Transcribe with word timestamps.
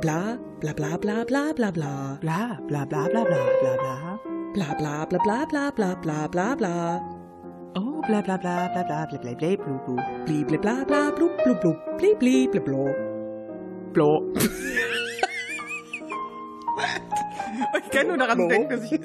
Bla, 0.00 0.38
bla, 0.60 0.72
bla, 0.72 0.96
bla, 0.98 1.24
bla, 1.24 1.52
bla, 1.52 1.70
bla. 1.72 2.18
Bla, 2.20 2.58
bla, 2.68 2.84
bla, 2.86 3.08
bla, 3.08 3.24
bla, 3.24 3.44
bla, 3.60 3.76
bla. 3.76 4.18
Bla, 4.54 4.74
bla, 4.78 5.06
bla, 5.06 5.18
bla, 5.18 5.44
bla, 5.46 5.70
bla, 5.72 5.94
bla, 5.96 6.28
bla, 6.28 6.54
bla. 6.54 7.00
Oh, 7.74 8.00
bla, 8.06 8.22
bla, 8.22 8.36
bla, 8.38 8.68
bla, 8.72 8.84
bla, 8.84 9.06
bla, 9.06 9.18
bla, 9.18 9.34
bla, 9.34 9.56
blu, 9.56 9.78
blu. 9.84 9.96
Bli, 10.24 10.44
bli, 10.44 10.58
bla, 10.58 10.84
bla, 10.86 11.10
blub, 11.10 11.32
blub, 11.44 11.60
blub. 11.60 11.76
Bli, 11.98 12.14
bli, 12.14 12.48
bli, 12.48 12.60
blo. 12.60 12.86
Blo. 13.92 14.32
Ich 17.82 17.90
kann 17.90 18.06
nur 18.08 18.18
daran 18.18 18.48
denken, 18.48 18.68
dass 18.68 18.92
ich. 18.92 19.00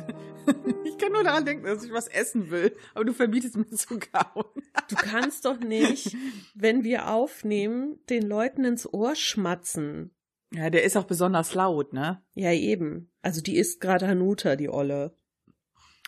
Ich 0.84 0.98
kann 0.98 1.12
nur 1.14 1.24
daran 1.24 1.46
denken, 1.46 1.66
dass 1.66 1.84
ich 1.84 1.94
was 1.94 2.08
essen 2.08 2.52
will, 2.52 2.76
aber 2.94 3.06
du 3.06 3.14
verbietest 3.14 3.56
mir 3.56 3.70
zu 3.70 3.98
kauen. 3.98 4.46
Du 4.92 4.96
kannst 4.98 5.46
doch 5.46 5.60
nicht, 5.60 6.16
wenn 6.54 6.84
wir 6.84 7.10
aufnehmen, 7.10 8.00
den 8.10 8.24
Leuten 8.24 8.66
ins 8.66 8.92
Ohr 8.92 9.16
schmatzen. 9.16 10.14
Ja, 10.54 10.70
der 10.70 10.84
ist 10.84 10.98
auch 10.98 11.06
besonders 11.06 11.54
laut, 11.54 11.94
ne? 11.94 12.22
Ja, 12.34 12.52
eben. 12.52 13.12
Also 13.22 13.42
die 13.42 13.58
isst 13.58 13.80
gerade 13.80 14.08
Hanuta, 14.08 14.56
die 14.56 14.70
Olle. 14.70 15.18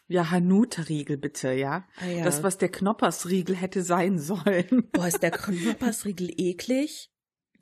Ja, 0.08 0.30
Hanuta-Riegel 0.32 1.18
bitte, 1.18 1.54
ja? 1.54 1.88
Ah 1.98 2.08
ja. 2.08 2.24
Das, 2.26 2.44
was 2.44 2.58
der 2.58 2.70
Knoppersriegel 2.70 3.56
hätte 3.56 3.84
sein 3.84 4.20
sollen. 4.20 4.90
Boah, 4.92 5.08
ist 5.08 5.24
der 5.24 5.32
Knoppersriegel 5.32 6.30
eklig? 6.38 7.10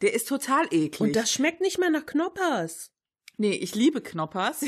Der 0.01 0.13
ist 0.13 0.27
total 0.27 0.65
eklig. 0.71 1.01
Und 1.01 1.15
das 1.15 1.31
schmeckt 1.31 1.61
nicht 1.61 1.79
mal 1.79 1.91
nach 1.91 2.05
Knoppers. 2.05 2.91
nee, 3.37 3.53
ich 3.53 3.75
liebe 3.75 4.01
Knoppers. 4.01 4.65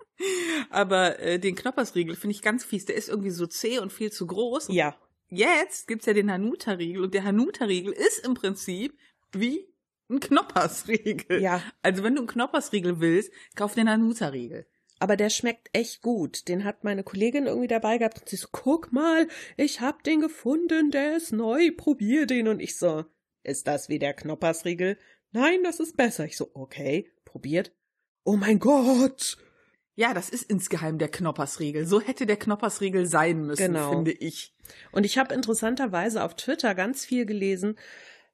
aber 0.70 1.18
äh, 1.20 1.38
den 1.38 1.54
Knoppersriegel 1.54 2.14
finde 2.14 2.36
ich 2.36 2.42
ganz 2.42 2.64
fies. 2.64 2.84
Der 2.84 2.96
ist 2.96 3.08
irgendwie 3.08 3.30
so 3.30 3.46
zäh 3.46 3.78
und 3.78 3.92
viel 3.92 4.12
zu 4.12 4.26
groß. 4.26 4.68
Ja. 4.68 4.94
Jetzt 5.30 5.86
gibt's 5.86 6.06
ja 6.06 6.12
den 6.12 6.30
Hanuta-Riegel 6.30 7.04
und 7.04 7.14
der 7.14 7.24
Hanuta-Riegel 7.24 7.92
ist 7.92 8.26
im 8.26 8.34
Prinzip 8.34 8.98
wie 9.32 9.68
ein 10.10 10.18
Knoppersriegel. 10.18 11.40
Ja. 11.40 11.62
Also 11.82 12.02
wenn 12.02 12.16
du 12.16 12.22
einen 12.22 12.28
Knoppersriegel 12.28 13.00
willst, 13.00 13.32
kauf 13.54 13.74
den 13.74 13.88
Hanuta-Riegel. 13.88 14.66
Aber 14.98 15.16
der 15.16 15.30
schmeckt 15.30 15.70
echt 15.72 16.02
gut. 16.02 16.48
Den 16.48 16.64
hat 16.64 16.84
meine 16.84 17.04
Kollegin 17.04 17.46
irgendwie 17.46 17.68
dabei 17.68 17.96
gehabt 17.96 18.20
und 18.20 18.28
sie 18.28 18.36
so, 18.36 18.48
guck 18.50 18.92
mal, 18.92 19.28
ich 19.56 19.80
hab 19.80 20.02
den 20.02 20.20
gefunden, 20.20 20.90
der 20.90 21.16
ist 21.16 21.32
neu, 21.32 21.70
probier 21.74 22.26
den. 22.26 22.48
Und 22.48 22.60
ich 22.60 22.76
so, 22.76 23.04
ist 23.42 23.66
das 23.66 23.88
wie 23.88 23.98
der 23.98 24.12
Knoppersriegel? 24.12 24.98
Nein, 25.32 25.62
das 25.62 25.80
ist 25.80 25.96
besser. 25.96 26.26
Ich 26.26 26.36
so, 26.36 26.50
okay, 26.54 27.10
probiert. 27.24 27.72
Oh 28.24 28.36
mein 28.36 28.58
Gott! 28.58 29.38
Ja, 29.96 30.14
das 30.14 30.30
ist 30.30 30.48
insgeheim 30.50 30.98
der 30.98 31.08
Knoppersriegel. 31.10 31.86
So 31.86 32.00
hätte 32.00 32.24
der 32.26 32.36
Knoppersriegel 32.38 33.06
sein 33.06 33.42
müssen, 33.44 33.72
Genau. 33.72 33.90
finde 33.90 34.12
ich. 34.12 34.54
Und 34.92 35.04
ich 35.04 35.18
habe 35.18 35.34
interessanterweise 35.34 36.22
auf 36.24 36.34
Twitter 36.36 36.74
ganz 36.74 37.04
viel 37.04 37.26
gelesen. 37.26 37.76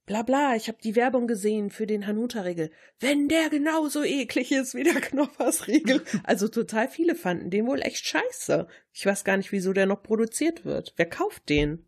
Bla 0.04 0.22
bla, 0.22 0.54
ich 0.54 0.68
habe 0.68 0.78
die 0.80 0.94
Werbung 0.94 1.26
gesehen 1.26 1.70
für 1.70 1.86
den 1.86 2.06
Hanuta-Riegel. 2.06 2.70
Wenn 3.00 3.28
der 3.28 3.50
genauso 3.50 4.04
eklig 4.04 4.52
ist 4.52 4.74
wie 4.76 4.84
der 4.84 4.94
Knoppersriegel. 5.00 6.04
Also 6.22 6.46
total 6.46 6.88
viele 6.88 7.16
fanden 7.16 7.50
den 7.50 7.66
wohl 7.66 7.80
echt 7.82 8.06
scheiße. 8.06 8.68
Ich 8.92 9.04
weiß 9.04 9.24
gar 9.24 9.36
nicht, 9.36 9.50
wieso 9.50 9.72
der 9.72 9.86
noch 9.86 10.02
produziert 10.04 10.64
wird. 10.64 10.92
Wer 10.96 11.06
kauft 11.06 11.48
den? 11.48 11.84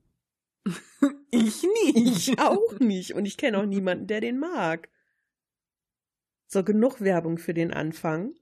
Ich 1.30 1.62
nicht. 1.84 2.30
Ich 2.30 2.38
auch 2.40 2.78
nicht. 2.80 3.12
Und 3.14 3.26
ich 3.26 3.36
kenne 3.36 3.58
auch 3.58 3.66
niemanden, 3.66 4.06
der 4.06 4.22
den 4.22 4.38
mag. 4.38 4.88
So, 6.46 6.64
genug 6.64 7.02
Werbung 7.02 7.36
für 7.36 7.52
den 7.52 7.70
Anfang. 7.70 8.32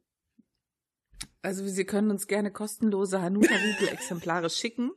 Also 1.47 1.65
Sie 1.67 1.85
können 1.85 2.11
uns 2.11 2.27
gerne 2.27 2.51
kostenlose 2.51 3.23
Hanuta-Riegel-Exemplare 3.23 4.51
schicken. 4.51 4.91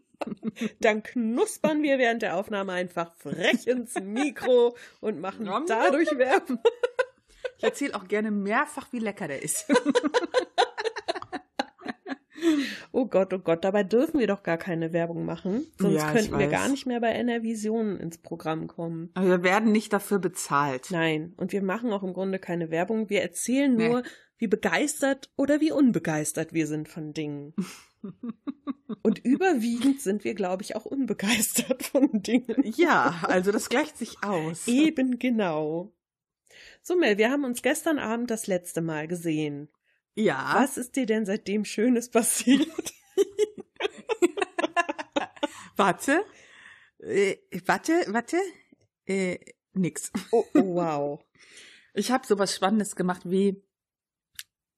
Dann 0.82 1.04
knuspern 1.04 1.82
wir 1.84 1.98
während 2.00 2.22
der 2.24 2.36
Aufnahme 2.36 2.74
einfach 2.74 3.14
frech 3.14 3.68
ins 3.68 3.94
Mikro 4.02 4.76
und 5.00 5.20
machen 5.22 5.46
Nom, 5.46 5.66
dadurch 5.68 6.10
Werbung. 6.18 6.60
Ich 7.58 7.64
erzähle 7.64 7.96
auch 7.96 8.08
gerne 8.08 8.32
mehrfach, 8.32 8.92
wie 8.92 9.00
lecker 9.00 9.28
der 9.28 9.42
ist. 9.44 9.66
Oh 12.92 13.06
Gott, 13.06 13.34
oh 13.34 13.40
Gott, 13.40 13.64
dabei 13.64 13.84
dürfen 13.84 14.20
wir 14.20 14.26
doch 14.26 14.44
gar 14.44 14.58
keine 14.58 14.94
Werbung 14.94 15.24
machen. 15.26 15.68
Sonst 15.78 15.96
Ja, 15.96 16.12
könnten 16.12 16.40
wir 16.40 16.48
gar 16.48 16.70
nicht 16.70 16.86
mehr 16.86 17.00
bei 17.00 17.10
NRVision 17.12 17.98
ins 18.00 18.18
Programm 18.18 18.68
kommen. 18.68 19.12
Aber 19.14 19.28
wir 19.28 19.44
werden 19.44 19.72
nicht 19.72 19.94
dafür 19.94 20.20
bezahlt. 20.20 20.88
Nein, 20.90 21.34
und 21.38 21.52
wir 21.52 21.62
machen 21.62 21.92
auch 21.94 22.02
im 22.02 22.14
Grunde 22.14 22.40
keine 22.40 22.72
Werbung. 22.72 23.10
Wir 23.10 23.22
erzählen 23.22 23.76
Nee. 23.76 23.90
nur, 23.90 24.04
wie 24.40 24.48
begeistert 24.48 25.30
oder 25.36 25.62
wie 25.62 25.72
unbegeistert 25.72 26.54
wir 26.54 26.66
sind 26.66 26.88
von 26.88 27.14
Dingen. 27.14 27.54
und 29.04 29.20
überwiegend 29.20 30.02
sind 30.02 30.24
wir, 30.24 30.34
glaube 30.34 30.64
ich, 30.64 30.76
auch 30.76 30.86
unbegeistert 30.86 31.84
von 31.84 32.24
Dingen. 32.24 32.64
Ja, 32.76 33.20
also 33.24 33.52
das 33.52 33.70
gleicht 33.70 33.98
sich 33.98 34.24
aus. 34.24 34.68
Eben 34.68 35.20
genau. 35.20 35.94
So, 36.82 36.96
Mel, 36.96 37.18
wir 37.18 37.30
haben 37.30 37.44
uns 37.44 37.62
gestern 37.62 38.00
Abend 38.00 38.32
das 38.32 38.48
letzte 38.48 38.82
Mal 38.82 39.08
gesehen. 39.08 39.70
Ja. 40.16 40.54
Was 40.56 40.78
ist 40.78 40.96
dir 40.96 41.06
denn 41.06 41.26
seitdem 41.26 41.66
Schönes 41.66 42.10
passiert? 42.10 42.68
Warte. 45.76 46.26
Äh, 47.00 47.38
warte, 47.66 47.94
warte. 48.08 48.38
Äh, 49.06 49.40
nix. 49.72 50.12
Oh, 50.32 50.44
oh 50.54 50.76
wow. 50.76 51.24
Ich 51.94 52.12
habe 52.12 52.28
sowas 52.28 52.54
Spannendes 52.54 52.98
gemacht 52.98 53.22
wie 53.24 53.64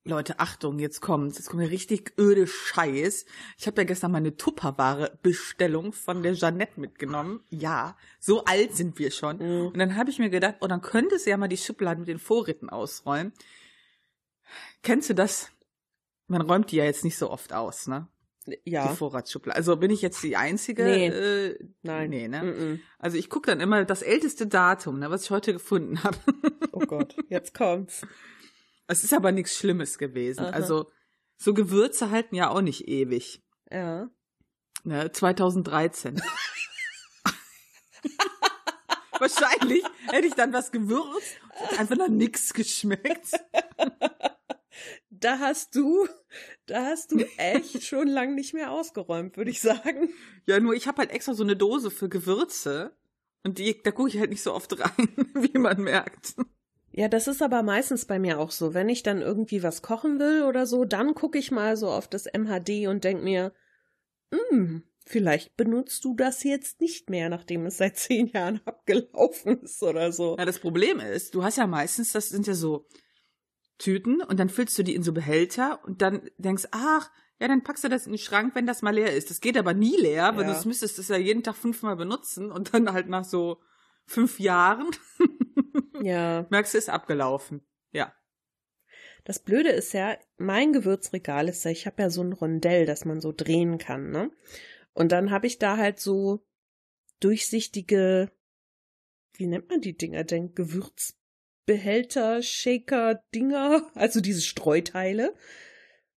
Leute, 0.03 0.39
Achtung, 0.39 0.79
jetzt 0.79 0.99
kommt's. 0.99 1.37
Jetzt 1.37 1.49
kommt 1.49 1.61
mir 1.61 1.69
richtig 1.69 2.13
öde 2.17 2.47
Scheiß. 2.47 3.25
Ich 3.57 3.67
habe 3.67 3.81
ja 3.81 3.85
gestern 3.85 4.11
meine 4.11 4.35
Tupperware-Bestellung 4.35 5.93
von 5.93 6.23
der 6.23 6.33
Jeannette 6.33 6.79
mitgenommen. 6.79 7.41
Ja, 7.49 7.95
so 8.19 8.43
alt 8.45 8.75
sind 8.75 8.97
wir 8.97 9.11
schon. 9.11 9.37
Mhm. 9.37 9.67
Und 9.67 9.77
dann 9.77 9.95
habe 9.95 10.09
ich 10.09 10.17
mir 10.17 10.31
gedacht, 10.31 10.55
oh, 10.61 10.67
dann 10.67 10.81
könntest 10.81 11.27
du 11.27 11.29
ja 11.29 11.37
mal 11.37 11.47
die 11.47 11.57
Schubladen 11.57 12.01
mit 12.01 12.07
den 12.07 12.17
Vorräten 12.17 12.69
ausräumen. 12.69 13.31
Kennst 14.81 15.09
du 15.11 15.13
das? 15.13 15.51
Man 16.27 16.41
räumt 16.41 16.71
die 16.71 16.77
ja 16.77 16.85
jetzt 16.85 17.03
nicht 17.03 17.17
so 17.17 17.29
oft 17.29 17.53
aus, 17.53 17.85
ne? 17.85 18.07
Ja. 18.63 18.87
Die 18.87 18.95
Vorratsschublade. 18.95 19.55
Also 19.55 19.77
bin 19.77 19.91
ich 19.91 20.01
jetzt 20.01 20.23
die 20.23 20.35
Einzige? 20.35 20.83
Nee. 20.83 21.07
Äh, 21.07 21.59
Nein. 21.83 22.09
Nee, 22.09 22.27
ne? 22.27 22.41
Mm-mm. 22.41 22.79
Also 22.97 23.17
ich 23.17 23.29
gucke 23.29 23.51
dann 23.51 23.59
immer 23.59 23.85
das 23.85 24.01
älteste 24.01 24.47
Datum, 24.47 24.97
ne, 24.97 25.11
was 25.11 25.25
ich 25.25 25.29
heute 25.29 25.53
gefunden 25.53 26.03
habe. 26.03 26.17
Oh 26.71 26.79
Gott, 26.79 27.15
jetzt 27.29 27.53
kommt's. 27.53 28.01
Es 28.91 29.05
ist 29.05 29.13
aber 29.13 29.31
nichts 29.31 29.55
Schlimmes 29.55 29.97
gewesen. 29.97 30.41
Aha. 30.41 30.49
Also 30.49 30.91
so 31.37 31.53
Gewürze 31.53 32.09
halten 32.09 32.35
ja 32.35 32.49
auch 32.49 32.59
nicht 32.59 32.89
ewig. 32.89 33.41
Ja. 33.71 34.09
Ne, 34.83 35.09
2013. 35.09 36.21
Wahrscheinlich 39.17 39.83
hätte 40.09 40.27
ich 40.27 40.33
dann 40.33 40.51
was 40.51 40.73
gewürzt 40.73 41.37
und 41.69 41.79
einfach 41.79 41.95
nach 41.95 42.09
nix 42.09 42.53
geschmeckt. 42.53 43.31
Da 45.09 45.37
hast 45.37 45.75
du, 45.75 46.07
da 46.65 46.85
hast 46.85 47.11
du 47.11 47.19
echt 47.37 47.83
schon 47.85 48.07
lang 48.07 48.33
nicht 48.33 48.53
mehr 48.55 48.71
ausgeräumt, 48.71 49.37
würde 49.37 49.51
ich 49.51 49.61
sagen. 49.61 50.09
Ja, 50.47 50.59
nur 50.59 50.73
ich 50.73 50.87
habe 50.87 50.99
halt 50.99 51.11
extra 51.11 51.35
so 51.35 51.43
eine 51.43 51.55
Dose 51.55 51.91
für 51.91 52.09
Gewürze 52.09 52.97
und 53.43 53.59
die, 53.59 53.79
da 53.83 53.91
gucke 53.91 54.09
ich 54.09 54.17
halt 54.17 54.31
nicht 54.31 54.41
so 54.41 54.53
oft 54.53 54.79
rein, 54.79 55.09
wie 55.35 55.59
man 55.59 55.81
merkt. 55.81 56.33
Ja, 56.93 57.07
das 57.07 57.27
ist 57.27 57.41
aber 57.41 57.63
meistens 57.63 58.05
bei 58.05 58.19
mir 58.19 58.39
auch 58.39 58.51
so. 58.51 58.73
Wenn 58.73 58.89
ich 58.89 59.01
dann 59.03 59.21
irgendwie 59.21 59.63
was 59.63 59.81
kochen 59.81 60.19
will 60.19 60.43
oder 60.43 60.65
so, 60.65 60.83
dann 60.85 61.15
gucke 61.15 61.37
ich 61.37 61.51
mal 61.51 61.77
so 61.77 61.89
auf 61.89 62.07
das 62.07 62.25
MHD 62.25 62.87
und 62.87 63.03
denk 63.03 63.23
mir, 63.23 63.53
hm, 64.33 64.83
vielleicht 65.05 65.55
benutzt 65.55 66.03
du 66.03 66.15
das 66.15 66.43
jetzt 66.43 66.81
nicht 66.81 67.09
mehr, 67.09 67.29
nachdem 67.29 67.65
es 67.65 67.77
seit 67.77 67.97
zehn 67.97 68.27
Jahren 68.27 68.59
abgelaufen 68.65 69.61
ist 69.61 69.81
oder 69.83 70.11
so. 70.11 70.35
Ja, 70.37 70.45
das 70.45 70.59
Problem 70.59 70.99
ist, 70.99 71.33
du 71.33 71.43
hast 71.43 71.57
ja 71.57 71.67
meistens, 71.67 72.11
das 72.11 72.29
sind 72.29 72.45
ja 72.47 72.53
so 72.53 72.87
Tüten 73.77 74.21
und 74.21 74.39
dann 74.39 74.49
füllst 74.49 74.77
du 74.77 74.83
die 74.83 74.93
in 74.95 75.03
so 75.03 75.13
Behälter 75.13 75.79
und 75.85 76.01
dann 76.01 76.29
denkst, 76.37 76.67
ach, 76.71 77.09
ja, 77.39 77.47
dann 77.47 77.63
packst 77.63 77.83
du 77.83 77.89
das 77.89 78.05
in 78.05 78.11
den 78.11 78.19
Schrank, 78.19 78.53
wenn 78.53 78.67
das 78.67 78.83
mal 78.83 78.93
leer 78.93 79.15
ist. 79.15 79.31
Das 79.31 79.41
geht 79.41 79.57
aber 79.57 79.73
nie 79.73 79.97
leer, 79.97 80.35
weil 80.37 80.47
Ja. 80.47 80.61
du 80.61 80.67
müsstest 80.67 80.99
das 80.99 81.07
ja 81.07 81.17
jeden 81.17 81.41
Tag 81.41 81.55
fünfmal 81.55 81.95
benutzen 81.95 82.51
und 82.51 82.73
dann 82.73 82.93
halt 82.93 83.09
nach 83.09 83.23
so 83.25 83.59
fünf 84.05 84.39
Jahren 84.39 84.87
Ja. 86.01 86.45
merkst 86.49 86.73
du, 86.73 86.77
ist 86.77 86.89
abgelaufen. 86.89 87.61
Ja. 87.91 88.13
Das 89.23 89.39
Blöde 89.39 89.69
ist 89.69 89.93
ja, 89.93 90.17
mein 90.37 90.73
Gewürzregal 90.73 91.47
ist 91.47 91.63
ja, 91.63 91.71
ich 91.71 91.85
habe 91.85 92.01
ja 92.01 92.09
so 92.09 92.21
ein 92.23 92.33
Rondell, 92.33 92.85
das 92.85 93.05
man 93.05 93.21
so 93.21 93.31
drehen 93.31 93.77
kann, 93.77 94.09
ne? 94.09 94.31
Und 94.93 95.11
dann 95.11 95.31
habe 95.31 95.47
ich 95.47 95.59
da 95.59 95.77
halt 95.77 95.99
so 95.99 96.43
durchsichtige, 97.19 98.31
wie 99.33 99.47
nennt 99.47 99.69
man 99.69 99.81
die 99.81 99.95
Dinger 99.95 100.23
denn? 100.23 100.53
Gewürzbehälter, 100.53 102.41
Shaker, 102.41 103.23
Dinger, 103.33 103.89
also 103.95 104.19
diese 104.19 104.41
Streuteile. 104.41 105.33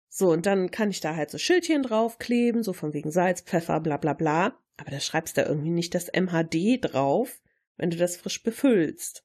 So, 0.08 0.30
und 0.30 0.46
dann 0.46 0.70
kann 0.70 0.90
ich 0.90 1.00
da 1.00 1.16
halt 1.16 1.30
so 1.30 1.38
Schildchen 1.38 1.82
draufkleben, 1.82 2.62
so 2.62 2.72
von 2.72 2.92
wegen 2.92 3.10
Salz, 3.10 3.42
Pfeffer, 3.42 3.80
bla 3.80 3.96
bla 3.96 4.12
bla. 4.12 4.58
Aber 4.76 4.90
da 4.90 5.00
schreibst 5.00 5.36
du 5.36 5.42
irgendwie 5.42 5.70
nicht 5.70 5.94
das 5.94 6.08
MHD 6.08 6.78
drauf, 6.80 7.42
wenn 7.76 7.90
du 7.90 7.96
das 7.96 8.16
frisch 8.16 8.42
befüllst. 8.42 9.23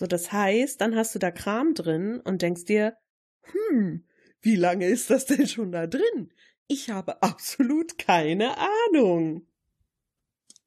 So, 0.00 0.06
das 0.06 0.32
heißt, 0.32 0.80
dann 0.80 0.96
hast 0.96 1.14
du 1.14 1.18
da 1.18 1.30
Kram 1.30 1.74
drin 1.74 2.22
und 2.24 2.40
denkst 2.40 2.64
dir, 2.64 2.96
hm, 3.42 4.08
wie 4.40 4.56
lange 4.56 4.86
ist 4.86 5.10
das 5.10 5.26
denn 5.26 5.46
schon 5.46 5.72
da 5.72 5.86
drin? 5.86 6.32
Ich 6.68 6.88
habe 6.88 7.22
absolut 7.22 7.98
keine 7.98 8.56
Ahnung. 8.56 9.46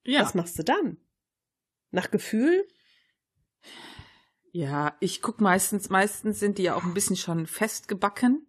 Ja. 0.06 0.21
Was 0.21 0.35
machst 0.35 0.59
du 0.59 0.63
dann? 0.63 0.97
Nach 1.89 2.12
Gefühl? 2.12 2.68
Ja, 4.51 4.95
ich 5.00 5.24
guck 5.24 5.41
meistens, 5.41 5.89
meistens 5.89 6.39
sind 6.39 6.59
die 6.59 6.63
ja 6.63 6.75
auch 6.75 6.83
ein 6.83 6.94
bisschen 6.94 7.15
schon 7.15 7.47
festgebacken. 7.47 8.45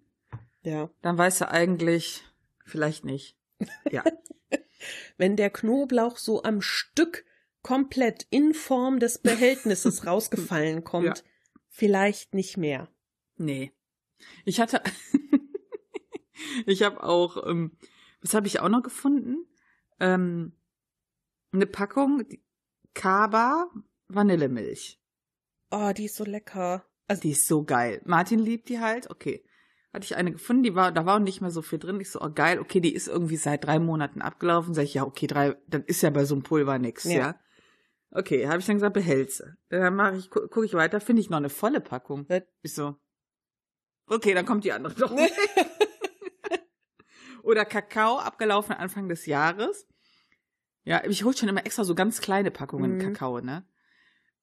Ja. 0.65 0.91
Dann 1.01 1.17
weißt 1.17 1.41
du 1.41 1.51
eigentlich, 1.51 2.25
vielleicht 2.67 3.07
nicht. 3.07 3.39
Ja. 3.91 4.05
Wenn 5.17 5.37
der 5.37 5.49
Knoblauch 5.49 6.19
so 6.19 6.43
am 6.43 6.61
Stück 6.61 7.25
komplett 7.65 8.29
in 8.31 8.55
Form 8.55 9.01
des 9.01 9.19
Behältnisses 9.19 10.07
rausgefallen 10.07 10.85
kommt, 10.85 11.07
Ja. 11.07 11.15
vielleicht 11.69 12.33
nicht 12.35 12.57
mehr. 12.57 12.89
Nee. 13.37 13.73
Ich 14.45 14.61
hatte, 14.61 14.81
ich 16.67 16.83
habe 16.83 17.03
auch, 17.03 17.45
ähm, 17.49 17.73
was 18.21 18.35
habe 18.35 18.47
ich 18.47 18.61
auch 18.61 18.69
noch 18.69 18.83
gefunden? 18.83 19.47
Ähm, 20.01 20.53
eine 21.53 21.67
Packung 21.67 22.25
Kaba 22.95 23.71
Vanillemilch. 24.09 25.01
Oh, 25.71 25.93
die 25.97 26.05
ist 26.05 26.17
so 26.17 26.25
lecker. 26.25 26.85
Also, 27.09 27.23
Die 27.23 27.31
ist 27.33 27.47
so 27.49 27.65
geil. 27.65 28.01
Martin 28.05 28.39
liebt 28.39 28.69
die 28.69 28.79
halt. 28.81 29.11
Okay. 29.11 29.45
Hatte 29.93 30.05
ich 30.05 30.17
eine 30.17 30.33
gefunden, 30.33 30.63
die 30.65 30.75
war, 30.75 30.91
da 30.93 31.07
war 31.07 31.17
auch 31.17 31.21
nicht 31.21 31.41
mehr 31.41 31.51
so 31.51 31.63
viel 31.63 31.79
drin. 31.79 32.01
Ich 32.01 32.11
so, 32.11 32.21
oh 32.21 32.31
geil, 32.31 32.59
okay, 32.59 32.81
die 32.81 32.95
ist 32.95 33.07
irgendwie 33.09 33.37
seit 33.37 33.65
drei 33.65 33.79
Monaten 33.79 34.23
abgelaufen. 34.23 34.75
Sag 34.75 34.83
ich, 34.85 34.95
ja, 34.95 35.05
okay, 35.05 35.27
drei, 35.27 35.57
dann 35.69 35.85
ist 35.85 36.03
ja 36.03 36.11
bei 36.11 36.25
so 36.25 36.35
einem 36.35 36.43
Pulver 36.43 36.79
nix, 36.79 37.05
Ja. 37.05 37.13
ja. 37.13 37.41
Okay, 38.17 38.47
habe 38.47 38.61
ich 38.61 38.67
dann 38.67 38.77
gesagt, 38.77 38.95
behältse. 38.95 39.57
Dann 39.71 39.97
mache 39.97 40.17
ich, 40.17 40.31
gu 40.31 40.41
gucke 40.47 40.65
ich 40.65 40.75
weiter, 40.75 41.01
finde 41.01 41.21
ich 41.21 41.31
noch 41.31 41.39
eine 41.39 41.51
volle 41.51 41.81
Packung. 41.81 42.27
Ich 42.63 42.73
so, 42.73 42.97
okay, 44.07 44.35
dann 44.35 44.47
kommt 44.47 44.63
die 44.65 44.71
andere 44.73 44.95
doch. 44.95 45.11
Oder 47.43 47.65
Kakao, 47.65 48.19
abgelaufen 48.19 48.75
Anfang 48.75 49.09
des 49.09 49.27
Jahres. 49.27 49.87
Ja, 50.85 51.03
ich 51.05 51.25
hole 51.25 51.37
schon 51.37 51.49
immer 51.49 51.67
extra 51.67 51.85
so 51.85 51.95
ganz 51.95 52.21
kleine 52.21 52.51
Packungen 52.51 52.97
Mhm. 52.97 53.01
Kakao, 53.01 53.41
ne? 53.41 53.67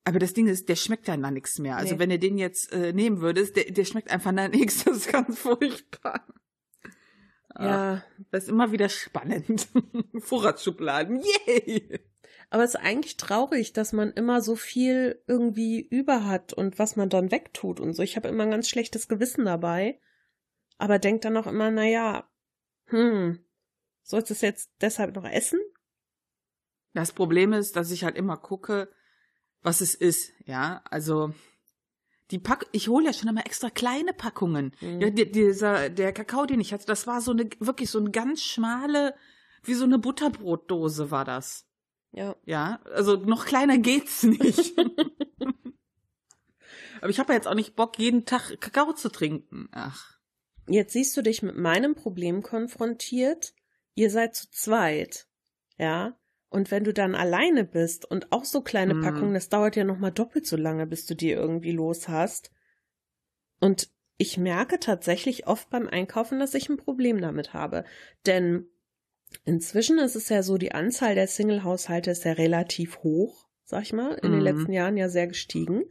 Aber 0.03 0.19
das 0.19 0.33
Ding 0.33 0.47
ist, 0.47 0.67
der 0.67 0.75
schmeckt 0.75 1.07
dann 1.07 1.21
nach 1.21 1.31
nichts 1.31 1.57
mehr. 1.59 1.77
Also 1.77 1.93
Nee. 1.93 1.99
wenn 1.99 2.09
du 2.09 2.19
den 2.19 2.37
jetzt 2.37 2.71
äh, 2.73 2.91
nehmen 2.91 3.21
würdest, 3.21 3.55
der, 3.55 3.65
der 3.65 3.85
schmeckt 3.85 4.09
einfach 4.11 4.31
nach 4.31 4.49
nichts. 4.49 4.83
Das 4.83 4.97
ist 4.97 5.11
ganz 5.11 5.39
furchtbar. 5.39 6.27
Ja. 7.57 8.03
Das 8.31 8.43
ist 8.43 8.49
immer 8.49 8.71
wieder 8.71 8.89
spannend. 8.89 9.67
Vorratsschubladen, 10.19 11.21
yay! 11.47 11.99
Aber 12.51 12.65
es 12.65 12.75
ist 12.75 12.81
eigentlich 12.81 13.15
traurig, 13.15 13.71
dass 13.71 13.93
man 13.93 14.11
immer 14.11 14.41
so 14.41 14.57
viel 14.57 15.23
irgendwie 15.25 15.79
über 15.79 16.25
hat 16.25 16.51
und 16.51 16.77
was 16.79 16.97
man 16.97 17.09
dann 17.09 17.31
wegtut 17.31 17.79
und 17.79 17.93
so. 17.93 18.03
Ich 18.03 18.17
habe 18.17 18.27
immer 18.27 18.43
ein 18.43 18.51
ganz 18.51 18.67
schlechtes 18.67 19.07
Gewissen 19.07 19.45
dabei. 19.45 19.99
Aber 20.77 20.99
denk 20.99 21.21
dann 21.21 21.37
auch 21.37 21.47
immer, 21.47 21.71
na 21.71 21.85
ja, 21.85 22.29
hm, 22.87 23.39
sollst 24.03 24.29
du 24.29 24.33
es 24.33 24.41
jetzt 24.41 24.69
deshalb 24.81 25.15
noch 25.15 25.23
essen? 25.23 25.59
Das 26.93 27.13
Problem 27.13 27.53
ist, 27.53 27.77
dass 27.77 27.89
ich 27.89 28.03
halt 28.03 28.17
immer 28.17 28.35
gucke, 28.35 28.91
was 29.61 29.79
es 29.79 29.95
ist, 29.95 30.33
ja. 30.45 30.81
Also 30.89 31.33
die 32.31 32.39
Pack, 32.39 32.67
ich 32.73 32.89
hole 32.89 33.05
ja 33.05 33.13
schon 33.13 33.29
immer 33.29 33.45
extra 33.45 33.69
kleine 33.69 34.11
Packungen. 34.11 34.75
Mhm. 34.81 34.99
Ja, 34.99 35.09
die, 35.09 35.31
dieser 35.31 35.89
der 35.89 36.11
Kakao, 36.11 36.45
den 36.45 36.59
ich 36.59 36.73
hatte, 36.73 36.85
das 36.85 37.07
war 37.07 37.21
so 37.21 37.31
eine 37.31 37.49
wirklich 37.59 37.89
so 37.89 37.99
eine 37.99 38.11
ganz 38.11 38.43
schmale, 38.43 39.15
wie 39.63 39.73
so 39.73 39.85
eine 39.85 39.99
Butterbrotdose 39.99 41.11
war 41.11 41.23
das. 41.23 41.65
Ja. 42.11 42.35
Ja, 42.45 42.79
also 42.93 43.15
noch 43.15 43.45
kleiner 43.45 43.77
geht's 43.77 44.23
nicht. 44.23 44.77
Aber 47.01 47.09
ich 47.09 47.19
habe 47.19 47.33
ja 47.33 47.37
jetzt 47.37 47.47
auch 47.47 47.55
nicht 47.55 47.75
Bock, 47.75 47.97
jeden 47.97 48.25
Tag 48.25 48.59
Kakao 48.59 48.93
zu 48.93 49.09
trinken. 49.09 49.69
Ach. 49.71 50.17
Jetzt 50.67 50.93
siehst 50.93 51.17
du 51.17 51.21
dich 51.21 51.41
mit 51.41 51.57
meinem 51.57 51.95
Problem 51.95 52.43
konfrontiert. 52.43 53.53
Ihr 53.95 54.11
seid 54.11 54.35
zu 54.35 54.49
zweit. 54.51 55.27
Ja. 55.77 56.17
Und 56.49 56.69
wenn 56.69 56.83
du 56.83 56.93
dann 56.93 57.15
alleine 57.15 57.63
bist 57.63 58.09
und 58.09 58.31
auch 58.31 58.45
so 58.45 58.61
kleine 58.61 58.93
Mhm. 58.93 59.01
Packungen, 59.01 59.33
das 59.33 59.49
dauert 59.49 59.75
ja 59.75 59.83
nochmal 59.83 60.11
doppelt 60.11 60.45
so 60.45 60.57
lange, 60.57 60.85
bis 60.85 61.05
du 61.05 61.15
die 61.15 61.31
irgendwie 61.31 61.71
los 61.71 62.07
hast. 62.07 62.51
Und 63.59 63.89
ich 64.17 64.37
merke 64.37 64.79
tatsächlich 64.79 65.47
oft 65.47 65.69
beim 65.69 65.87
Einkaufen, 65.87 66.39
dass 66.39 66.53
ich 66.53 66.69
ein 66.69 66.77
Problem 66.77 67.21
damit 67.21 67.53
habe. 67.53 67.85
Denn 68.25 68.67
inzwischen 69.45 69.97
ist 69.99 70.15
es 70.15 70.29
ja 70.29 70.43
so, 70.43 70.57
die 70.57 70.71
Anzahl 70.73 71.15
der 71.15 71.27
Single-Haushalte 71.27 72.11
ist 72.11 72.25
ja 72.25 72.33
relativ 72.33 72.99
hoch, 73.03 73.47
sag 73.63 73.83
ich 73.83 73.93
mal, 73.93 74.13
in 74.15 74.31
den 74.31 74.39
Mhm. 74.39 74.45
letzten 74.45 74.73
Jahren 74.73 74.97
ja 74.97 75.09
sehr 75.09 75.27
gestiegen. 75.27 75.83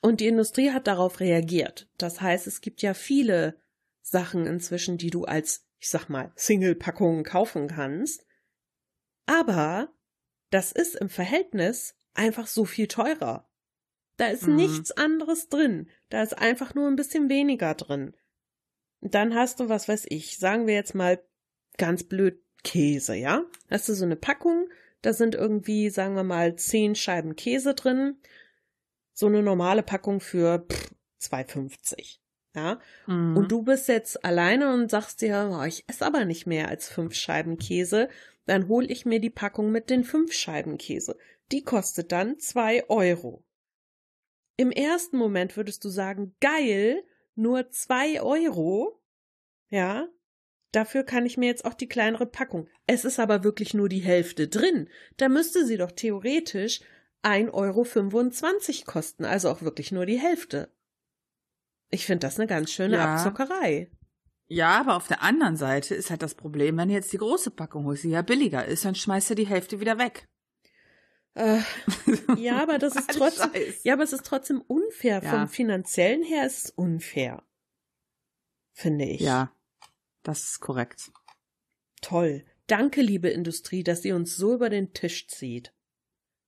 Und 0.00 0.20
die 0.20 0.26
Industrie 0.26 0.70
hat 0.72 0.86
darauf 0.86 1.20
reagiert. 1.20 1.88
Das 1.96 2.20
heißt, 2.20 2.46
es 2.46 2.60
gibt 2.60 2.82
ja 2.82 2.92
viele 2.94 3.60
Sachen 4.00 4.46
inzwischen, 4.46 4.98
die 4.98 5.10
du 5.10 5.24
als, 5.24 5.66
ich 5.78 5.88
sag 5.88 6.08
mal, 6.08 6.32
Single-Packungen 6.36 7.22
kaufen 7.24 7.68
kannst. 7.68 8.26
Aber 9.26 9.92
das 10.50 10.72
ist 10.72 10.96
im 10.96 11.08
Verhältnis 11.08 11.94
einfach 12.14 12.46
so 12.46 12.64
viel 12.64 12.88
teurer. 12.88 13.48
Da 14.16 14.26
ist 14.26 14.46
Mhm. 14.46 14.56
nichts 14.56 14.92
anderes 14.92 15.48
drin. 15.48 15.88
Da 16.10 16.22
ist 16.22 16.36
einfach 16.36 16.74
nur 16.74 16.88
ein 16.88 16.96
bisschen 16.96 17.28
weniger 17.28 17.74
drin. 17.74 18.14
Dann 19.00 19.34
hast 19.34 19.60
du, 19.60 19.68
was 19.68 19.88
weiß 19.88 20.06
ich, 20.10 20.38
sagen 20.38 20.66
wir 20.66 20.74
jetzt 20.74 20.94
mal 20.94 21.22
ganz 21.82 22.04
blöd 22.04 22.40
Käse, 22.62 23.16
ja? 23.16 23.44
Hast 23.68 23.88
du 23.88 23.94
so 23.94 24.04
eine 24.04 24.14
Packung, 24.14 24.68
da 25.00 25.12
sind 25.12 25.34
irgendwie, 25.34 25.90
sagen 25.90 26.14
wir 26.14 26.22
mal, 26.22 26.54
zehn 26.54 26.94
Scheiben 26.94 27.34
Käse 27.34 27.74
drin. 27.74 28.18
So 29.12 29.26
eine 29.26 29.42
normale 29.42 29.82
Packung 29.82 30.20
für 30.20 30.64
pff, 30.70 30.94
2,50. 31.20 32.20
Ja, 32.54 32.78
Mhm. 33.06 33.36
und 33.36 33.50
du 33.50 33.62
bist 33.62 33.88
jetzt 33.88 34.24
alleine 34.24 34.72
und 34.72 34.90
sagst 34.90 35.22
dir, 35.22 35.50
oh, 35.52 35.64
ich 35.64 35.84
esse 35.88 36.06
aber 36.06 36.24
nicht 36.24 36.46
mehr 36.46 36.68
als 36.68 36.88
fünf 36.88 37.14
Scheiben 37.14 37.56
Käse, 37.58 38.08
dann 38.46 38.68
hol 38.68 38.88
ich 38.90 39.04
mir 39.06 39.18
die 39.20 39.30
Packung 39.30 39.70
mit 39.72 39.90
den 39.90 40.04
fünf 40.04 40.32
Scheiben 40.32 40.76
Käse. 40.78 41.16
Die 41.50 41.62
kostet 41.64 42.12
dann 42.12 42.38
zwei 42.38 42.88
Euro. 42.90 43.42
Im 44.56 44.70
ersten 44.70 45.16
Moment 45.16 45.56
würdest 45.56 45.82
du 45.84 45.88
sagen, 45.88 46.36
geil, 46.40 47.02
nur 47.34 47.70
zwei 47.70 48.20
Euro. 48.20 49.00
Ja, 49.70 50.06
dafür 50.72 51.04
kann 51.04 51.26
ich 51.26 51.36
mir 51.36 51.46
jetzt 51.46 51.64
auch 51.64 51.74
die 51.74 51.88
kleinere 51.88 52.26
Packung. 52.26 52.68
Es 52.86 53.04
ist 53.04 53.20
aber 53.20 53.44
wirklich 53.44 53.74
nur 53.74 53.88
die 53.88 54.00
Hälfte 54.00 54.48
drin. 54.48 54.88
Da 55.16 55.28
müsste 55.28 55.66
sie 55.66 55.76
doch 55.76 55.92
theoretisch 55.92 56.80
1,25 57.22 57.52
Euro 57.52 58.84
kosten, 58.86 59.24
also 59.24 59.50
auch 59.50 59.62
wirklich 59.62 59.92
nur 59.92 60.06
die 60.06 60.18
Hälfte. 60.18 60.72
Ich 61.90 62.06
finde 62.06 62.26
das 62.26 62.38
eine 62.38 62.46
ganz 62.48 62.72
schöne 62.72 62.96
Ja. 62.96 63.14
Abzockerei. 63.14 63.90
Ja, 64.48 64.80
aber 64.80 64.96
auf 64.96 65.08
der 65.08 65.22
anderen 65.22 65.56
Seite 65.56 65.94
ist 65.94 66.10
halt 66.10 66.22
das 66.22 66.34
Problem, 66.34 66.76
wenn 66.76 66.88
du 66.88 66.94
jetzt 66.94 67.12
die 67.12 67.18
große 67.18 67.50
Packung 67.52 67.84
holst, 67.86 68.04
die 68.04 68.10
ja 68.10 68.22
billiger 68.22 68.64
ist, 68.66 68.84
dann 68.84 68.94
schmeißt 68.94 69.30
du 69.30 69.34
die 69.34 69.46
Hälfte 69.46 69.80
wieder 69.80 69.98
weg. 69.98 70.28
Äh, 71.34 71.60
ja, 72.36 72.62
aber 72.62 72.78
das 72.78 72.94
ist 72.96 73.10
trotzdem, 73.10 73.52
Scheiß. 73.52 73.84
ja, 73.84 73.94
aber 73.94 74.02
es 74.02 74.12
ist 74.12 74.26
trotzdem 74.26 74.60
unfair. 74.60 75.22
Ja. 75.22 75.30
Vom 75.30 75.48
finanziellen 75.48 76.22
her 76.22 76.46
ist 76.46 76.64
es 76.64 76.70
unfair. 76.70 77.42
Finde 78.72 79.04
ich. 79.06 79.20
Ja, 79.20 79.54
das 80.22 80.44
ist 80.44 80.60
korrekt. 80.60 81.12
Toll. 82.00 82.44
Danke, 82.66 83.02
liebe 83.02 83.28
Industrie, 83.28 83.82
dass 83.84 84.04
ihr 84.04 84.16
uns 84.16 84.36
so 84.36 84.54
über 84.54 84.70
den 84.70 84.92
Tisch 84.92 85.28
zieht. 85.28 85.74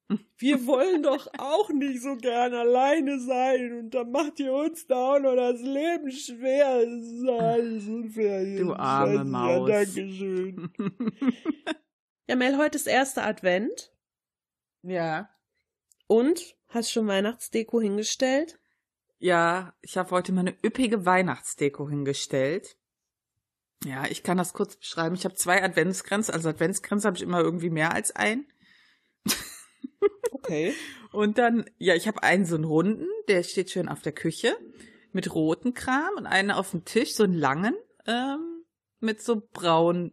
Wir 0.38 0.66
wollen 0.66 1.02
doch 1.02 1.26
auch 1.38 1.71
nicht 1.71 2.02
so 2.02 2.16
gern 2.16 2.54
alleine 2.54 3.19
sein 3.21 3.78
und 3.78 3.90
dann 3.90 4.11
macht 4.11 4.38
ihr 4.40 4.52
uns 4.52 4.87
da 4.87 5.14
auch 5.14 5.19
noch 5.19 5.37
das 5.37 5.61
Leben 5.61 6.11
schwer. 6.11 6.85
Das 6.85 7.02
ist 7.02 7.28
alles 7.28 7.87
unfair. 7.87 8.59
Du 8.59 8.75
arme 8.75 9.25
Maus. 9.25 9.69
Ja, 9.69 9.85
Dankeschön. 9.85 10.71
Ja, 12.26 12.37
Mel, 12.37 12.57
heute 12.57 12.78
ist 12.78 12.87
erster 12.87 13.26
Advent 13.26 13.93
ja. 14.81 15.28
und 16.07 16.57
hast 16.69 16.90
schon 16.90 17.07
Weihnachtsdeko 17.07 17.83
hingestellt? 17.83 18.59
Ja, 19.19 19.75
ich 19.83 19.99
habe 19.99 20.11
heute 20.11 20.33
meine 20.33 20.57
üppige 20.64 21.04
Weihnachtsdeko 21.04 21.87
hingestellt. 21.87 22.78
Ja, 23.85 24.05
ich 24.09 24.23
kann 24.23 24.38
das 24.38 24.53
kurz 24.55 24.76
beschreiben. 24.76 25.14
Ich 25.14 25.25
habe 25.25 25.35
zwei 25.35 25.62
Adventskränze. 25.62 26.33
Also 26.33 26.49
Adventskränze 26.49 27.07
habe 27.07 27.17
ich 27.17 27.23
immer 27.23 27.41
irgendwie 27.41 27.71
mehr 27.71 27.93
als 27.93 28.14
ein. 28.17 28.47
Okay. 30.33 30.75
Und 31.12 31.38
dann, 31.38 31.64
ja, 31.79 31.95
ich 31.95 32.09
habe 32.09 32.23
einen 32.23 32.45
so 32.45 32.55
einen 32.57 32.64
runden, 32.64 33.07
der 33.29 33.43
steht 33.45 33.71
schön 33.71 33.88
auf 33.88 34.03
der 34.03 34.12
Küche 34.12 34.57
mit 35.12 35.33
roten 35.33 35.75
Kram 35.75 36.11
und 36.17 36.26
einen 36.26 36.50
auf 36.50 36.73
dem 36.73 36.85
Tisch, 36.85 37.14
so 37.14 37.23
einen 37.23 37.35
langen, 37.35 37.76
ähm, 38.05 38.64
mit 38.99 39.23
so 39.23 39.41
braun, 39.53 40.11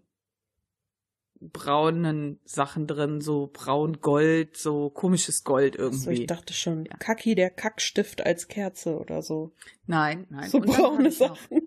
braunen 1.40 2.40
Sachen 2.46 2.86
drin, 2.86 3.20
so 3.20 3.50
braun 3.52 4.00
Gold, 4.00 4.56
so 4.58 4.92
komisches 4.92 5.44
Gold 5.44 5.76
So, 5.76 5.82
ich 5.90 6.06
irgendwie. 6.06 6.26
dachte 6.28 6.54
schon, 6.54 6.86
Ja. 6.86 6.98
Kaki, 6.98 7.34
der 7.34 7.50
Kackstift 7.50 8.24
als 8.24 8.48
Kerze 8.48 8.96
oder 9.00 9.24
so. 9.24 9.54
nein, 9.88 10.28
nein. 10.30 10.50
So 10.52 10.60
Und 10.60 10.68
braune 10.68 11.08
ich 11.10 11.20
noch- 11.20 11.36
Sachen. 11.36 11.62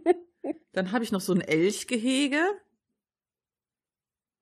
Dann 0.75 0.93
habe 0.93 1.05
ich 1.05 1.13
noch 1.13 1.21
so 1.21 1.33
ein 1.33 1.41
Elchgehege. 1.41 2.43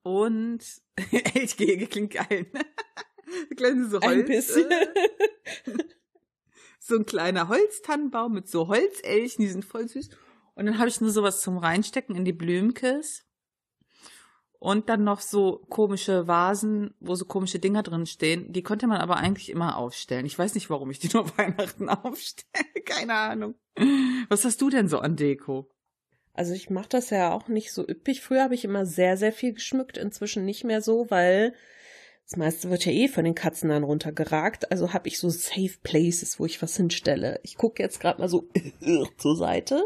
Und 0.03 0.61
Elchgehege 1.35 1.87
klingt 1.87 2.13
geil. 2.15 2.47
Ne? 2.53 2.61
Kleine 3.57 3.89
so 3.89 4.01
Holz, 4.01 4.05
Ein 4.05 4.25
bisschen. 4.27 4.71
Äh, 4.71 4.87
so 6.81 6.97
ein 6.97 7.07
kleiner 7.07 7.49
Holztannenbaum 7.49 8.33
mit 8.33 8.49
so 8.49 8.67
Holzelchen, 8.67 9.45
die 9.45 9.51
sind 9.51 9.65
voll 9.65 9.87
süß. 9.89 10.09
Und 10.55 10.67
dann 10.67 10.79
habe 10.79 10.89
ich 10.89 11.01
nur 11.01 11.11
sowas 11.11 11.41
zum 11.41 11.57
Reinstecken 11.59 12.17
in 12.17 12.25
die 12.25 12.33
Blümkes. 12.33 13.25
und 14.59 14.89
dann 14.89 15.05
noch 15.05 15.21
so 15.21 15.65
komische 15.69 16.27
Vasen, 16.29 16.95
wo 17.01 17.15
so 17.15 17.25
komische 17.25 17.59
Dinger 17.59 17.83
drin 17.83 18.07
stehen. 18.07 18.53
Die 18.53 18.63
konnte 18.63 18.87
man 18.87 19.01
aber 19.01 19.17
eigentlich 19.17 19.51
immer 19.51 19.77
aufstellen. 19.77 20.25
Ich 20.27 20.39
weiß 20.39 20.55
nicht, 20.55 20.71
warum 20.71 20.91
ich 20.91 20.99
die 20.99 21.09
nur 21.13 21.27
Weihnachten 21.39 21.89
aufstelle. 21.89 22.83
Keine 22.85 23.15
Ahnung. 23.15 23.55
Was 24.29 24.45
hast 24.45 24.61
du 24.61 24.71
denn 24.71 24.89
so 24.89 24.99
an 24.99 25.17
Deko? 25.17 25.69
Also 26.35 26.55
ich 26.55 26.71
mache 26.71 26.89
das 26.89 27.11
ja 27.11 27.33
auch 27.33 27.49
nicht 27.49 27.73
so 27.73 27.87
üppig. 27.87 28.23
Früher 28.23 28.43
habe 28.43 28.55
ich 28.55 28.65
immer 28.65 28.87
sehr, 28.87 29.17
sehr 29.17 29.33
viel 29.33 29.53
geschmückt, 29.53 29.99
inzwischen 29.99 30.45
nicht 30.45 30.65
mehr 30.65 30.81
so, 30.81 31.07
weil 31.11 31.55
das 32.25 32.37
meiste 32.37 32.71
wird 32.71 32.87
ja 32.87 32.93
eh 32.93 33.09
von 33.09 33.25
den 33.25 33.35
Katzen 33.35 33.69
dann 33.69 33.83
runtergeragt. 33.85 34.71
Also 34.71 34.95
habe 34.95 35.09
ich 35.09 35.19
so 35.19 35.29
Safe 35.29 35.75
Places, 35.83 36.41
wo 36.41 36.47
ich 36.47 36.63
was 36.63 36.77
hinstelle. 36.77 37.41
Ich 37.43 37.57
gucke 37.57 37.83
jetzt 37.83 38.01
gerade 38.01 38.21
mal 38.21 38.29
so 38.29 38.49
zur 39.19 39.37
Seite. 39.37 39.85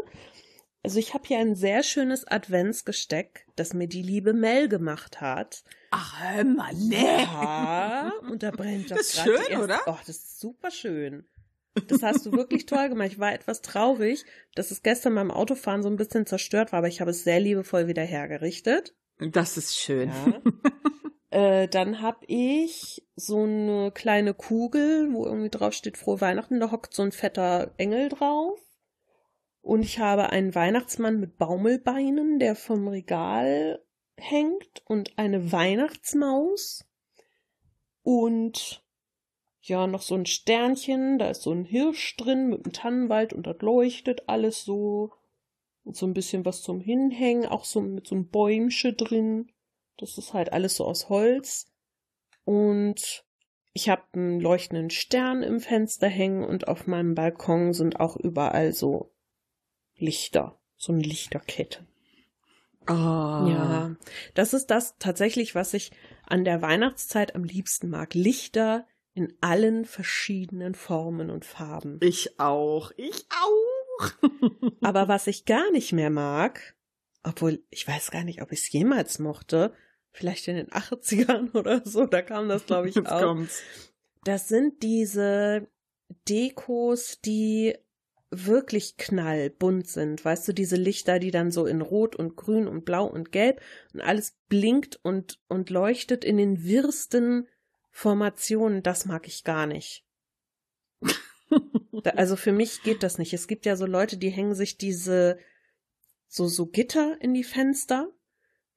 Also 0.83 0.99
ich 0.99 1.13
habe 1.13 1.27
hier 1.27 1.39
ein 1.39 1.55
sehr 1.55 1.83
schönes 1.83 2.25
Adventsgesteck, 2.25 3.45
das 3.57 3.73
mir 3.73 3.87
die 3.87 4.03
liebe 4.03 4.31
Mel 4.33 4.69
gemacht 4.69 5.19
hat. 5.19 5.63
Ach, 5.91 6.21
hör 6.21 6.45
mal, 6.45 6.73
nee. 6.75 6.95
Ja, 6.95 8.13
und 8.29 8.41
da 8.43 8.51
brennt 8.51 8.91
das, 8.91 8.99
Das 8.99 9.07
ist 9.07 9.19
schön, 9.21 9.35
die 9.47 9.51
erste- 9.51 9.63
oder? 9.65 9.79
Oh, 9.87 9.97
das 10.05 10.15
ist 10.15 10.39
super 10.39 10.71
schön. 10.71 11.25
Das 11.87 12.03
hast 12.03 12.25
du 12.25 12.31
wirklich 12.31 12.65
toll 12.65 12.89
gemacht. 12.89 13.09
Ich 13.11 13.19
war 13.19 13.33
etwas 13.33 13.61
traurig, 13.61 14.25
dass 14.55 14.71
es 14.71 14.83
gestern 14.83 15.15
beim 15.15 15.31
Autofahren 15.31 15.83
so 15.83 15.89
ein 15.89 15.95
bisschen 15.95 16.25
zerstört 16.25 16.71
war, 16.71 16.79
aber 16.79 16.87
ich 16.87 17.01
habe 17.01 17.11
es 17.11 17.23
sehr 17.23 17.39
liebevoll 17.39 17.87
wieder 17.87 18.03
hergerichtet. 18.03 18.95
Das 19.19 19.57
ist 19.57 19.77
schön. 19.77 20.09
Ja. 21.31 21.61
äh, 21.61 21.67
dann 21.67 22.01
habe 22.01 22.25
ich 22.27 23.05
so 23.15 23.43
eine 23.43 23.91
kleine 23.91 24.33
Kugel, 24.33 25.13
wo 25.13 25.25
irgendwie 25.25 25.49
drauf 25.49 25.73
steht 25.73 25.97
Frohe 25.97 26.21
Weihnachten. 26.21 26.59
Da 26.59 26.71
hockt 26.71 26.93
so 26.93 27.03
ein 27.03 27.11
fetter 27.11 27.73
Engel 27.77 28.09
drauf. 28.09 28.59
Und 29.61 29.81
ich 29.81 29.99
habe 29.99 30.29
einen 30.29 30.55
Weihnachtsmann 30.55 31.19
mit 31.19 31.37
Baumelbeinen, 31.37 32.39
der 32.39 32.55
vom 32.55 32.87
Regal 32.87 33.83
hängt 34.15 34.81
und 34.85 35.17
eine 35.17 35.51
Weihnachtsmaus 35.51 36.85
und 38.01 38.83
ja, 39.67 39.85
noch 39.85 40.01
so 40.01 40.15
ein 40.15 40.25
Sternchen, 40.25 41.19
da 41.19 41.29
ist 41.29 41.41
so 41.41 41.51
ein 41.51 41.65
Hirsch 41.65 42.15
drin 42.17 42.47
mit 42.47 42.65
einem 42.65 42.73
Tannenwald 42.73 43.33
und 43.33 43.47
das 43.47 43.57
leuchtet 43.59 44.27
alles 44.27 44.63
so. 44.63 45.11
Und 45.83 45.95
so 45.95 46.05
ein 46.05 46.13
bisschen 46.13 46.45
was 46.45 46.61
zum 46.63 46.81
Hinhängen, 46.81 47.45
auch 47.45 47.63
so 47.63 47.81
mit 47.81 48.07
so 48.07 48.15
einem 48.15 48.27
Bäumchen 48.27 48.97
drin. 48.97 49.51
Das 49.97 50.17
ist 50.17 50.33
halt 50.33 50.51
alles 50.51 50.75
so 50.75 50.85
aus 50.85 51.07
Holz. 51.09 51.71
Und 52.43 53.25
ich 53.73 53.89
habe 53.89 54.03
einen 54.13 54.39
leuchtenden 54.39 54.89
Stern 54.89 55.43
im 55.43 55.59
Fenster 55.59 56.07
hängen 56.07 56.43
und 56.43 56.67
auf 56.67 56.87
meinem 56.87 57.15
Balkon 57.15 57.73
sind 57.73 57.99
auch 57.99 58.17
überall 58.17 58.73
so 58.73 59.11
Lichter, 59.97 60.59
so 60.77 60.93
eine 60.93 61.01
Lichterkette. 61.01 61.85
Oh. 62.89 62.93
Ja, 62.93 63.95
das 64.33 64.53
ist 64.53 64.67
das 64.67 64.97
tatsächlich, 64.97 65.55
was 65.55 65.73
ich 65.73 65.91
an 66.23 66.45
der 66.45 66.61
Weihnachtszeit 66.61 67.35
am 67.35 67.43
liebsten 67.43 67.89
mag. 67.89 68.13
Lichter 68.13 68.85
in 69.17 69.33
allen 69.41 69.85
verschiedenen 69.85 70.75
Formen 70.75 71.31
und 71.31 71.43
Farben. 71.43 71.97
Ich 72.03 72.39
auch. 72.39 72.91
Ich 72.97 73.25
auch. 73.31 74.11
Aber 74.81 75.07
was 75.07 75.25
ich 75.25 75.45
gar 75.45 75.71
nicht 75.71 75.91
mehr 75.91 76.11
mag, 76.11 76.75
obwohl 77.23 77.63
ich 77.71 77.87
weiß 77.87 78.11
gar 78.11 78.23
nicht, 78.23 78.43
ob 78.43 78.51
ich 78.51 78.59
es 78.59 78.71
jemals 78.71 79.17
mochte, 79.17 79.73
vielleicht 80.11 80.47
in 80.47 80.55
den 80.55 80.69
80ern 80.69 81.55
oder 81.57 81.81
so, 81.83 82.05
da 82.05 82.21
kam 82.21 82.47
das, 82.47 82.67
glaube 82.67 82.89
ich, 82.89 82.95
Jetzt 82.95 83.11
auch. 83.11 83.21
kommt's. 83.21 83.63
Das 84.23 84.47
sind 84.47 84.83
diese 84.83 85.67
Dekos, 86.29 87.19
die 87.19 87.75
wirklich 88.29 88.97
knallbunt 88.97 89.87
sind. 89.87 90.23
Weißt 90.23 90.47
du, 90.47 90.53
diese 90.53 90.75
Lichter, 90.75 91.17
die 91.17 91.31
dann 91.31 91.49
so 91.49 91.65
in 91.65 91.81
Rot 91.81 92.15
und 92.15 92.35
Grün 92.35 92.67
und 92.67 92.85
Blau 92.85 93.07
und 93.07 93.31
Gelb 93.31 93.61
und 93.95 94.01
alles 94.01 94.37
blinkt 94.47 94.99
und, 95.01 95.39
und 95.47 95.71
leuchtet 95.71 96.23
in 96.23 96.37
den 96.37 96.63
wirrsten 96.63 97.47
Formationen, 97.97 98.83
das 98.83 99.07
mag 99.07 99.27
ich 99.27 99.43
gar 99.43 99.65
nicht. 99.65 100.05
Da, 102.03 102.11
also 102.11 102.35
für 102.35 102.51
mich 102.51 102.83
geht 102.83 103.01
das 103.01 103.17
nicht. 103.17 103.33
Es 103.33 103.47
gibt 103.47 103.65
ja 103.65 103.75
so 103.75 103.87
Leute, 103.87 104.17
die 104.17 104.29
hängen 104.29 104.53
sich 104.53 104.77
diese 104.77 105.39
so, 106.27 106.47
so 106.47 106.67
Gitter 106.67 107.17
in 107.21 107.33
die 107.33 107.43
Fenster 107.43 108.09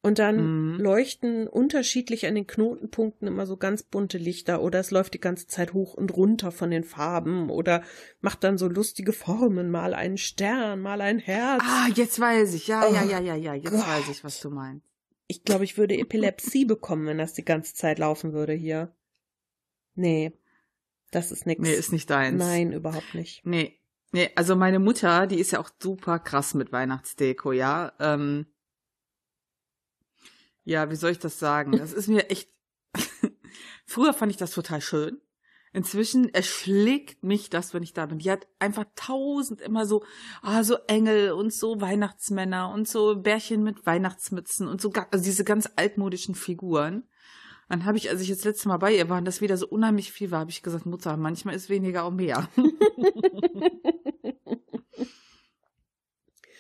und 0.00 0.18
dann 0.18 0.72
Mhm. 0.72 0.80
leuchten 0.80 1.48
unterschiedlich 1.48 2.26
an 2.26 2.34
den 2.34 2.46
Knotenpunkten 2.46 3.28
immer 3.28 3.44
so 3.44 3.58
ganz 3.58 3.82
bunte 3.82 4.16
Lichter 4.16 4.62
oder 4.62 4.80
es 4.80 4.90
läuft 4.90 5.12
die 5.12 5.20
ganze 5.20 5.46
Zeit 5.46 5.74
hoch 5.74 5.92
und 5.92 6.16
runter 6.16 6.50
von 6.50 6.70
den 6.70 6.84
Farben 6.84 7.50
oder 7.50 7.82
macht 8.22 8.42
dann 8.42 8.56
so 8.56 8.68
lustige 8.68 9.12
Formen, 9.12 9.70
mal 9.70 9.92
einen 9.92 10.16
Stern, 10.16 10.80
mal 10.80 11.02
ein 11.02 11.18
Herz. 11.18 11.62
Ah, 11.62 11.88
jetzt 11.94 12.18
weiß 12.18 12.54
ich. 12.54 12.68
Ja, 12.68 12.88
Oh 12.88 12.94
ja, 12.94 13.04
ja, 13.04 13.20
ja, 13.20 13.34
ja. 13.34 13.54
Jetzt 13.54 13.70
Gott. 13.70 13.86
weiß 13.86 14.08
ich, 14.08 14.24
was 14.24 14.40
du 14.40 14.48
meinst. 14.48 14.86
Ich 15.26 15.44
glaube, 15.44 15.64
ich 15.64 15.76
würde 15.76 15.98
Epilepsie 15.98 16.64
bekommen, 16.64 17.06
wenn 17.06 17.18
das 17.18 17.34
die 17.34 17.44
ganze 17.44 17.74
Zeit 17.74 17.98
laufen 17.98 18.32
würde 18.32 18.54
hier. 18.54 18.94
Nee, 20.00 20.32
das 21.10 21.30
ist 21.30 21.46
nix. 21.46 21.60
Nee, 21.60 21.74
ist 21.74 21.92
nicht 21.92 22.08
deins. 22.08 22.38
Nein, 22.38 22.72
überhaupt 22.72 23.14
nicht. 23.14 23.44
Nee. 23.44 23.78
Nee, 24.12 24.30
also 24.34 24.56
meine 24.56 24.78
Mutter, 24.78 25.26
die 25.26 25.38
ist 25.38 25.52
ja 25.52 25.60
auch 25.60 25.70
super 25.78 26.18
krass 26.18 26.54
mit 26.54 26.72
Weihnachtsdeko, 26.72 27.52
ja. 27.52 27.92
Ähm, 28.00 28.46
ja, 30.64 30.90
wie 30.90 30.96
soll 30.96 31.12
ich 31.12 31.18
das 31.18 31.38
sagen? 31.38 31.72
Das 31.72 31.92
ist 31.92 32.08
mir 32.08 32.30
echt. 32.30 32.50
Früher 33.86 34.14
fand 34.14 34.32
ich 34.32 34.38
das 34.38 34.52
total 34.52 34.80
schön. 34.80 35.20
Inzwischen 35.72 36.28
erschlägt 36.34 37.22
mich 37.22 37.50
das, 37.50 37.74
wenn 37.74 37.84
ich 37.84 37.92
da 37.92 38.06
bin. 38.06 38.18
Die 38.18 38.30
hat 38.30 38.48
einfach 38.58 38.86
tausend 38.96 39.60
immer 39.60 39.86
so, 39.86 40.04
ah, 40.42 40.64
so 40.64 40.76
Engel 40.88 41.30
und 41.30 41.52
so 41.52 41.80
Weihnachtsmänner 41.80 42.72
und 42.72 42.88
so 42.88 43.16
Bärchen 43.20 43.62
mit 43.62 43.86
Weihnachtsmützen 43.86 44.66
und 44.66 44.80
so, 44.80 44.90
also 45.10 45.24
diese 45.24 45.44
ganz 45.44 45.68
altmodischen 45.76 46.34
Figuren. 46.34 47.06
Dann 47.70 47.84
habe 47.84 47.96
ich, 47.98 48.10
als 48.10 48.20
ich 48.20 48.28
jetzt 48.28 48.44
letztes 48.44 48.66
Mal 48.66 48.78
bei 48.78 48.92
ihr 48.92 49.08
war 49.08 49.18
und 49.18 49.24
das 49.24 49.40
wieder 49.40 49.56
so 49.56 49.68
unheimlich 49.68 50.10
viel 50.10 50.32
war, 50.32 50.40
habe 50.40 50.50
ich 50.50 50.64
gesagt, 50.64 50.86
Mutter, 50.86 51.16
manchmal 51.16 51.54
ist 51.54 51.70
weniger 51.70 52.02
auch 52.02 52.10
mehr. 52.10 52.48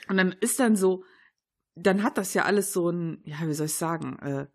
Und 0.08 0.16
dann 0.16 0.32
ist 0.40 0.58
dann 0.58 0.76
so, 0.76 1.04
dann 1.76 2.02
hat 2.02 2.18
das 2.18 2.34
ja 2.34 2.44
alles 2.44 2.72
so 2.72 2.90
ein, 2.90 3.22
ja, 3.24 3.36
wie 3.46 3.54
soll 3.54 3.66
ich 3.66 3.74
sagen, 3.74 4.18
äh, 4.20 4.46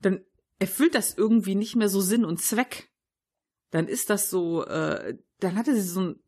dann 0.00 0.24
erfüllt 0.58 0.94
das 0.96 1.14
irgendwie 1.14 1.54
nicht 1.54 1.76
mehr 1.76 1.88
so 1.88 2.00
Sinn 2.00 2.24
und 2.24 2.40
Zweck. 2.40 2.90
Dann 3.70 3.86
ist 3.86 4.10
das 4.10 4.30
so, 4.30 4.64
äh, 4.64 5.18
dann 5.38 5.56
hatte 5.56 5.74
sie 5.74 5.82
so 5.82 6.00
einen 6.00 6.22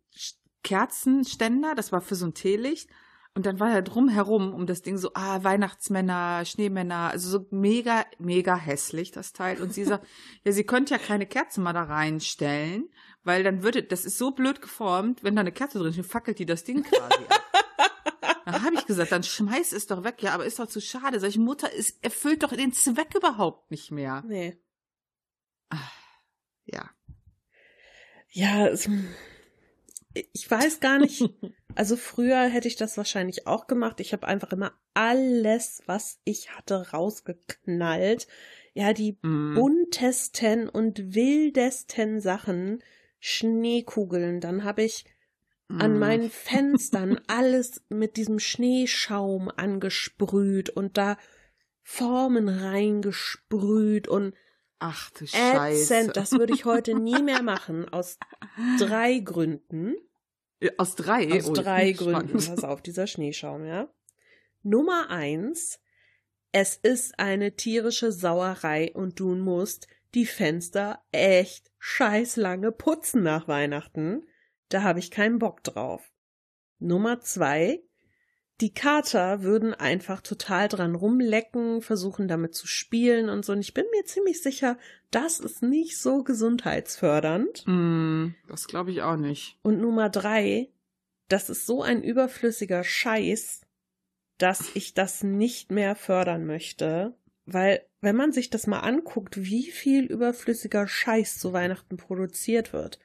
Kerzenständer, 0.62 1.74
das 1.74 1.90
war 1.90 2.00
für 2.00 2.14
so 2.14 2.26
ein 2.26 2.34
Teelicht. 2.34 2.90
Und 3.36 3.44
dann 3.44 3.60
war 3.60 3.70
da 3.70 3.82
drumherum 3.82 4.54
um 4.54 4.66
das 4.66 4.80
Ding 4.80 4.96
so, 4.96 5.10
ah, 5.12 5.44
Weihnachtsmänner, 5.44 6.46
Schneemänner, 6.46 7.10
also 7.10 7.28
so 7.28 7.46
mega, 7.50 8.06
mega 8.18 8.56
hässlich, 8.56 9.10
das 9.10 9.34
Teil. 9.34 9.60
Und 9.60 9.74
sie 9.74 9.84
sagt, 9.84 10.06
ja, 10.44 10.52
sie 10.52 10.64
könnte 10.64 10.94
ja 10.94 10.98
keine 10.98 11.26
Kerzen 11.26 11.62
mal 11.62 11.74
da 11.74 11.82
reinstellen, 11.82 12.88
weil 13.24 13.44
dann 13.44 13.62
würde, 13.62 13.82
das 13.82 14.06
ist 14.06 14.16
so 14.16 14.30
blöd 14.30 14.62
geformt, 14.62 15.22
wenn 15.22 15.36
da 15.36 15.40
eine 15.40 15.52
Kerze 15.52 15.78
drin 15.78 15.92
ist, 15.92 16.10
fackelt 16.10 16.38
die 16.38 16.46
das 16.46 16.64
Ding 16.64 16.82
quasi 16.82 17.24
ab. 17.28 17.42
Dann 18.46 18.62
habe 18.62 18.76
ich 18.76 18.86
gesagt, 18.86 19.10
dann 19.10 19.24
schmeiß 19.24 19.72
es 19.72 19.88
doch 19.88 20.04
weg. 20.04 20.22
Ja, 20.22 20.32
aber 20.32 20.46
ist 20.46 20.60
doch 20.60 20.68
zu 20.68 20.80
schade. 20.80 21.26
Ich, 21.26 21.36
Mutter, 21.36 21.68
es 21.76 21.98
erfüllt 22.00 22.44
doch 22.44 22.52
den 22.52 22.72
Zweck 22.72 23.12
überhaupt 23.16 23.72
nicht 23.72 23.90
mehr. 23.90 24.22
Nee. 24.24 24.56
Ja. 26.64 26.88
Ja, 28.30 28.68
es, 28.68 28.88
ich 30.14 30.48
weiß 30.48 30.78
gar 30.78 30.98
nicht. 30.98 31.28
Also 31.76 31.96
früher 31.96 32.44
hätte 32.48 32.68
ich 32.68 32.76
das 32.76 32.96
wahrscheinlich 32.96 33.46
auch 33.46 33.66
gemacht. 33.66 34.00
Ich 34.00 34.12
habe 34.12 34.26
einfach 34.26 34.50
immer 34.52 34.72
alles, 34.94 35.82
was 35.86 36.18
ich 36.24 36.50
hatte, 36.56 36.90
rausgeknallt. 36.92 38.26
Ja, 38.74 38.92
die 38.92 39.18
Mm. 39.22 39.54
buntesten 39.54 40.68
und 40.68 41.14
wildesten 41.14 42.20
Sachen. 42.20 42.82
Schneekugeln. 43.20 44.40
Dann 44.40 44.64
habe 44.64 44.82
ich 44.82 45.04
an 45.68 45.96
Mm. 45.96 45.98
meinen 45.98 46.30
Fenstern 46.30 47.20
alles 47.26 47.82
mit 47.88 48.16
diesem 48.16 48.38
Schneeschaum 48.38 49.50
angesprüht 49.54 50.70
und 50.70 50.96
da 50.96 51.16
Formen 51.82 52.48
reingesprüht 52.48 54.08
und 54.08 54.34
Ach 54.78 55.10
du 55.10 55.26
Scheiße. 55.26 55.94
ätzend. 55.94 56.16
Das 56.16 56.32
würde 56.32 56.52
ich 56.52 56.64
heute 56.66 56.94
nie 56.94 57.22
mehr 57.22 57.42
machen. 57.42 57.88
Aus 57.88 58.18
drei 58.78 59.18
Gründen. 59.20 59.94
Äh, 60.60 60.70
Aus 60.78 60.94
drei? 60.94 61.32
Aus 61.32 61.48
Oh, 61.48 61.52
drei 61.52 61.92
Gründen. 61.92 62.32
Pass 62.32 62.64
auf, 62.64 62.82
dieser 62.82 63.06
Schneeschaum, 63.06 63.64
ja. 63.64 63.88
Nummer 64.62 65.10
eins. 65.10 65.80
Es 66.52 66.76
ist 66.76 67.18
eine 67.18 67.56
tierische 67.56 68.12
Sauerei 68.12 68.92
und 68.94 69.20
du 69.20 69.34
musst 69.34 69.88
die 70.14 70.26
Fenster 70.26 71.02
echt 71.12 71.70
scheiß 71.78 72.36
lange 72.36 72.72
putzen 72.72 73.22
nach 73.22 73.48
Weihnachten. 73.48 74.26
Da 74.70 74.82
habe 74.82 74.98
ich 74.98 75.10
keinen 75.10 75.38
Bock 75.38 75.62
drauf. 75.62 76.10
Nummer 76.78 77.20
zwei. 77.20 77.82
Die 78.60 78.72
Kater 78.72 79.42
würden 79.42 79.74
einfach 79.74 80.22
total 80.22 80.68
dran 80.68 80.94
rumlecken, 80.94 81.82
versuchen 81.82 82.26
damit 82.26 82.54
zu 82.54 82.66
spielen 82.66 83.28
und 83.28 83.44
so. 83.44 83.52
Und 83.52 83.60
ich 83.60 83.74
bin 83.74 83.84
mir 83.94 84.04
ziemlich 84.06 84.42
sicher, 84.42 84.78
das 85.10 85.40
ist 85.40 85.62
nicht 85.62 85.98
so 85.98 86.22
gesundheitsfördernd. 86.24 87.64
Mm, 87.66 88.28
das 88.48 88.66
glaube 88.66 88.92
ich 88.92 89.02
auch 89.02 89.16
nicht. 89.16 89.58
Und 89.62 89.80
Nummer 89.80 90.08
drei, 90.08 90.70
das 91.28 91.50
ist 91.50 91.66
so 91.66 91.82
ein 91.82 92.02
überflüssiger 92.02 92.82
Scheiß, 92.82 93.60
dass 94.38 94.74
ich 94.74 94.94
das 94.94 95.22
nicht 95.22 95.70
mehr 95.70 95.94
fördern 95.94 96.46
möchte. 96.46 97.14
Weil, 97.44 97.86
wenn 98.00 98.16
man 98.16 98.32
sich 98.32 98.50
das 98.50 98.66
mal 98.66 98.80
anguckt, 98.80 99.36
wie 99.36 99.70
viel 99.70 100.04
überflüssiger 100.06 100.88
Scheiß 100.88 101.38
zu 101.38 101.52
Weihnachten 101.52 101.96
produziert 101.96 102.72
wird. 102.72 102.98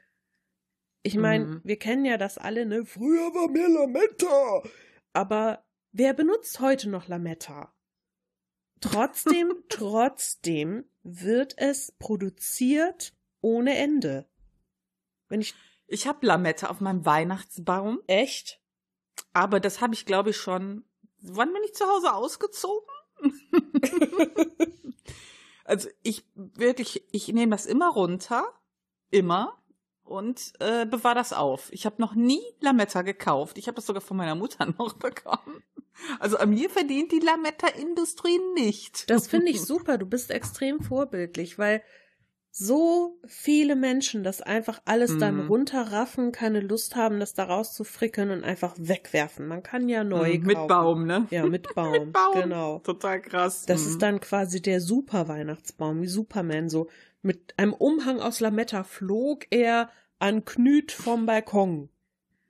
Ich 1.03 1.15
meine, 1.15 1.45
Mhm. 1.45 1.61
wir 1.63 1.77
kennen 1.77 2.05
ja 2.05 2.17
das 2.17 2.37
alle, 2.37 2.65
ne? 2.65 2.85
Früher 2.85 3.33
war 3.33 3.49
mehr 3.49 3.69
Lametta. 3.69 4.63
Aber 5.13 5.65
wer 5.91 6.13
benutzt 6.13 6.59
heute 6.59 6.89
noch 6.89 7.07
Lametta? 7.07 7.73
Trotzdem, 8.79 9.53
trotzdem 9.69 10.85
wird 11.03 11.57
es 11.57 11.91
produziert 11.99 13.13
ohne 13.41 13.77
Ende. 13.77 14.27
Wenn 15.27 15.41
ich 15.41 15.55
Ich 15.87 16.07
habe 16.07 16.25
Lametta 16.25 16.67
auf 16.67 16.79
meinem 16.79 17.05
Weihnachtsbaum, 17.05 18.01
echt 18.07 18.61
aber 19.33 19.59
das 19.59 19.81
habe 19.81 19.93
ich, 19.93 20.05
glaube 20.05 20.31
ich, 20.31 20.37
schon. 20.37 20.85
Wann 21.19 21.53
bin 21.53 21.63
ich 21.63 21.73
zu 21.73 21.85
Hause 21.85 22.13
ausgezogen? 22.13 22.87
also 25.65 25.89
ich 26.01 26.25
wirklich, 26.33 27.03
ich 27.11 27.27
nehme 27.27 27.51
das 27.51 27.65
immer 27.65 27.89
runter, 27.89 28.43
immer 29.11 29.60
und 30.03 30.53
äh, 30.59 30.85
bewahre 30.85 31.15
das 31.15 31.31
auf. 31.33 31.69
Ich 31.71 31.85
habe 31.85 31.95
noch 31.99 32.15
nie 32.15 32.41
Lametta 32.59 33.01
gekauft. 33.01 33.57
Ich 33.57 33.67
habe 33.67 33.75
das 33.75 33.85
sogar 33.85 34.01
von 34.01 34.17
meiner 34.17 34.35
Mutter 34.35 34.65
noch 34.77 34.93
bekommen. 34.93 35.63
Also 36.19 36.37
an 36.37 36.49
mir 36.49 36.69
verdient 36.69 37.11
die 37.11 37.19
Lametta-Industrie 37.19 38.39
nicht. 38.55 39.09
Das 39.09 39.27
finde 39.27 39.51
ich 39.51 39.61
super. 39.61 39.97
Du 39.97 40.05
bist 40.05 40.31
extrem 40.31 40.81
vorbildlich, 40.81 41.57
weil 41.59 41.81
so 42.53 43.17
viele 43.27 43.77
Menschen 43.77 44.23
das 44.25 44.41
einfach 44.41 44.81
alles 44.83 45.17
dann 45.17 45.35
Mhm. 45.35 45.47
runterraffen, 45.47 46.33
keine 46.33 46.59
Lust 46.59 46.97
haben, 46.97 47.19
das 47.21 47.33
da 47.33 47.45
rauszufrickeln 47.45 48.29
und 48.29 48.43
einfach 48.43 48.75
wegwerfen. 48.77 49.47
Man 49.47 49.63
kann 49.63 49.87
ja 49.87 50.03
neu 50.03 50.37
Mhm, 50.37 50.45
mit 50.45 50.55
kaufen. 50.57 50.67
Baum, 50.67 51.05
ne? 51.05 51.27
Ja, 51.31 51.45
mit 51.45 51.63
Baum. 51.75 52.07
Mit 52.07 52.13
Baum. 52.13 52.33
Genau. 52.33 52.79
Total 52.79 53.21
krass. 53.21 53.65
Das 53.67 53.83
Mhm. 53.83 53.87
ist 53.87 54.01
dann 54.01 54.19
quasi 54.19 54.61
der 54.61 54.81
Super-Weihnachtsbaum, 54.81 56.01
wie 56.01 56.07
Superman. 56.07 56.67
So 56.67 56.89
mit 57.21 57.57
einem 57.57 57.73
Umhang 57.73 58.19
aus 58.19 58.39
Lametta 58.39 58.83
flog 58.83 59.45
er 59.51 59.89
an 60.19 60.45
Knüt 60.45 60.91
vom 60.91 61.25
Balkon. 61.25 61.89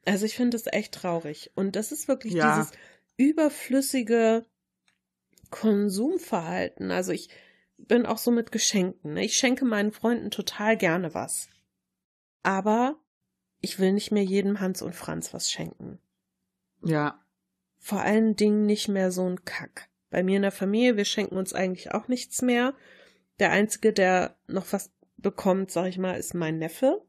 Also 0.05 0.25
ich 0.25 0.35
finde 0.35 0.57
das 0.57 0.67
echt 0.71 0.93
traurig. 0.93 1.51
Und 1.55 1.75
das 1.75 1.91
ist 1.91 2.07
wirklich 2.07 2.33
Ja. 2.33 2.55
dieses 2.55 2.71
überflüssige 3.17 4.45
Konsumverhalten. 5.49 6.91
Also 6.91 7.11
ich 7.11 7.29
bin 7.77 8.05
auch 8.05 8.17
so 8.17 8.31
mit 8.31 8.51
Geschenken. 8.51 9.13
Ne? 9.13 9.25
Ich 9.25 9.35
schenke 9.35 9.65
meinen 9.65 9.91
Freunden 9.91 10.31
total 10.31 10.77
gerne 10.77 11.13
was. 11.13 11.49
Aber 12.43 12.95
ich 13.59 13.79
will 13.79 13.93
nicht 13.93 14.11
mehr 14.11 14.23
jedem 14.23 14.59
Hans 14.59 14.81
und 14.81 14.95
Franz 14.95 15.33
was 15.33 15.51
schenken 15.51 15.99
Ja. 16.83 17.23
vor 17.77 18.01
allen 18.01 18.35
Dingen 18.35 18.65
nicht 18.65 18.87
mehr 18.87 19.11
so 19.11 19.27
ein 19.29 19.43
Kack. 19.45 19.89
Bei 20.09 20.23
mir 20.23 20.37
in 20.37 20.41
der 20.41 20.51
Familie, 20.51 20.97
wir 20.97 21.05
schenken 21.05 21.37
uns 21.37 21.53
eigentlich 21.53 21.91
auch 21.93 22.07
nichts 22.07 22.41
mehr. 22.41 22.73
Der 23.41 23.51
einzige, 23.51 23.91
der 23.91 24.35
noch 24.47 24.71
was 24.71 24.91
bekommt, 25.17 25.71
sag 25.71 25.87
ich 25.87 25.97
mal, 25.97 26.13
ist 26.13 26.35
mein 26.35 26.59
Neffe. 26.59 27.01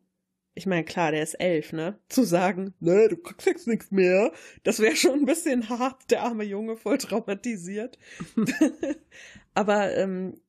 Ich 0.55 0.65
meine, 0.65 0.83
klar, 0.83 1.12
der 1.12 1.23
ist 1.23 1.35
elf, 1.35 1.75
ne? 1.75 1.99
Zu 2.09 2.25
sagen, 2.25 2.73
ne, 2.81 3.09
du 3.09 3.19
kriegst 3.19 3.67
nichts 3.69 3.91
mehr, 3.91 4.33
das 4.65 4.81
wäre 4.81 4.97
schon 4.97 5.21
ein 5.21 5.25
bisschen 5.27 5.69
hart, 5.69 6.11
der 6.11 6.23
arme 6.23 6.45
Junge, 6.45 6.79
voll 6.79 6.97
traumatisiert. 6.97 7.99
Aber 9.55 9.95
ähm, 9.95 10.41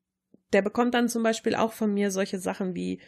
der 0.53 0.61
bekommt 0.61 0.93
dann 0.93 1.09
zum 1.09 1.21
Beispiel 1.21 1.53
auch 1.53 1.73
von 1.73 1.93
mir 1.93 2.11
solche 2.11 2.39
Sachen 2.39 2.75
wie 2.75 2.99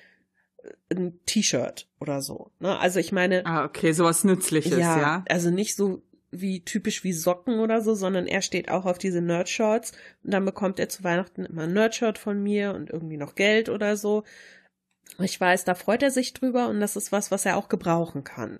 äh, 0.89 0.96
ein 0.96 1.20
T-Shirt 1.25 1.89
oder 2.01 2.22
so. 2.22 2.51
Ne? 2.60 2.77
Also 2.77 3.00
ich 3.00 3.13
meine, 3.13 3.46
Ah, 3.46 3.63
okay, 3.63 3.94
sowas 3.94 4.25
Nützliches, 4.25 4.77
ja, 4.77 5.00
ja. 5.00 5.25
also 5.29 5.50
nicht 5.50 5.75
so 5.77 6.01
wie 6.41 6.63
typisch 6.63 7.03
wie 7.03 7.13
Socken 7.13 7.59
oder 7.59 7.81
so, 7.81 7.95
sondern 7.95 8.27
er 8.27 8.41
steht 8.41 8.69
auch 8.69 8.85
auf 8.85 8.97
diese 8.97 9.21
Nerdshorts 9.21 9.91
und 10.23 10.33
dann 10.33 10.45
bekommt 10.45 10.79
er 10.79 10.89
zu 10.89 11.03
Weihnachten 11.03 11.45
immer 11.45 11.63
ein 11.63 11.73
Nerdshirt 11.73 12.17
von 12.17 12.41
mir 12.41 12.73
und 12.73 12.89
irgendwie 12.89 13.17
noch 13.17 13.35
Geld 13.35 13.69
oder 13.69 13.97
so. 13.97 14.23
Ich 15.19 15.39
weiß, 15.39 15.65
da 15.65 15.75
freut 15.75 16.03
er 16.03 16.11
sich 16.11 16.33
drüber 16.33 16.67
und 16.67 16.79
das 16.79 16.95
ist 16.95 17.11
was, 17.11 17.31
was 17.31 17.45
er 17.45 17.57
auch 17.57 17.69
gebrauchen 17.69 18.24
kann. 18.24 18.59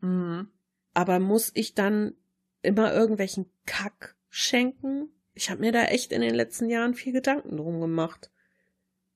Mhm. 0.00 0.48
Aber 0.94 1.20
muss 1.20 1.50
ich 1.54 1.74
dann 1.74 2.14
immer 2.62 2.92
irgendwelchen 2.92 3.50
Kack 3.66 4.16
schenken? 4.28 5.08
Ich 5.34 5.50
habe 5.50 5.60
mir 5.60 5.72
da 5.72 5.84
echt 5.84 6.12
in 6.12 6.20
den 6.20 6.34
letzten 6.34 6.68
Jahren 6.68 6.94
viel 6.94 7.12
Gedanken 7.12 7.56
drum 7.56 7.80
gemacht. 7.80 8.30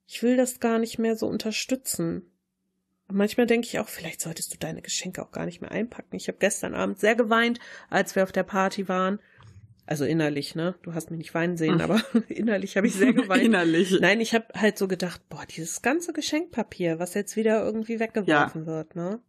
Ich 0.06 0.22
will 0.22 0.36
das 0.36 0.60
gar 0.60 0.78
nicht 0.78 0.98
mehr 0.98 1.16
so 1.16 1.26
unterstützen. 1.26 2.30
Manchmal 3.12 3.46
denke 3.46 3.66
ich 3.66 3.78
auch, 3.78 3.88
vielleicht 3.88 4.20
solltest 4.20 4.52
du 4.54 4.58
deine 4.58 4.82
Geschenke 4.82 5.22
auch 5.22 5.30
gar 5.30 5.44
nicht 5.46 5.60
mehr 5.60 5.70
einpacken. 5.70 6.16
Ich 6.16 6.26
habe 6.28 6.38
gestern 6.38 6.74
Abend 6.74 6.98
sehr 6.98 7.14
geweint, 7.14 7.58
als 7.90 8.16
wir 8.16 8.22
auf 8.22 8.32
der 8.32 8.42
Party 8.44 8.88
waren. 8.88 9.20
Also 9.86 10.06
innerlich, 10.06 10.54
ne? 10.54 10.74
Du 10.82 10.94
hast 10.94 11.10
mich 11.10 11.18
nicht 11.18 11.34
weinen 11.34 11.58
sehen, 11.58 11.74
Hm. 11.74 11.80
aber 11.82 12.02
innerlich 12.28 12.76
habe 12.78 12.86
ich 12.86 12.94
sehr 12.94 13.12
geweint. 13.12 13.42
Innerlich. 13.42 13.98
Nein, 14.00 14.20
ich 14.20 14.34
habe 14.34 14.46
halt 14.58 14.78
so 14.78 14.88
gedacht, 14.88 15.20
boah, 15.28 15.44
dieses 15.44 15.82
ganze 15.82 16.12
Geschenkpapier, 16.14 16.98
was 16.98 17.12
jetzt 17.14 17.36
wieder 17.36 17.62
irgendwie 17.62 18.00
weggeworfen 18.00 18.64
wird, 18.66 18.96
ne? 18.96 19.20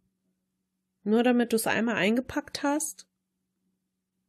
Nur 1.04 1.22
damit 1.22 1.52
du 1.52 1.56
es 1.56 1.66
einmal 1.66 1.96
eingepackt 1.96 2.62
hast. 2.62 3.06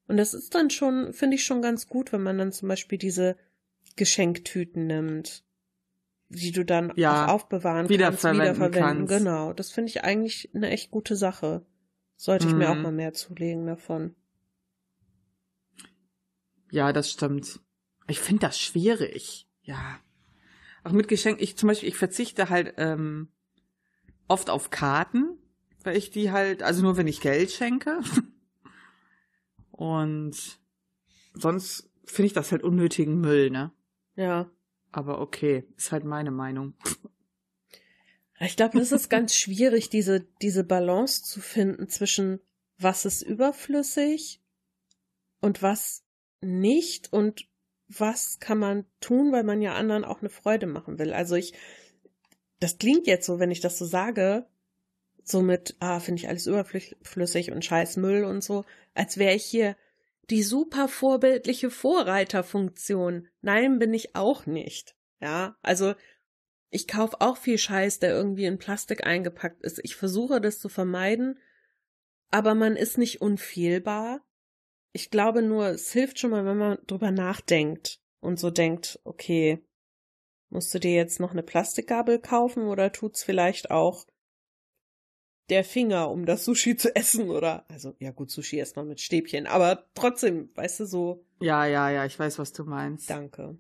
Und 0.08 0.18
das 0.18 0.34
ist 0.34 0.54
dann 0.54 0.70
schon, 0.70 1.14
finde 1.14 1.36
ich 1.36 1.46
schon 1.46 1.62
ganz 1.62 1.88
gut, 1.88 2.12
wenn 2.12 2.22
man 2.22 2.38
dann 2.38 2.52
zum 2.52 2.68
Beispiel 2.68 2.98
diese 2.98 3.38
Geschenktüten 3.96 4.86
nimmt, 4.88 5.44
die 6.30 6.52
du 6.52 6.66
dann 6.66 6.92
Ja, 6.96 7.26
auch 7.26 7.34
aufbewahren 7.36 7.90
wiederverwenden 7.90 8.46
kannst, 8.46 8.60
wiederverwenden. 8.62 9.08
kannst. 9.08 9.18
Genau, 9.26 9.54
das 9.54 9.72
finde 9.72 9.90
ich 9.90 10.04
eigentlich 10.04 10.50
eine 10.54 10.70
echt 10.70 10.92
gute 10.92 11.16
Sache. 11.16 11.66
Sollte 12.16 12.48
ich 12.48 12.56
mir 12.56 12.70
auch 12.72 12.76
Mhm. 12.76 12.82
mal 12.82 12.92
mehr 12.92 13.14
zulegen 13.14 13.66
davon. 13.68 14.16
Ja, 16.72 16.92
das 16.92 17.12
stimmt. 17.12 17.60
Ich 18.08 18.20
finde 18.20 18.42
das 18.42 18.60
schwierig. 18.60 19.48
Ja. 19.62 20.00
Auch 20.84 20.92
mit 20.92 21.08
Geschenken, 21.08 21.44
ich 21.44 21.58
zum 21.58 21.68
Beispiel, 21.68 21.90
ich 21.90 21.96
verzichte 21.98 22.50
halt 22.50 22.74
ähm, 22.78 23.30
oft 24.28 24.50
auf 24.50 24.70
Karten, 24.70 25.38
weil 25.84 25.96
ich 25.98 26.10
die 26.12 26.32
halt, 26.32 26.64
also 26.64 26.82
nur 26.82 26.98
wenn 26.98 27.08
ich 27.08 27.22
Geld 27.22 27.52
schenke. 27.52 28.00
Und 29.72 30.60
sonst 31.34 31.90
finde 32.06 32.28
ich 32.28 32.34
das 32.34 32.52
halt 32.52 32.64
unnötigen 32.64 33.20
Müll, 33.20 33.50
ne? 33.50 33.72
Ja. 34.16 34.50
Aber 34.98 35.22
okay, 35.22 35.64
ist 35.78 35.92
halt 35.92 36.06
meine 36.06 36.32
Meinung. 36.32 36.74
Ich 38.40 38.56
glaube, 38.56 38.80
das 38.80 38.92
ist 38.92 39.10
ganz 39.10 39.36
schwierig, 39.38 39.92
diese, 39.92 40.22
diese 40.42 40.64
Balance 40.64 41.22
zu 41.22 41.40
finden 41.40 41.88
zwischen 41.88 42.40
was 42.80 43.06
ist 43.06 43.22
überflüssig 43.22 44.42
und 45.40 45.62
was 45.62 46.04
nicht 46.42 47.14
und 47.14 47.48
was 47.88 48.40
kann 48.40 48.58
man 48.58 48.86
tun, 49.00 49.32
weil 49.32 49.44
man 49.44 49.62
ja 49.62 49.76
anderen 49.76 50.04
auch 50.04 50.22
eine 50.22 50.32
Freude 50.32 50.66
machen 50.66 50.98
will. 50.98 51.14
Also 51.14 51.36
ich, 51.36 51.54
das 52.60 52.80
klingt 52.80 53.06
jetzt 53.06 53.28
so, 53.28 53.38
wenn 53.38 53.52
ich 53.52 53.62
das 53.62 53.78
so 53.78 53.86
sage, 53.86 54.48
so 55.24 55.44
mit, 55.44 55.76
ah, 55.80 56.00
finde 56.00 56.22
ich 56.24 56.28
alles 56.28 56.48
überflüssig 56.48 57.52
und 57.52 57.64
scheiß 57.64 57.98
Müll 57.98 58.24
und 58.24 58.44
so, 58.44 58.66
als 58.96 59.20
wäre 59.20 59.36
ich 59.36 59.46
hier 59.46 59.78
die 60.30 60.44
super 60.44 60.88
vorbildliche 60.88 61.70
Vorreiterfunktion. 61.70 63.28
Nein, 63.42 63.80
bin 63.80 63.94
ich 63.94 64.16
auch 64.16 64.46
nicht. 64.46 64.96
Ja, 65.20 65.58
also 65.62 65.96
ich 66.70 66.88
kaufe 66.88 67.22
auch 67.22 67.38
viel 67.38 67.58
Scheiß, 67.58 68.00
der 68.00 68.12
irgendwie 68.12 68.46
in 68.46 68.60
Plastik 68.60 69.06
eingepackt 69.06 69.64
ist. 69.64 69.80
Ich 69.84 69.96
versuche 69.96 70.42
das 70.42 70.60
zu 70.60 70.70
vermeiden, 70.70 71.40
aber 72.30 72.56
man 72.56 72.76
ist 72.76 72.98
nicht 72.98 73.22
unfehlbar. 73.22 74.22
Ich 74.92 75.10
glaube 75.10 75.42
nur, 75.42 75.68
es 75.68 75.92
hilft 75.92 76.20
schon 76.20 76.32
mal, 76.32 76.46
wenn 76.46 76.58
man 76.58 76.78
drüber 76.88 77.12
nachdenkt 77.12 78.02
und 78.20 78.40
so 78.40 78.50
denkt, 78.50 79.00
okay, 79.04 79.64
musst 80.50 80.74
du 80.74 80.80
dir 80.80 80.94
jetzt 80.94 81.20
noch 81.20 81.32
eine 81.32 81.44
Plastikgabel 81.44 82.20
kaufen 82.20 82.68
oder 82.68 82.92
tut's 82.92 83.24
vielleicht 83.24 83.72
auch 83.72 84.06
der 85.50 85.64
Finger, 85.64 86.10
um 86.12 86.26
das 86.26 86.44
Sushi 86.46 86.76
zu 86.76 86.96
essen 86.96 87.30
oder, 87.30 87.66
also, 87.70 87.96
ja 88.00 88.12
gut, 88.12 88.30
Sushi 88.32 88.58
erst 88.58 88.76
mal 88.76 88.86
mit 88.86 89.00
Stäbchen, 89.00 89.48
aber 89.48 89.86
trotzdem, 89.96 90.50
weißt 90.56 90.82
du, 90.82 90.86
so, 90.86 91.26
Ja, 91.40 91.66
ja, 91.66 91.90
ja, 91.90 92.06
ich 92.06 92.18
weiß, 92.20 92.38
was 92.40 92.52
du 92.54 92.64
meinst. 92.66 93.10
danke. 93.10 93.58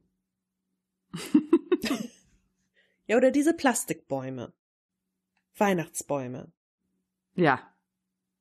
Ja, 3.09 3.15
oder 3.15 3.31
diese 3.31 3.53
Plastikbäume. 3.53 4.51
Weihnachtsbäume. 5.55 6.51
Ja. 7.35 7.73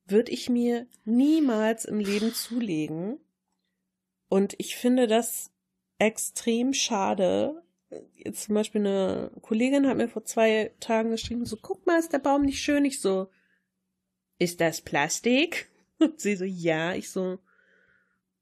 Würde 0.05 0.31
ich 0.31 0.49
mir 0.49 0.87
niemals 1.05 1.85
im 1.85 1.99
Leben 1.99 2.33
zulegen. 2.33 3.17
Und 4.27 4.55
ich 4.57 4.75
finde 4.75 5.07
das 5.07 5.53
extrem 5.99 6.73
schade. 6.73 7.63
Jetzt 8.13 8.43
zum 8.43 8.55
Beispiel 8.55 8.81
eine 8.81 9.31
Kollegin 9.41 9.87
hat 9.87 9.95
mir 9.95 10.09
vor 10.09 10.25
zwei 10.25 10.73
Tagen 10.81 11.11
geschrieben, 11.11 11.45
so, 11.45 11.55
guck 11.55 11.87
mal, 11.87 11.97
ist 11.97 12.11
der 12.11 12.19
Baum 12.19 12.41
nicht 12.41 12.61
schön? 12.61 12.83
Ich 12.83 12.99
so, 12.99 13.29
ist 14.39 14.61
das 14.61 14.81
Plastik? 14.81 15.69
Und 15.99 16.19
sie 16.19 16.35
so, 16.35 16.45
ja. 16.45 16.93
Ich 16.93 17.09
so, 17.09 17.39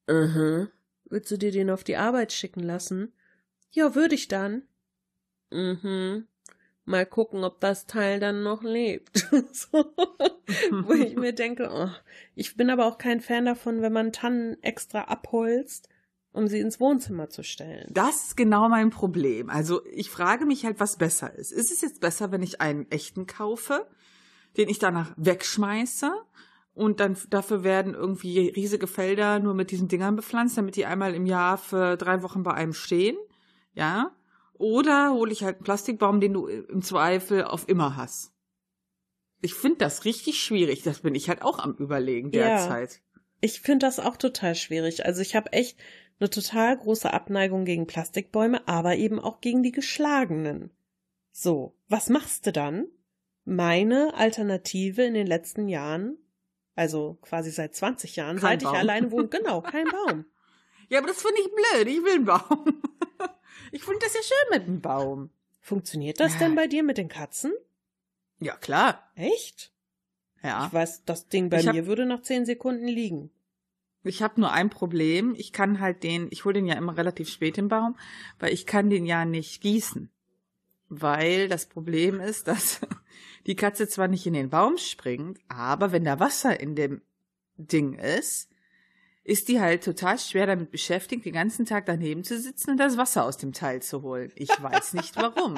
aha. 0.08 0.68
Würdest 1.06 1.32
du 1.32 1.38
dir 1.38 1.52
den 1.52 1.70
auf 1.70 1.84
die 1.84 1.98
Arbeit 1.98 2.34
schicken 2.34 2.62
lassen? 2.62 3.14
Ja, 3.72 3.96
würde 3.96 4.16
ich 4.16 4.28
dann. 4.28 4.64
Mhm. 5.52 6.28
Mal 6.86 7.06
gucken, 7.06 7.44
ob 7.44 7.60
das 7.60 7.88
Teil 7.88 8.20
dann 8.20 8.44
noch 8.44 8.64
lebt. 8.64 9.18
so. 9.52 9.94
Wo 10.72 10.94
ich 10.94 11.16
mir 11.16 11.34
denke, 11.34 11.70
oh, 11.72 11.90
ich 12.36 12.58
bin 12.58 12.70
aber 12.70 12.86
auch 12.86 12.98
kein 12.98 13.22
Fan 13.22 13.46
davon, 13.46 13.82
wenn 13.82 13.94
man 13.94 14.12
Tannen 14.12 14.62
extra 14.64 15.02
abholzt 15.02 15.90
um 16.36 16.48
sie 16.48 16.60
ins 16.60 16.80
Wohnzimmer 16.80 17.30
zu 17.30 17.44
stellen. 17.44 17.88
Das 17.92 18.26
ist 18.26 18.38
genau 18.38 18.68
mein 18.68 18.90
Problem. 18.90 19.50
Also 19.50 19.86
ich 19.86 20.10
frage 20.10 20.46
mich 20.46 20.66
halt, 20.66 20.80
was 20.80 20.98
besser 20.98 21.34
ist. 21.34 21.52
Ist 21.52 21.72
es 21.72 21.82
jetzt 21.82 22.02
besser, 22.02 22.32
wenn 22.32 22.44
ich 22.44 22.60
einen 22.60 22.92
echten 22.92 23.26
kaufe, 23.26 23.88
den 24.58 24.70
ich 24.70 24.80
danach 24.80 25.14
wegschmeiße 25.18 26.12
und 26.74 27.00
dann 27.00 27.18
dafür 27.30 27.64
werden 27.64 27.94
irgendwie 27.94 28.50
riesige 28.50 28.88
Felder 28.88 29.40
nur 29.40 29.54
mit 29.54 29.72
diesen 29.72 29.88
Dingern 29.88 30.16
bepflanzt, 30.16 30.58
damit 30.58 30.76
die 30.76 30.86
einmal 30.86 31.14
im 31.14 31.26
Jahr 31.26 31.58
für 31.58 31.98
drei 31.98 32.22
Wochen 32.22 32.44
bei 32.44 32.54
einem 32.54 32.74
stehen? 32.74 33.18
Ja? 33.74 34.12
Oder 34.54 35.12
hole 35.12 35.32
ich 35.32 35.44
halt 35.44 35.58
einen 35.58 35.64
Plastikbaum, 35.64 36.20
den 36.20 36.34
du 36.34 36.48
im 36.48 36.82
Zweifel 36.82 37.44
auf 37.44 37.68
immer 37.68 37.96
hast? 37.96 38.34
Ich 39.42 39.54
finde 39.54 39.78
das 39.78 40.06
richtig 40.06 40.42
schwierig. 40.42 40.82
Das 40.84 41.00
bin 41.00 41.16
ich 41.16 41.30
halt 41.30 41.42
auch 41.42 41.60
am 41.60 41.76
Überlegen 41.76 42.32
derzeit. 42.32 42.94
Ja. 42.94 43.22
Ich 43.42 43.62
finde 43.62 43.86
das 43.86 44.00
auch 44.00 44.18
total 44.18 44.56
schwierig. 44.56 45.06
Also 45.06 45.22
ich 45.22 45.36
habe 45.36 45.54
echt 45.54 45.78
eine 46.20 46.30
total 46.30 46.78
große 46.78 47.12
Abneigung 47.12 47.66
gegen 47.66 47.88
Plastikbäume, 47.88 48.68
aber 48.68 48.96
eben 48.96 49.20
auch 49.20 49.42
gegen 49.42 49.64
die 49.64 49.74
geschlagenen. 49.74 50.72
So, 51.32 51.78
was 51.90 52.10
machst 52.10 52.48
du 52.48 52.54
dann? 52.54 52.88
Meine 53.46 54.14
Alternative 54.16 55.04
in 55.04 55.14
den 55.14 55.28
letzten 55.28 55.68
Jahren, 55.70 56.18
also 56.76 57.18
quasi 57.22 57.52
seit 57.52 57.76
20 57.76 58.16
Jahren, 58.16 58.38
kein 58.38 58.60
seit 58.60 58.64
Baum. 58.64 58.74
ich 58.74 58.80
alleine 58.80 59.12
wohne, 59.12 59.28
genau, 59.30 59.62
kein 59.62 59.86
Baum. 59.86 60.26
Ja, 60.90 61.00
aber 61.00 61.08
das 61.08 61.22
finde 61.22 61.42
ich 61.42 61.52
blöd. 61.52 61.88
Ich 61.88 62.04
will 62.04 62.16
einen 62.16 62.26
Baum. 62.26 62.82
Ich 63.72 63.84
finde 63.84 64.00
das 64.02 64.14
ja 64.14 64.22
schön 64.22 64.58
mit 64.60 64.68
einem 64.68 64.80
Baum. 64.80 65.32
Funktioniert 65.60 66.20
das 66.20 66.38
denn 66.38 66.56
bei 66.56 66.68
dir 66.68 66.84
mit 66.84 66.98
den 66.98 67.10
Katzen? 67.10 67.52
Ja, 68.40 68.56
klar. 68.56 69.12
Echt? 69.16 69.74
Ja. 70.44 70.68
Ich 70.68 70.74
weiß, 70.74 71.04
das 71.04 71.28
Ding 71.28 71.50
bei 71.50 71.60
ich 71.60 71.66
mir 71.66 71.86
würde 71.86 72.06
nach 72.06 72.22
zehn 72.22 72.46
Sekunden 72.46 72.88
liegen. 72.88 73.32
Ich 74.04 74.22
habe 74.22 74.40
nur 74.40 74.52
ein 74.52 74.70
Problem. 74.70 75.34
Ich 75.36 75.52
kann 75.52 75.80
halt 75.80 76.04
den, 76.04 76.28
ich 76.30 76.46
hole 76.46 76.54
den 76.54 76.68
ja 76.68 76.76
immer 76.76 76.96
relativ 76.96 77.28
spät 77.30 77.58
im 77.58 77.68
Baum, 77.68 77.98
weil 78.40 78.54
ich 78.54 78.66
kann 78.66 78.90
den 78.90 79.06
ja 79.06 79.26
nicht 79.26 79.62
gießen. 79.62 80.10
Weil 80.88 81.50
das 81.50 81.66
Problem 81.66 82.22
ist, 82.22 82.48
dass 82.48 82.82
die 83.46 83.56
Katze 83.56 83.88
zwar 83.88 84.08
nicht 84.08 84.26
in 84.26 84.34
den 84.34 84.50
Baum 84.50 84.78
springt, 84.78 85.40
aber 85.48 85.92
wenn 85.92 86.04
da 86.04 86.20
Wasser 86.20 86.60
in 86.60 86.76
dem 86.76 87.02
Ding 87.58 87.94
ist, 87.94 88.50
ist 89.24 89.48
die 89.48 89.60
halt 89.60 89.84
total 89.84 90.20
schwer 90.20 90.46
damit 90.46 90.72
beschäftigt, 90.72 91.26
den 91.26 91.34
ganzen 91.34 91.66
Tag 91.66 91.86
daneben 91.88 92.24
zu 92.24 92.40
sitzen 92.40 92.72
und 92.72 92.78
das 92.78 92.98
Wasser 92.98 93.26
aus 93.26 93.38
dem 93.38 93.54
Teil 93.54 93.82
zu 93.82 94.04
holen. 94.04 94.32
Ich 94.36 94.50
weiß 94.50 94.94
nicht 94.94 95.16
warum. 95.16 95.58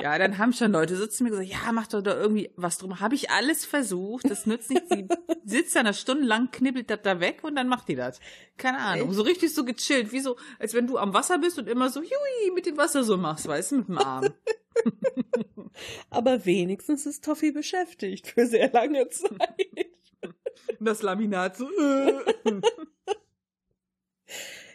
Ja, 0.00 0.18
dann 0.18 0.36
haben 0.36 0.52
schon 0.52 0.72
Leute 0.72 0.94
sitzen 0.94 1.24
mir 1.24 1.30
gesagt, 1.30 1.48
ja, 1.48 1.72
mach 1.72 1.86
doch 1.86 2.02
da 2.02 2.14
irgendwie 2.14 2.50
was 2.56 2.76
drum. 2.76 3.00
Habe 3.00 3.14
ich 3.14 3.30
alles 3.30 3.64
versucht, 3.64 4.28
das 4.30 4.44
nützt 4.44 4.70
nichts. 4.70 4.90
Sie 4.90 5.08
sitzt 5.46 5.74
da 5.74 5.80
eine 5.80 5.94
Stunde 5.94 6.24
lang, 6.24 6.50
knibbelt 6.50 6.90
das 6.90 7.00
da 7.02 7.18
weg 7.18 7.42
und 7.42 7.56
dann 7.56 7.68
macht 7.68 7.88
die 7.88 7.94
das. 7.94 8.20
Keine 8.58 8.78
Ahnung, 8.78 9.14
so 9.14 9.22
richtig 9.22 9.54
so 9.54 9.64
gechillt, 9.64 10.12
wie 10.12 10.20
so, 10.20 10.36
als 10.58 10.74
wenn 10.74 10.86
du 10.86 10.98
am 10.98 11.14
Wasser 11.14 11.38
bist 11.38 11.58
und 11.58 11.66
immer 11.66 11.88
so, 11.88 12.00
hui, 12.00 12.50
mit 12.54 12.66
dem 12.66 12.76
Wasser 12.76 13.04
so 13.04 13.16
machst, 13.16 13.48
weißt 13.48 13.72
du, 13.72 13.76
mit 13.78 13.88
dem 13.88 13.98
Arm. 13.98 14.28
Aber 16.10 16.44
wenigstens 16.44 17.06
ist 17.06 17.24
Toffi 17.24 17.52
beschäftigt 17.52 18.26
für 18.26 18.46
sehr 18.46 18.70
lange 18.72 19.08
Zeit. 19.08 19.30
Das 20.80 21.02
Laminat 21.02 21.56
so. 21.56 21.68
Äh. 21.68 22.60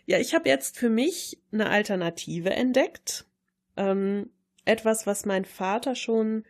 ja, 0.05 0.19
ich 0.19 0.33
habe 0.33 0.47
jetzt 0.47 0.77
für 0.77 0.89
mich 0.89 1.41
eine 1.51 1.69
Alternative 1.69 2.51
entdeckt. 2.51 3.25
Ähm, 3.75 4.29
etwas, 4.65 5.07
was 5.07 5.25
mein 5.25 5.45
Vater 5.45 5.95
schon 5.95 6.45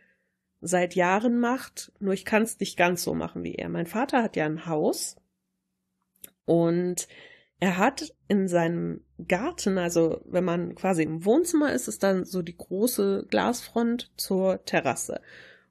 seit 0.62 0.96
Jahren 0.96 1.40
macht, 1.40 1.92
nur 2.00 2.14
ich 2.14 2.26
kann 2.26 2.44
es 2.44 2.60
nicht 2.60 2.78
ganz 2.78 3.04
so 3.04 3.14
machen 3.14 3.44
wie 3.44 3.56
er. 3.56 3.70
Mein 3.70 3.88
Vater 3.88 4.22
hat 4.22 4.36
ja 4.36 4.46
ein 4.46 4.66
Haus 4.68 5.16
und 6.46 7.08
er 7.60 7.78
hat 7.78 8.14
in 8.28 8.48
seinem 8.48 9.04
Garten, 9.28 9.78
also 9.78 10.22
wenn 10.26 10.44
man 10.44 10.76
quasi 10.76 11.04
im 11.04 11.26
Wohnzimmer 11.26 11.74
ist, 11.74 11.88
ist 11.88 12.04
dann 12.04 12.26
so 12.26 12.42
die 12.42 12.58
große 12.58 13.28
Glasfront 13.30 14.12
zur 14.18 14.64
Terrasse. 14.66 15.22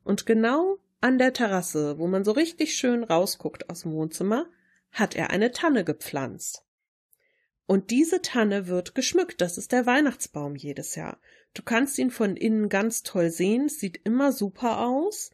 Und 0.04 0.24
genau 0.26 0.78
an 1.00 1.18
der 1.18 1.32
Terrasse, 1.32 1.98
wo 1.98 2.06
man 2.06 2.24
so 2.24 2.32
richtig 2.32 2.76
schön 2.76 3.02
rausguckt 3.02 3.70
aus 3.70 3.82
dem 3.82 3.92
Wohnzimmer, 3.92 4.46
hat 4.92 5.14
er 5.16 5.30
eine 5.30 5.50
Tanne 5.50 5.84
gepflanzt. 5.84 6.64
Und 7.66 7.90
diese 7.90 8.20
Tanne 8.20 8.66
wird 8.66 8.94
geschmückt. 8.94 9.40
Das 9.40 9.56
ist 9.56 9.72
der 9.72 9.86
Weihnachtsbaum 9.86 10.56
jedes 10.56 10.96
Jahr. 10.96 11.20
Du 11.54 11.62
kannst 11.62 11.98
ihn 11.98 12.10
von 12.10 12.36
innen 12.36 12.68
ganz 12.68 13.02
toll 13.02 13.30
sehen, 13.30 13.68
sieht 13.68 14.00
immer 14.04 14.32
super 14.32 14.86
aus, 14.86 15.30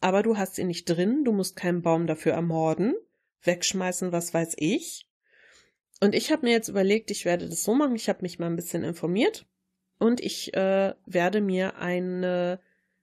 aber 0.00 0.22
du 0.22 0.38
hast 0.38 0.58
ihn 0.58 0.68
nicht 0.68 0.86
drin, 0.86 1.24
du 1.24 1.32
musst 1.32 1.56
keinen 1.56 1.82
Baum 1.82 2.06
dafür 2.06 2.32
ermorden, 2.32 2.94
wegschmeißen, 3.42 4.12
was 4.12 4.32
weiß 4.32 4.54
ich. 4.56 5.06
Und 6.00 6.14
ich 6.14 6.32
habe 6.32 6.46
mir 6.46 6.52
jetzt 6.52 6.68
überlegt, 6.68 7.10
ich 7.10 7.26
werde 7.26 7.48
das 7.48 7.62
so 7.62 7.74
machen, 7.74 7.94
ich 7.94 8.08
habe 8.08 8.22
mich 8.22 8.38
mal 8.38 8.46
ein 8.46 8.56
bisschen 8.56 8.84
informiert 8.84 9.46
und 9.98 10.20
ich 10.20 10.54
äh, 10.54 10.94
werde 11.04 11.42
mir 11.42 11.76
eine 11.76 12.60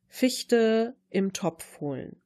Fichte 0.07 0.95
im 1.11 1.33
Topf 1.33 1.79
holen. 1.79 2.19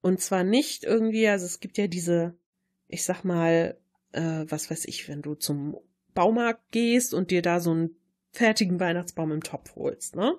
Und 0.00 0.20
zwar 0.20 0.44
nicht 0.44 0.84
irgendwie, 0.84 1.26
also 1.26 1.44
es 1.44 1.58
gibt 1.58 1.76
ja 1.76 1.88
diese, 1.88 2.38
ich 2.86 3.04
sag 3.04 3.24
mal, 3.24 3.76
äh, 4.12 4.44
was 4.46 4.70
weiß 4.70 4.84
ich, 4.84 5.08
wenn 5.08 5.22
du 5.22 5.34
zum 5.34 5.76
Baumarkt 6.14 6.70
gehst 6.70 7.12
und 7.12 7.32
dir 7.32 7.42
da 7.42 7.58
so 7.58 7.72
einen 7.72 7.96
fertigen 8.36 8.80
Weihnachtsbaum 8.80 9.32
im 9.32 9.42
Topf 9.42 9.74
holst, 9.76 10.16
ne? 10.16 10.36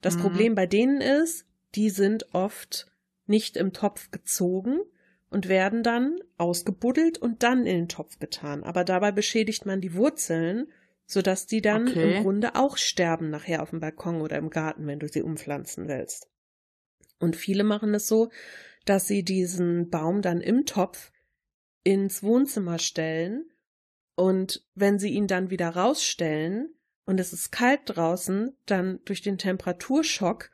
Das 0.00 0.16
mhm. 0.16 0.20
Problem 0.22 0.54
bei 0.54 0.66
denen 0.66 1.00
ist, 1.00 1.46
die 1.74 1.90
sind 1.90 2.34
oft 2.34 2.90
nicht 3.26 3.56
im 3.56 3.72
Topf 3.72 4.10
gezogen 4.10 4.80
und 5.28 5.48
werden 5.48 5.82
dann 5.82 6.18
ausgebuddelt 6.38 7.18
und 7.18 7.42
dann 7.42 7.60
in 7.60 7.76
den 7.76 7.88
Topf 7.88 8.18
getan. 8.18 8.64
Aber 8.64 8.84
dabei 8.84 9.12
beschädigt 9.12 9.66
man 9.66 9.80
die 9.80 9.94
Wurzeln, 9.94 10.66
sodass 11.06 11.46
die 11.46 11.60
dann 11.60 11.88
okay. 11.88 12.16
im 12.16 12.22
Grunde 12.22 12.56
auch 12.56 12.76
sterben 12.76 13.30
nachher 13.30 13.62
auf 13.62 13.70
dem 13.70 13.80
Balkon 13.80 14.20
oder 14.20 14.36
im 14.36 14.50
Garten, 14.50 14.86
wenn 14.86 14.98
du 14.98 15.08
sie 15.08 15.22
umpflanzen 15.22 15.86
willst. 15.86 16.28
Und 17.18 17.36
viele 17.36 17.64
machen 17.64 17.94
es 17.94 18.08
so, 18.08 18.30
dass 18.84 19.06
sie 19.06 19.22
diesen 19.22 19.90
Baum 19.90 20.22
dann 20.22 20.40
im 20.40 20.64
Topf 20.64 21.12
ins 21.84 22.22
Wohnzimmer 22.22 22.78
stellen 22.78 23.44
und 24.14 24.66
wenn 24.74 24.98
sie 24.98 25.10
ihn 25.10 25.26
dann 25.26 25.50
wieder 25.50 25.70
rausstellen, 25.70 26.74
und 27.10 27.18
es 27.18 27.32
ist 27.32 27.50
kalt 27.50 27.80
draußen, 27.86 28.56
dann 28.66 29.00
durch 29.04 29.20
den 29.20 29.36
Temperaturschock 29.36 30.48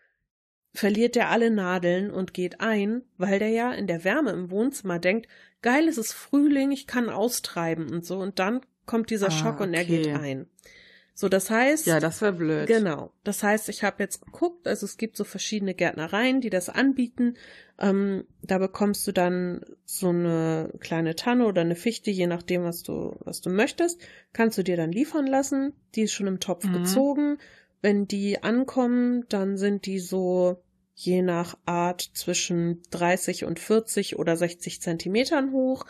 verliert 0.73 1.15
er 1.15 1.29
alle 1.29 1.51
Nadeln 1.51 2.11
und 2.11 2.33
geht 2.33 2.63
ein, 2.63 3.03
weil 3.19 3.39
der 3.39 3.51
ja 3.51 3.73
in 3.73 3.87
der 3.87 4.05
Wärme 4.05 4.31
im 4.31 4.51
Wohnzimmer 4.51 4.99
denkt, 4.99 5.29
geil, 5.61 5.87
es 5.87 5.99
ist 5.99 6.15
Frühling, 6.15 6.71
ich 6.71 6.87
kann 6.87 7.11
austreiben 7.11 7.91
und 7.93 8.07
so, 8.07 8.19
und 8.19 8.39
dann 8.39 8.63
kommt 8.87 9.11
dieser 9.11 9.27
ah, 9.27 9.33
Schock 9.33 9.61
und 9.61 9.75
er 9.75 9.85
geht 9.85 10.09
ein. 10.09 10.49
So, 11.19 11.31
das 11.31 11.49
heißt. 11.49 11.87
Ja, 11.87 11.99
das 11.99 12.21
wäre 12.21 12.35
blöd. 12.35 12.67
Genau. 12.67 13.11
Das 13.25 13.43
heißt, 13.43 13.71
ich 13.71 13.83
habe 13.83 14.03
jetzt 14.03 14.23
geguckt, 14.23 14.69
also 14.69 14.85
es 14.85 14.99
gibt 14.99 15.17
so 15.17 15.25
verschiedene 15.25 15.73
Gärtnereien, 15.73 16.43
die 16.43 16.51
das 16.51 16.69
anbieten. 16.69 17.39
Ähm, 17.79 18.27
da 18.43 18.59
bekommst 18.59 19.07
du 19.07 19.13
dann 19.13 19.63
so 19.87 20.11
eine 20.11 20.71
kleine 20.79 21.17
Tanne 21.17 21.47
oder 21.47 21.63
eine 21.63 21.75
Fichte, 21.75 22.11
je 22.11 22.27
nachdem, 22.27 22.65
was 22.65 22.83
du, 22.83 23.17
was 23.21 23.41
du 23.41 23.49
möchtest, 23.49 23.99
kannst 24.35 24.59
du 24.59 24.63
dir 24.63 24.77
dann 24.77 24.93
liefern 24.93 25.27
lassen. 25.27 25.73
Die 25.95 26.03
ist 26.03 26.13
schon 26.13 26.27
im 26.27 26.39
Topf 26.39 26.67
mhm. 26.67 26.75
gezogen. 26.75 27.39
Wenn 27.81 28.07
die 28.07 28.43
ankommen, 28.43 29.25
dann 29.31 29.57
sind 29.57 29.87
die 29.87 30.01
so 30.01 30.63
je 30.95 31.23
nach 31.23 31.57
Art 31.65 32.03
zwischen 32.13 32.83
30 32.91 33.47
und 33.47 33.59
40 33.59 34.19
oder 34.19 34.37
60 34.37 34.83
Zentimetern 34.83 35.51
hoch. 35.53 35.87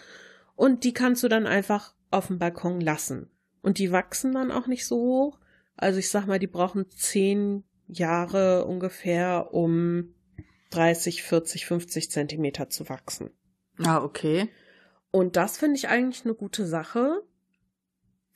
Und 0.55 0.85
die 0.85 0.93
kannst 0.93 1.25
du 1.25 1.29
dann 1.29 1.49
einfach 1.49 1.95
auf 2.13 2.29
dem 2.29 2.39
Balkon 2.39 2.81
lassen. 2.81 3.29
Und 3.67 3.79
die 3.79 3.91
wachsen 3.91 4.33
dann 4.33 4.53
auch 4.53 4.69
nicht 4.69 4.87
so 4.87 4.97
hoch. 4.97 5.41
Also 5.77 5.99
ich 5.99 6.09
sag 6.09 6.27
mal, 6.27 6.39
die 6.39 6.47
brauchen 6.47 6.89
zehn 6.89 7.65
Jahre 7.89 8.65
ungefähr, 8.65 9.53
um 9.53 10.15
30, 10.71 11.25
40, 11.25 11.67
50 11.67 12.13
Zentimeter 12.13 12.71
zu 12.71 12.89
wachsen. 12.89 13.31
Ah, 13.79 14.05
okay. 14.05 14.49
Und 15.11 15.35
das 15.35 15.59
finde 15.59 15.75
ich 15.79 15.89
eigentlich 15.89 16.25
eine 16.25 16.37
gute 16.37 16.65
Sache, 16.65 17.25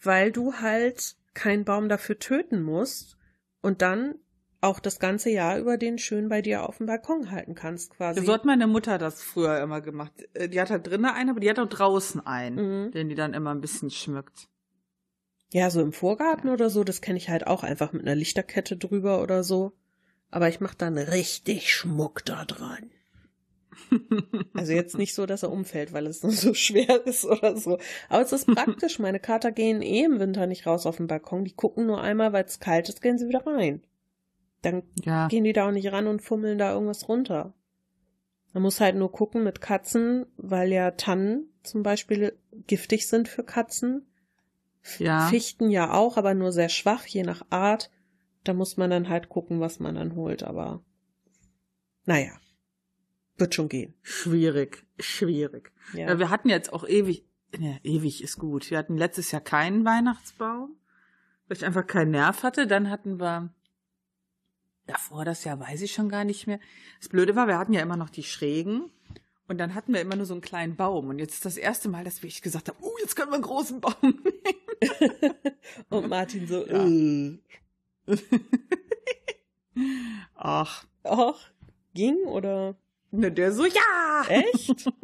weil 0.02 0.32
du 0.32 0.54
halt 0.54 1.14
keinen 1.32 1.64
Baum 1.64 1.88
dafür 1.88 2.18
töten 2.18 2.60
musst 2.60 3.16
und 3.62 3.82
dann 3.82 4.16
auch 4.60 4.80
das 4.80 4.98
ganze 4.98 5.30
Jahr 5.30 5.60
über 5.60 5.78
den 5.78 5.98
schön 5.98 6.28
bei 6.28 6.42
dir 6.42 6.68
auf 6.68 6.78
dem 6.78 6.86
Balkon 6.86 7.30
halten 7.30 7.54
kannst, 7.54 7.92
quasi. 7.92 8.20
So 8.26 8.32
hat 8.32 8.44
meine 8.44 8.66
Mutter 8.66 8.98
das 8.98 9.22
früher 9.22 9.60
immer 9.60 9.80
gemacht. 9.80 10.12
Äh, 10.34 10.48
die 10.48 10.60
hat 10.60 10.70
halt 10.70 10.88
drinnen 10.88 11.04
einen, 11.04 11.30
aber 11.30 11.38
die 11.38 11.48
hat 11.48 11.60
auch 11.60 11.68
draußen 11.68 12.26
einen, 12.26 12.86
mhm. 12.86 12.90
den 12.90 13.08
die 13.08 13.14
dann 13.14 13.32
immer 13.32 13.54
ein 13.54 13.60
bisschen 13.60 13.90
schmückt. 13.90 14.48
Ja, 15.52 15.70
so 15.70 15.80
im 15.80 15.92
Vorgarten 15.92 16.48
oder 16.48 16.70
so, 16.70 16.84
das 16.84 17.00
kenne 17.00 17.18
ich 17.18 17.28
halt 17.28 17.46
auch 17.46 17.64
einfach 17.64 17.92
mit 17.92 18.02
einer 18.02 18.14
Lichterkette 18.14 18.76
drüber 18.76 19.22
oder 19.22 19.42
so. 19.42 19.72
Aber 20.30 20.48
ich 20.48 20.60
mache 20.60 20.76
dann 20.78 20.96
richtig 20.96 21.72
Schmuck 21.74 22.24
da 22.24 22.44
dran. 22.44 22.90
also 24.54 24.72
jetzt 24.72 24.96
nicht 24.96 25.14
so, 25.14 25.26
dass 25.26 25.42
er 25.42 25.50
umfällt, 25.50 25.92
weil 25.92 26.06
es 26.06 26.22
nur 26.22 26.32
so 26.32 26.54
schwer 26.54 27.04
ist 27.04 27.24
oder 27.24 27.56
so. 27.56 27.78
Aber 28.08 28.22
es 28.22 28.32
ist 28.32 28.46
praktisch. 28.46 28.98
Meine 29.00 29.18
Kater 29.18 29.50
gehen 29.50 29.82
eh 29.82 30.04
im 30.04 30.20
Winter 30.20 30.46
nicht 30.46 30.66
raus 30.66 30.86
auf 30.86 30.98
den 30.98 31.08
Balkon. 31.08 31.44
Die 31.44 31.54
gucken 31.54 31.86
nur 31.86 32.00
einmal, 32.00 32.32
weil 32.32 32.44
es 32.44 32.60
kalt 32.60 32.88
ist, 32.88 33.02
gehen 33.02 33.18
sie 33.18 33.28
wieder 33.28 33.44
rein. 33.44 33.82
Dann 34.62 34.82
ja. 35.02 35.26
gehen 35.28 35.44
die 35.44 35.52
da 35.52 35.66
auch 35.66 35.72
nicht 35.72 35.90
ran 35.90 36.06
und 36.06 36.22
fummeln 36.22 36.58
da 36.58 36.72
irgendwas 36.72 37.08
runter. 37.08 37.54
Man 38.52 38.62
muss 38.62 38.80
halt 38.80 38.96
nur 38.96 39.10
gucken 39.10 39.42
mit 39.42 39.60
Katzen, 39.60 40.26
weil 40.36 40.72
ja 40.72 40.90
Tannen 40.92 41.48
zum 41.62 41.82
Beispiel 41.82 42.36
giftig 42.66 43.08
sind 43.08 43.28
für 43.28 43.44
Katzen 43.44 44.06
Ja. 44.98 45.28
Fichten 45.28 45.70
ja 45.70 45.92
auch, 45.92 46.16
aber 46.16 46.34
nur 46.34 46.52
sehr 46.52 46.68
schwach, 46.68 47.06
je 47.06 47.22
nach 47.22 47.42
Art. 47.50 47.90
Da 48.44 48.54
muss 48.54 48.76
man 48.76 48.90
dann 48.90 49.08
halt 49.08 49.28
gucken, 49.28 49.60
was 49.60 49.80
man 49.80 49.94
dann 49.94 50.14
holt, 50.14 50.42
aber 50.42 50.82
naja, 52.06 52.32
wird 53.36 53.54
schon 53.54 53.68
gehen. 53.68 53.94
Schwierig, 54.02 54.86
schwierig. 54.98 55.72
Ja. 55.94 56.08
Ja, 56.08 56.18
wir 56.18 56.30
hatten 56.30 56.48
jetzt 56.48 56.72
auch 56.72 56.86
ewig, 56.86 57.26
ne, 57.58 57.80
ewig 57.82 58.22
ist 58.22 58.38
gut. 58.38 58.70
Wir 58.70 58.78
hatten 58.78 58.96
letztes 58.96 59.30
Jahr 59.32 59.42
keinen 59.42 59.84
Weihnachtsbaum, 59.84 60.76
weil 61.46 61.56
ich 61.56 61.64
einfach 61.64 61.86
keinen 61.86 62.12
Nerv 62.12 62.42
hatte. 62.42 62.66
Dann 62.66 62.90
hatten 62.90 63.20
wir 63.20 63.52
davor 64.86 65.24
das 65.24 65.44
Jahr 65.44 65.60
weiß 65.60 65.82
ich 65.82 65.92
schon 65.92 66.08
gar 66.08 66.24
nicht 66.24 66.46
mehr. 66.46 66.60
Das 66.98 67.08
Blöde 67.08 67.36
war, 67.36 67.46
wir 67.46 67.58
hatten 67.58 67.72
ja 67.72 67.82
immer 67.82 67.96
noch 67.96 68.10
die 68.10 68.22
Schrägen. 68.22 68.90
Und 69.50 69.58
dann 69.58 69.74
hatten 69.74 69.92
wir 69.92 70.00
immer 70.00 70.14
nur 70.14 70.26
so 70.26 70.34
einen 70.34 70.42
kleinen 70.42 70.76
Baum. 70.76 71.08
Und 71.08 71.18
jetzt 71.18 71.34
ist 71.34 71.44
das 71.44 71.56
erste 71.56 71.88
Mal, 71.88 72.04
dass 72.04 72.22
ich 72.22 72.40
gesagt 72.40 72.68
habe, 72.68 72.78
oh, 72.82 72.94
jetzt 73.00 73.16
können 73.16 73.30
wir 73.32 73.34
einen 73.34 73.42
großen 73.42 73.80
Baum 73.80 73.94
nehmen. 74.00 75.02
Und 75.90 76.08
Martin 76.08 76.46
so, 76.46 76.64
Ja. 76.68 76.86
äh. 76.86 77.36
Ach, 80.36 80.84
Ach, 81.02 81.50
ging 81.94 82.16
oder? 82.26 82.76
ne, 83.10 83.32
der 83.32 83.52
so, 83.52 83.66
ja! 83.66 84.24
Echt? 84.28 84.88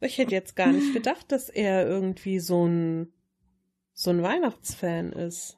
Ich 0.00 0.18
hätte 0.18 0.32
jetzt 0.32 0.54
gar 0.54 0.70
nicht 0.70 0.92
gedacht, 0.92 1.32
dass 1.32 1.48
er 1.48 1.86
irgendwie 1.88 2.38
so 2.38 2.66
ein, 2.66 3.10
so 3.94 4.10
ein 4.10 4.22
Weihnachtsfan 4.22 5.12
ist. 5.12 5.56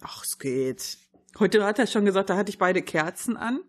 Ach, 0.00 0.24
es 0.24 0.38
geht. 0.38 0.96
Heute 1.38 1.62
hat 1.66 1.78
er 1.78 1.86
schon 1.86 2.06
gesagt, 2.06 2.30
da 2.30 2.38
hatte 2.38 2.48
ich 2.48 2.56
beide 2.56 2.80
Kerzen 2.80 3.36
an. 3.36 3.60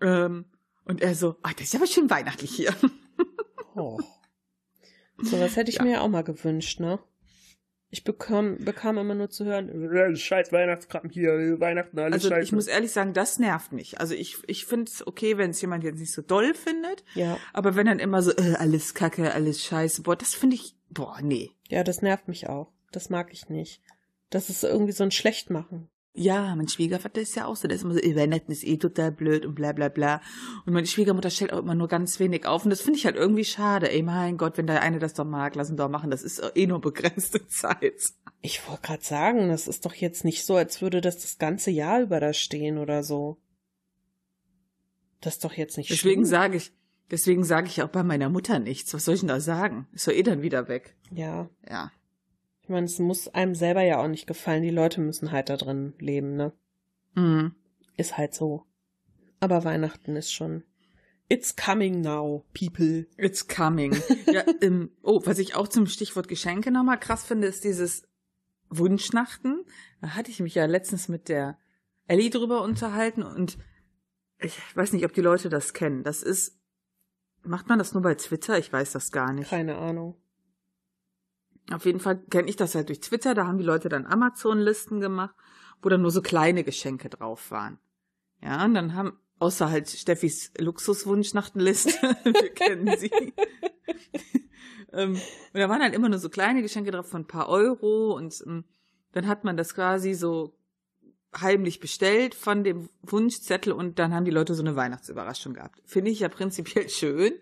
Ähm, 0.00 0.46
und 0.90 1.00
er 1.00 1.14
so, 1.14 1.36
ah, 1.42 1.52
das 1.56 1.68
ist 1.68 1.74
aber 1.76 1.86
schön 1.86 2.10
weihnachtlich 2.10 2.50
hier. 2.50 2.74
Oh. 3.76 3.98
So 5.22 5.38
was 5.38 5.54
hätte 5.54 5.70
ich 5.70 5.76
Ja. 5.76 5.84
mir 5.84 5.90
ja 5.92 6.00
auch 6.00 6.08
mal 6.08 6.24
gewünscht, 6.24 6.80
ne? 6.80 6.98
Ich 7.88 8.02
bekam, 8.04 8.58
bekam 8.64 8.98
immer 8.98 9.14
nur 9.14 9.30
zu 9.30 9.44
hören, 9.44 10.16
scheiß 10.16 10.50
Weihnachtskram 10.52 11.08
hier, 11.08 11.58
Weihnachten, 11.60 11.98
alles 11.98 12.14
Also 12.14 12.28
scheiße. 12.30 12.42
ich 12.42 12.52
muss 12.52 12.66
ehrlich 12.66 12.90
sagen, 12.92 13.12
das 13.14 13.38
nervt 13.38 13.70
mich. 13.72 14.00
Also 14.00 14.14
ich, 14.14 14.38
ich 14.48 14.64
finde 14.66 14.90
es 14.90 15.06
okay, 15.06 15.38
wenn 15.38 15.50
es 15.50 15.60
jemand 15.60 15.84
jetzt 15.84 16.00
nicht 16.00 16.12
so 16.12 16.20
doll 16.22 16.52
findet. 16.54 17.04
ja, 17.14 17.36
Aber 17.52 17.76
wenn 17.76 17.86
dann 17.86 18.00
immer 18.00 18.22
so, 18.22 18.32
äh, 18.32 18.54
alles 18.58 18.94
kacke, 18.94 19.32
alles 19.32 19.64
scheiße, 19.64 20.02
boah, 20.02 20.16
das 20.16 20.34
finde 20.34 20.56
ich, 20.56 20.74
boah, 20.88 21.18
nee. 21.22 21.50
ja, 21.68 21.84
das 21.84 22.02
nervt 22.02 22.26
mich 22.28 22.48
auch. 22.48 22.72
Das 22.92 23.08
mag 23.08 23.32
ich 23.32 23.48
nicht. 23.48 23.82
Das 24.30 24.50
ist 24.50 24.64
irgendwie 24.64 24.92
so 24.92 25.04
ein 25.04 25.10
Schlechtmachen. 25.12 25.88
Ja, 26.12 26.56
mein 26.56 26.66
Schwiegervater 26.66 27.20
ist 27.20 27.36
ja 27.36 27.46
auch 27.46 27.54
so, 27.54 27.68
der 27.68 27.76
ist 27.76 27.84
immer 27.84 27.94
so, 27.94 28.00
Weihnachten 28.00 28.50
ist 28.50 28.66
eh 28.66 28.78
total 28.78 29.12
blöd 29.12 29.46
und 29.46 29.54
bla 29.54 29.72
bla 29.72 29.88
bla. 29.88 30.20
Und 30.66 30.72
meine 30.72 30.86
Schwiegermutter 30.86 31.30
stellt 31.30 31.52
auch 31.52 31.60
immer 31.60 31.76
nur 31.76 31.86
ganz 31.86 32.18
wenig 32.18 32.46
auf. 32.46 32.64
Und 32.64 32.70
das 32.70 32.80
finde 32.80 32.98
ich 32.98 33.06
halt 33.06 33.14
irgendwie 33.14 33.44
schade. 33.44 33.90
Ey, 33.92 34.02
mein 34.02 34.36
Gott, 34.36 34.58
wenn 34.58 34.66
der 34.66 34.82
eine 34.82 34.98
das 34.98 35.14
doch 35.14 35.24
mag, 35.24 35.54
lass 35.54 35.70
ihn 35.70 35.76
doch 35.76 35.88
machen. 35.88 36.10
Das 36.10 36.22
ist 36.24 36.42
eh 36.56 36.66
nur 36.66 36.80
begrenzte 36.80 37.46
Zeit. 37.48 38.02
Ich 38.40 38.66
wollte 38.68 38.82
gerade 38.82 39.04
sagen, 39.04 39.48
das 39.48 39.68
ist 39.68 39.86
doch 39.86 39.94
jetzt 39.94 40.24
nicht 40.24 40.44
so, 40.44 40.56
als 40.56 40.82
würde 40.82 41.00
das 41.00 41.18
das 41.18 41.38
ganze 41.38 41.70
Jahr 41.70 42.00
über 42.00 42.18
da 42.18 42.32
stehen 42.32 42.78
oder 42.78 43.04
so. 43.04 43.38
Das 45.20 45.34
ist 45.34 45.44
doch 45.44 45.52
jetzt 45.52 45.76
nicht 45.76 45.90
Deswegen 45.90 46.24
sage 46.24 46.56
ich, 46.56 46.72
deswegen 47.10 47.44
sage 47.44 47.68
ich 47.68 47.82
auch 47.82 47.88
bei 47.88 48.02
meiner 48.02 48.30
Mutter 48.30 48.58
nichts. 48.58 48.92
Was 48.94 49.04
soll 49.04 49.14
ich 49.14 49.20
denn 49.20 49.28
da 49.28 49.38
sagen? 49.38 49.86
Ist 49.92 50.08
doch 50.08 50.12
eh 50.12 50.22
dann 50.24 50.42
wieder 50.42 50.66
weg. 50.66 50.96
Ja, 51.12 51.48
Ja. 51.68 51.92
Ich 52.70 52.72
meine, 52.72 52.86
es 52.86 53.00
muss 53.00 53.26
einem 53.26 53.56
selber 53.56 53.82
ja 53.82 54.00
auch 54.00 54.06
nicht 54.06 54.28
gefallen. 54.28 54.62
Die 54.62 54.70
Leute 54.70 55.00
müssen 55.00 55.32
halt 55.32 55.48
da 55.48 55.56
drin 55.56 55.92
leben, 55.98 56.36
ne? 56.36 56.52
Mhm. 57.16 57.56
Ist 57.96 58.16
halt 58.16 58.32
so. 58.32 58.64
Aber 59.40 59.64
Weihnachten 59.64 60.14
ist 60.14 60.32
schon. 60.32 60.62
It's 61.28 61.56
coming 61.56 62.00
now, 62.00 62.44
people. 62.54 63.08
It's 63.16 63.48
coming. 63.48 64.00
ja, 64.32 64.44
ähm, 64.60 64.92
oh, 65.02 65.20
was 65.24 65.40
ich 65.40 65.56
auch 65.56 65.66
zum 65.66 65.88
Stichwort 65.88 66.28
Geschenke 66.28 66.70
nochmal 66.70 67.00
krass 67.00 67.24
finde, 67.24 67.48
ist 67.48 67.64
dieses 67.64 68.04
Wunschnachten. 68.68 69.64
Da 70.00 70.10
hatte 70.10 70.30
ich 70.30 70.38
mich 70.38 70.54
ja 70.54 70.66
letztens 70.66 71.08
mit 71.08 71.28
der 71.28 71.58
Ellie 72.06 72.30
drüber 72.30 72.62
unterhalten 72.62 73.24
und 73.24 73.58
ich 74.38 74.56
weiß 74.76 74.92
nicht, 74.92 75.04
ob 75.04 75.12
die 75.12 75.22
Leute 75.22 75.48
das 75.48 75.74
kennen. 75.74 76.04
Das 76.04 76.22
ist, 76.22 76.56
macht 77.42 77.68
man 77.68 77.80
das 77.80 77.94
nur 77.94 78.02
bei 78.04 78.14
Twitter? 78.14 78.60
Ich 78.60 78.72
weiß 78.72 78.92
das 78.92 79.10
gar 79.10 79.32
nicht. 79.32 79.50
Keine 79.50 79.76
Ahnung. 79.76 80.14
Auf 81.72 81.84
jeden 81.84 82.00
Fall 82.00 82.18
kenne 82.30 82.48
ich 82.48 82.56
das 82.56 82.74
halt 82.74 82.88
durch 82.88 83.00
Twitter. 83.00 83.34
Da 83.34 83.46
haben 83.46 83.58
die 83.58 83.64
Leute 83.64 83.88
dann 83.88 84.06
Amazon-Listen 84.06 85.00
gemacht, 85.00 85.34
wo 85.82 85.88
dann 85.88 86.02
nur 86.02 86.10
so 86.10 86.22
kleine 86.22 86.64
Geschenke 86.64 87.08
drauf 87.08 87.50
waren. 87.50 87.78
Ja, 88.42 88.64
und 88.64 88.74
dann 88.74 88.94
haben, 88.94 89.18
außer 89.38 89.70
halt 89.70 89.88
Steffis 89.88 90.52
Luxuswunschnachtenliste, 90.58 91.92
wir 92.24 92.54
kennen 92.54 92.96
sie. 92.98 93.10
ähm, 94.92 95.12
und 95.12 95.60
da 95.60 95.68
waren 95.68 95.82
halt 95.82 95.94
immer 95.94 96.08
nur 96.08 96.18
so 96.18 96.28
kleine 96.28 96.62
Geschenke 96.62 96.90
drauf 96.90 97.08
von 97.08 97.22
ein 97.22 97.28
paar 97.28 97.48
Euro 97.48 98.16
und 98.16 98.42
ähm, 98.46 98.64
dann 99.12 99.26
hat 99.26 99.44
man 99.44 99.56
das 99.56 99.74
quasi 99.74 100.14
so 100.14 100.56
heimlich 101.38 101.80
bestellt 101.80 102.34
von 102.34 102.64
dem 102.64 102.88
Wunschzettel 103.02 103.72
und 103.72 103.98
dann 103.98 104.14
haben 104.14 104.24
die 104.24 104.30
Leute 104.30 104.54
so 104.54 104.62
eine 104.62 104.74
Weihnachtsüberraschung 104.74 105.54
gehabt. 105.54 105.80
Finde 105.84 106.10
ich 106.10 106.20
ja 106.20 106.28
prinzipiell 106.28 106.88
schön. 106.88 107.32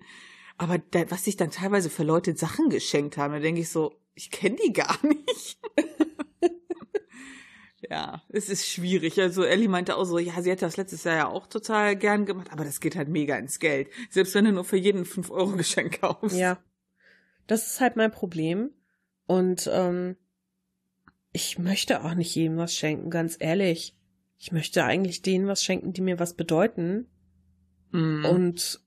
Aber 0.59 0.79
da, 0.79 1.09
was 1.11 1.25
sich 1.25 1.37
dann 1.37 1.51
teilweise 1.51 1.89
für 1.89 2.03
Leute 2.03 2.37
Sachen 2.37 2.69
geschenkt 2.69 3.17
haben, 3.17 3.33
da 3.33 3.39
denke 3.39 3.61
ich 3.61 3.71
so, 3.71 3.95
ich 4.15 4.31
kenne 4.33 4.57
die 4.67 4.73
gar 4.73 4.99
nicht. 5.07 5.59
ja, 7.89 8.23
es 8.29 8.49
ist 8.49 8.67
schwierig. 8.67 9.21
Also 9.21 9.45
Ellie 9.45 9.69
meinte 9.69 9.97
auch 9.97 10.05
so, 10.05 10.19
ja, 10.19 10.43
sie 10.43 10.51
hätte 10.51 10.67
das 10.67 10.77
letztes 10.77 11.05
Jahr 11.05 11.17
ja 11.17 11.29
auch 11.29 11.47
total 11.47 11.95
gern 11.95 12.27
gemacht, 12.27 12.53
aber 12.53 12.65
das 12.65 12.81
geht 12.81 12.97
halt 12.97 13.09
mega 13.09 13.37
ins 13.37 13.61
Geld. 13.61 13.89
Selbst 14.11 14.35
wenn 14.35 14.47
du 14.47 14.53
nur 14.53 14.65
für 14.65 14.77
jeden 14.77 15.05
5-Euro-Geschenk 15.05 16.01
kaufst. 16.01 16.37
Ja. 16.37 16.59
Das 17.47 17.71
ist 17.71 17.81
halt 17.81 17.95
mein 17.95 18.11
Problem. 18.11 18.71
Und 19.27 19.71
ähm, 19.73 20.17
ich 21.33 21.59
möchte 21.59 22.03
auch 22.05 22.15
nicht 22.15 22.35
jedem 22.35 22.57
was 22.57 22.75
schenken, 22.75 23.11
ganz 23.11 23.37
ehrlich. 23.39 23.97
Ich 24.39 24.51
möchte 24.51 24.85
eigentlich 24.85 25.23
denen 25.23 25.47
was 25.47 25.63
schenken, 25.63 25.93
die 25.93 26.01
mir 26.01 26.19
was 26.19 26.35
bedeuten. 26.35 27.07
Mhm. 27.93 28.25
Und 28.25 28.81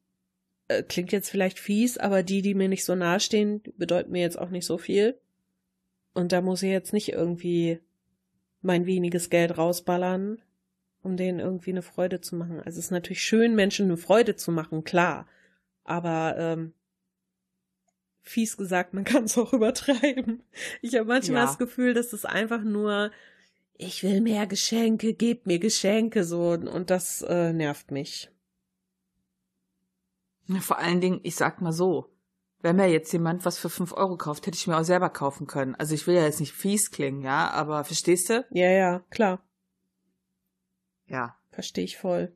äh, 0.77 0.83
klingt 0.83 1.11
jetzt 1.11 1.29
vielleicht 1.29 1.59
fies, 1.59 1.97
aber 1.97 2.23
die, 2.23 2.41
die 2.41 2.53
mir 2.53 2.67
nicht 2.67 2.85
so 2.85 2.95
nahe 2.95 3.19
stehen, 3.19 3.61
bedeuten 3.77 4.11
mir 4.11 4.21
jetzt 4.21 4.37
auch 4.39 4.49
nicht 4.49 4.65
so 4.65 4.77
viel. 4.77 5.19
Und 6.13 6.31
da 6.31 6.41
muss 6.41 6.63
ich 6.63 6.69
jetzt 6.71 6.93
nicht 6.93 7.09
irgendwie 7.13 7.79
mein 8.61 8.85
weniges 8.85 9.29
Geld 9.29 9.57
rausballern, 9.57 10.41
um 11.01 11.17
denen 11.17 11.39
irgendwie 11.39 11.71
eine 11.71 11.81
Freude 11.81 12.21
zu 12.21 12.35
machen. 12.35 12.57
Also 12.59 12.79
es 12.79 12.85
ist 12.85 12.91
natürlich 12.91 13.21
schön, 13.23 13.55
Menschen 13.55 13.85
eine 13.85 13.97
Freude 13.97 14.35
zu 14.35 14.51
machen, 14.51 14.83
klar. 14.83 15.27
Aber 15.83 16.35
ähm, 16.37 16.73
fies 18.21 18.57
gesagt, 18.57 18.93
man 18.93 19.03
kann 19.05 19.23
es 19.25 19.37
auch 19.37 19.53
übertreiben. 19.53 20.43
Ich 20.81 20.95
habe 20.95 21.05
manchmal 21.05 21.41
Ja. 21.41 21.45
das 21.47 21.57
Gefühl, 21.57 21.93
dass 21.93 22.13
es 22.13 22.25
einfach 22.25 22.63
nur, 22.63 23.11
ich 23.77 24.03
will 24.03 24.21
mehr 24.21 24.45
Geschenke, 24.47 25.13
gebt 25.13 25.47
mir 25.47 25.59
Geschenke 25.59 26.23
so 26.23 26.51
und 26.51 26.89
das 26.89 27.21
äh, 27.23 27.51
nervt 27.53 27.89
mich. 27.91 28.29
Vor 30.59 30.77
allen 30.79 30.99
Dingen, 31.01 31.19
ich 31.23 31.35
sag 31.35 31.61
mal 31.61 31.71
so, 31.71 32.11
wenn 32.61 32.75
mir 32.75 32.87
jetzt 32.87 33.11
jemand 33.13 33.45
was 33.45 33.57
für 33.57 33.69
5 33.69 33.93
Euro 33.93 34.17
kauft, 34.17 34.45
hätte 34.45 34.57
ich 34.57 34.67
mir 34.67 34.77
auch 34.77 34.83
selber 34.83 35.09
kaufen 35.09 35.47
können. 35.47 35.75
Also 35.75 35.95
ich 35.95 36.05
will 36.07 36.15
ja 36.15 36.23
jetzt 36.23 36.39
nicht 36.39 36.53
fies 36.53 36.91
klingen, 36.91 37.21
ja, 37.21 37.49
aber 37.51 37.83
verstehst 37.83 38.29
du? 38.29 38.45
Ja, 38.51 38.69
ja, 38.69 38.99
klar, 39.09 39.43
Ja. 41.07 41.35
verstehe 41.51 41.83
ich 41.85 41.97
voll. 41.97 42.33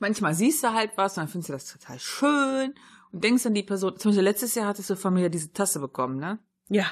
Manchmal 0.00 0.34
siehst 0.34 0.62
du 0.64 0.72
halt 0.72 0.90
was 0.96 1.16
und 1.16 1.22
dann 1.22 1.28
findest 1.28 1.48
du 1.48 1.52
das 1.54 1.72
total 1.72 1.98
schön 1.98 2.74
und 3.12 3.24
denkst 3.24 3.46
an 3.46 3.54
die 3.54 3.62
Person. 3.62 3.96
Zum 3.96 4.10
Beispiel 4.10 4.24
letztes 4.24 4.54
Jahr 4.54 4.66
hattest 4.66 4.90
du 4.90 4.96
von 4.96 5.14
mir 5.14 5.30
diese 5.30 5.52
Tasse 5.52 5.80
bekommen, 5.80 6.18
ne? 6.18 6.38
Ja, 6.68 6.86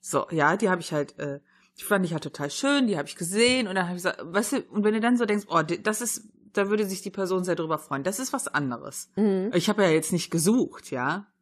So, 0.00 0.26
ja, 0.30 0.56
die 0.56 0.68
habe 0.68 0.80
ich 0.80 0.92
halt, 0.92 1.18
äh, 1.18 1.40
die 1.78 1.82
fand 1.84 2.04
ich 2.04 2.12
halt 2.12 2.22
total 2.22 2.50
schön, 2.50 2.86
die 2.86 2.96
habe 2.96 3.08
ich 3.08 3.16
gesehen 3.16 3.66
und 3.66 3.74
dann 3.74 3.86
habe 3.86 3.96
ich 3.96 4.02
gesagt, 4.02 4.20
weißt 4.22 4.52
du, 4.52 4.60
und 4.70 4.84
wenn 4.84 4.94
du 4.94 5.00
dann 5.00 5.16
so 5.16 5.24
denkst, 5.26 5.46
oh, 5.48 5.62
das 5.62 6.00
ist, 6.00 6.28
da 6.58 6.68
würde 6.68 6.86
sich 6.86 7.02
die 7.02 7.10
Person 7.10 7.44
sehr 7.44 7.54
drüber 7.54 7.78
freuen, 7.78 8.02
das 8.02 8.18
ist 8.18 8.32
was 8.32 8.48
anderes. 8.48 9.10
mhm. 9.16 9.50
Ich 9.54 9.68
habe 9.68 9.82
ja 9.84 9.90
jetzt 9.90 10.12
nicht 10.12 10.30
gesucht, 10.30 10.90
ja. 10.90 11.32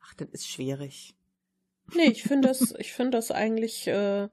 Ach, 0.00 0.14
das 0.14 0.28
ist 0.30 0.48
schwierig. 0.48 1.14
nee, 1.94 2.10
ich 2.10 2.22
finde 2.22 2.48
das, 2.48 2.74
ich 2.78 2.92
finde 2.92 3.18
das 3.18 3.30
eigentlich 3.30 3.86
äh, 3.86 4.28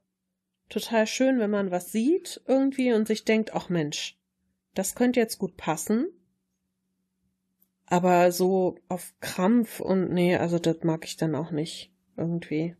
total 0.68 1.06
schön, 1.06 1.38
wenn 1.38 1.50
man 1.50 1.70
was 1.70 1.92
sieht 1.92 2.40
irgendwie 2.46 2.92
und 2.92 3.06
sich 3.06 3.24
denkt, 3.24 3.54
ach 3.54 3.68
Mensch, 3.68 4.18
das 4.74 4.94
könnte 4.94 5.20
jetzt 5.20 5.38
gut 5.38 5.56
passen. 5.56 6.08
Aber 7.84 8.32
so 8.32 8.78
auf 8.88 9.14
Krampf 9.20 9.80
und 9.80 10.10
nee, 10.10 10.36
also 10.36 10.58
das 10.58 10.82
mag 10.82 11.04
ich 11.04 11.16
dann 11.16 11.34
auch 11.34 11.50
nicht 11.50 11.92
irgendwie. 12.16 12.76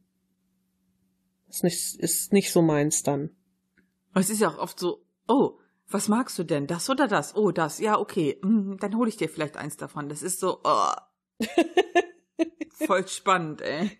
Ist 1.49 1.63
nicht, 1.63 1.97
ist 1.97 2.33
nicht 2.33 2.51
so 2.51 2.61
meins 2.61 3.03
dann. 3.03 3.31
Aber 4.11 4.21
es 4.21 4.31
ist 4.31 4.41
ja 4.41 4.49
auch 4.49 4.59
oft 4.59 4.81
so, 4.81 5.05
oh, 5.29 5.59
was 5.88 6.09
magst 6.09 6.38
du 6.38 6.44
denn? 6.44 6.66
Das 6.66 6.90
oder 6.90 7.07
das? 7.07 7.37
Oh, 7.37 7.53
das. 7.53 7.79
Ja, 7.79 7.99
okay. 7.99 8.38
Hm, 8.42 8.77
dann 8.81 8.96
hole 8.96 9.09
ich 9.09 9.16
dir 9.16 9.29
vielleicht 9.29 9.57
eins 9.57 9.77
davon. 9.77 10.09
Das 10.09 10.22
ist 10.22 10.40
so, 10.40 10.61
oh. 10.64 10.92
Voll 12.87 13.07
spannend, 13.09 13.62
ey. 13.62 13.90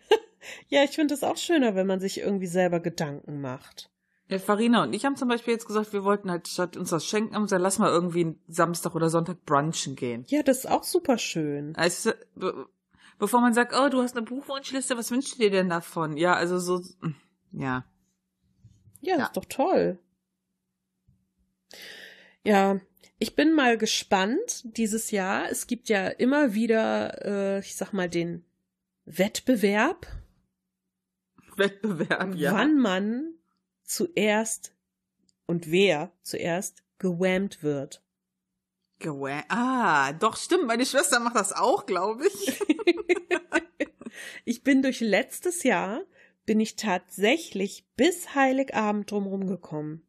Ja, 0.67 0.83
ich 0.83 0.91
finde 0.91 1.13
es 1.13 1.23
auch 1.23 1.37
schöner, 1.37 1.75
wenn 1.75 1.87
man 1.87 1.99
sich 1.99 2.19
irgendwie 2.19 2.47
selber 2.47 2.79
Gedanken 2.79 3.41
macht. 3.41 3.89
Ja, 4.29 4.39
Farina 4.39 4.83
und 4.83 4.93
ich 4.93 5.05
haben 5.05 5.15
zum 5.15 5.29
Beispiel 5.29 5.53
jetzt 5.53 5.67
gesagt, 5.67 5.93
wir 5.93 6.03
wollten 6.03 6.29
halt 6.29 6.49
statt 6.49 6.75
uns 6.75 6.89
das 6.89 7.05
schenken, 7.05 7.33
haben 7.33 7.43
gesagt, 7.43 7.61
lass 7.61 7.79
mal 7.79 7.89
irgendwie 7.89 8.37
Samstag 8.47 8.93
oder 8.93 9.09
Sonntag 9.09 9.45
brunchen 9.45 9.95
gehen. 9.95 10.25
Ja, 10.27 10.43
das 10.43 10.59
ist 10.59 10.65
auch 10.69 10.83
super 10.83 11.17
schön. 11.17 11.73
Also, 11.77 12.11
bevor 13.19 13.39
man 13.39 13.53
sagt, 13.53 13.73
oh, 13.73 13.87
du 13.87 14.01
hast 14.01 14.17
eine 14.17 14.25
Buchwunschliste, 14.25 14.97
was 14.97 15.11
wünschst 15.11 15.35
du 15.35 15.39
dir 15.39 15.51
denn 15.51 15.69
davon? 15.69 16.17
Ja, 16.17 16.33
also 16.33 16.59
so, 16.59 16.81
ja. 17.51 17.85
Ja, 18.99 19.17
ja. 19.17 19.23
ist 19.23 19.37
doch 19.37 19.45
toll. 19.45 19.99
Ja, 22.43 22.79
ich 23.19 23.35
bin 23.35 23.53
mal 23.53 23.77
gespannt 23.77 24.63
dieses 24.77 25.11
Jahr. 25.11 25.49
Es 25.49 25.67
gibt 25.67 25.89
ja 25.89 26.07
immer 26.07 26.53
wieder, 26.53 27.25
äh, 27.25 27.59
ich 27.59 27.75
sag 27.75 27.91
mal, 27.91 28.09
den 28.09 28.45
Wettbewerb. 29.05 30.07
Wettbewerb, 31.55 32.35
ja. 32.35 32.53
Wann 32.53 32.77
man 32.77 33.33
zuerst 33.83 34.75
und 35.47 35.71
wer 35.71 36.11
zuerst 36.21 36.83
gewammt 36.99 37.63
wird. 37.63 38.03
Gewammt? 38.99 39.45
Ah, 39.49 40.13
doch, 40.13 40.37
stimmt. 40.37 40.65
Meine 40.65 40.85
Schwester 40.85 41.19
macht 41.19 41.35
das 41.35 41.53
auch, 41.53 41.85
glaube 41.85 42.27
ich. 42.27 42.59
ich 44.45 44.63
bin 44.63 44.81
durch 44.81 44.99
letztes 44.99 45.63
Jahr, 45.63 46.01
bin 46.45 46.59
ich 46.59 46.75
tatsächlich 46.75 47.87
bis 47.95 48.35
Heiligabend 48.35 49.09
drumherum 49.09 49.47
gekommen. 49.47 50.06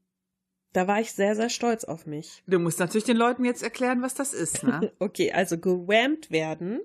Da 0.72 0.86
war 0.86 1.00
ich 1.00 1.12
sehr, 1.12 1.34
sehr 1.34 1.48
stolz 1.48 1.84
auf 1.84 2.06
mich. 2.06 2.42
Du 2.46 2.58
musst 2.58 2.78
natürlich 2.78 3.04
den 3.04 3.16
Leuten 3.16 3.44
jetzt 3.44 3.62
erklären, 3.62 4.02
was 4.02 4.14
das 4.14 4.34
ist, 4.34 4.62
ne? 4.62 4.92
okay, 4.98 5.32
also 5.32 5.58
gewammt 5.58 6.30
werden 6.30 6.80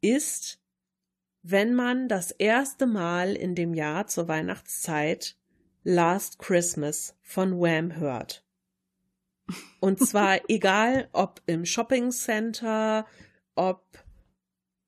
ist, 0.00 0.60
wenn 1.42 1.74
man 1.74 2.08
das 2.08 2.30
erste 2.30 2.86
Mal 2.86 3.34
in 3.34 3.54
dem 3.54 3.74
Jahr 3.74 4.06
zur 4.06 4.28
Weihnachtszeit 4.28 5.36
Last 5.82 6.38
Christmas 6.38 7.16
von 7.22 7.58
Wham 7.58 7.96
hört. 7.96 8.44
Und 9.80 10.00
zwar 10.00 10.40
egal, 10.48 11.08
ob 11.12 11.42
im 11.46 11.66
Shopping 11.66 12.10
Center, 12.10 13.06
ob 13.54 13.82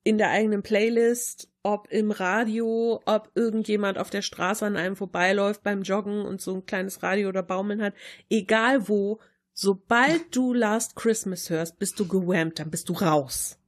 in 0.07 0.17
der 0.17 0.29
eigenen 0.29 0.63
Playlist, 0.63 1.49
ob 1.63 1.91
im 1.91 2.11
Radio, 2.11 3.01
ob 3.03 3.29
irgendjemand 3.35 3.97
auf 3.97 4.09
der 4.09 4.21
Straße 4.21 4.65
an 4.65 4.77
einem 4.77 4.95
vorbeiläuft 4.95 5.63
beim 5.63 5.81
Joggen 5.81 6.21
und 6.21 6.39
so 6.39 6.55
ein 6.55 6.65
kleines 6.65 7.03
Radio 7.03 7.27
oder 7.27 7.43
Baumeln 7.43 7.81
hat, 7.81 7.93
egal 8.29 8.87
wo, 8.87 9.19
sobald 9.51 10.33
du 10.33 10.53
Last 10.53 10.95
Christmas 10.95 11.49
hörst, 11.49 11.77
bist 11.77 11.99
du 11.99 12.07
gewammt, 12.07 12.59
dann 12.59 12.71
bist 12.71 12.87
du 12.87 12.93
raus. 12.93 13.59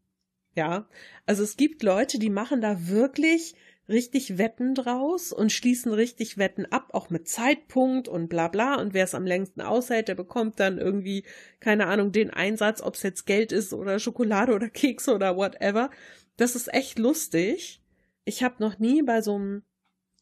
Ja, 0.56 0.88
also 1.25 1.43
es 1.43 1.58
gibt 1.58 1.84
Leute, 1.84 2.19
die 2.19 2.30
machen 2.30 2.62
da 2.62 2.88
wirklich 2.88 3.56
richtig 3.89 4.38
Wetten 4.38 4.75
draus 4.75 5.34
und 5.34 5.52
schließen 5.52 5.91
richtig 5.91 6.38
Wetten 6.38 6.65
ab, 6.67 6.89
auch 6.93 7.10
mit 7.10 7.28
Zeitpunkt 7.28 8.08
und 8.08 8.30
bla 8.30 8.47
bla. 8.47 8.75
Und 8.75 8.93
wer 8.93 9.04
es 9.04 9.15
am 9.15 9.25
längsten 9.25 9.62
aushält, 9.62 10.08
der 10.08 10.15
bekommt 10.15 10.60
dann 10.60 10.78
irgendwie, 10.78 11.23
keine 11.60 11.88
Ahnung, 11.88 12.12
den 12.12 12.30
Einsatz, 12.30 12.82
ob 12.82 12.93
es 12.93 13.04
jetzt 13.04 13.25
Geld 13.25 13.52
ist 13.52 13.73
oder 13.73 13.99
Schokolade 13.99 14.54
oder 14.54 14.69
Kekse 14.69 15.13
oder 15.13 15.36
whatever. 15.36 15.89
Das 16.39 16.56
ist 16.56 16.73
echt 16.73 16.97
lustig. 16.97 17.82
Ich 18.23 18.43
habe 18.43 18.56
noch 18.60 18.80
nie 18.80 19.02
bei 19.02 19.21
so 19.21 19.36
einem 19.36 19.63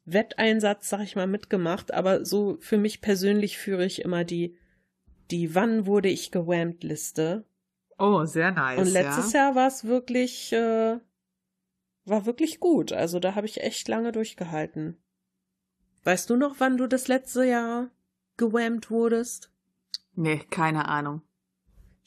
Wetteinsatz, 0.03 0.89
sag 0.89 1.03
ich 1.03 1.15
mal, 1.15 1.27
mitgemacht, 1.27 1.93
aber 1.93 2.25
so 2.25 2.57
für 2.59 2.79
mich 2.79 3.01
persönlich 3.01 3.59
führe 3.59 3.85
ich 3.85 4.01
immer 4.01 4.23
die, 4.23 4.57
die 5.29 5.53
Wann 5.53 5.85
wurde 5.85 6.09
ich 6.09 6.31
gewammt 6.31 6.83
Liste. 6.83 7.45
Oh, 7.99 8.25
sehr 8.25 8.51
nice. 8.51 8.79
Und 8.79 8.91
letztes 8.91 9.33
ja. 9.33 9.41
Jahr 9.41 9.55
war 9.55 9.67
es 9.67 9.85
wirklich, 9.85 10.51
äh, 10.53 10.97
war 12.05 12.25
wirklich 12.25 12.59
gut. 12.59 12.93
Also 12.93 13.19
da 13.19 13.35
habe 13.35 13.45
ich 13.45 13.61
echt 13.61 13.87
lange 13.87 14.11
durchgehalten. 14.11 14.97
Weißt 16.03 16.31
du 16.31 16.35
noch, 16.35 16.55
wann 16.57 16.77
du 16.77 16.87
das 16.87 17.07
letzte 17.07 17.43
Jahr 17.43 17.91
gewammt 18.37 18.89
wurdest? 18.89 19.51
Nee, 20.15 20.39
keine 20.49 20.87
Ahnung. 20.87 21.21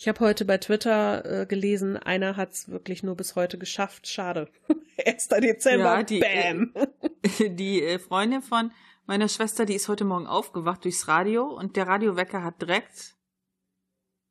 Ich 0.01 0.09
habe 0.09 0.21
heute 0.21 0.47
bei 0.47 0.57
Twitter 0.57 1.43
äh, 1.43 1.45
gelesen, 1.45 1.99
einer 1.99 2.39
hat's 2.39 2.71
wirklich 2.71 3.03
nur 3.03 3.17
bis 3.17 3.37
heute 3.37 3.59
geschafft. 3.59 4.09
Schade. 4.09 4.49
1. 5.05 5.29
Dezember, 5.29 5.97
ja, 5.97 6.03
die, 6.03 6.21
bam. 6.21 6.73
Äh, 6.75 7.51
die 7.55 7.83
äh, 7.83 7.99
Freundin 7.99 8.41
von 8.41 8.73
meiner 9.05 9.29
Schwester, 9.29 9.67
die 9.67 9.75
ist 9.75 9.89
heute 9.89 10.07
Morgen 10.07 10.27
aufgewacht 10.27 10.87
durchs 10.87 11.07
Radio 11.07 11.45
und 11.45 11.77
der 11.77 11.87
Radiowecker 11.87 12.43
hat 12.43 12.63
direkt 12.63 13.15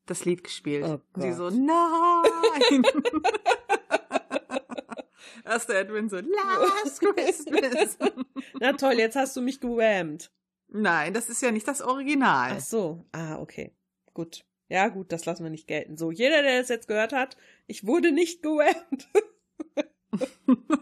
das 0.08 0.26
Lied 0.26 0.44
gespielt. 0.44 0.86
Oh 0.86 1.02
Gott. 1.14 1.22
Sie 1.24 1.34
so, 1.34 1.52
nein! 1.52 2.82
Erster 5.46 5.76
Edwin 5.76 6.10
so, 6.10 6.16
Last 6.16 7.00
Christmas. 7.00 7.96
Na 8.60 8.74
toll, 8.74 8.94
jetzt 8.94 9.16
hast 9.16 9.38
du 9.38 9.42
mich 9.42 9.60
gewammt. 9.60 10.32
Nein, 10.68 11.14
das 11.14 11.30
ist 11.30 11.44
ja 11.44 11.52
nicht 11.52 11.68
das 11.68 11.84
Original. 11.84 12.54
Ach 12.58 12.60
so, 12.60 13.06
ah, 13.12 13.38
okay. 13.38 13.72
Gut. 14.16 14.49
Ja, 14.70 14.88
gut, 14.88 15.12
das 15.12 15.26
lassen 15.26 15.44
wir 15.44 15.50
nicht 15.50 15.68
gelten. 15.68 15.98
So, 15.98 16.12
jeder, 16.12 16.44
der 16.44 16.60
es 16.62 16.70
jetzt 16.70 16.88
gehört 16.88 17.12
hat, 17.12 17.38
ich 17.66 17.86
wurde 17.86 18.12
nicht 18.12 18.44
gewammt. 18.44 19.10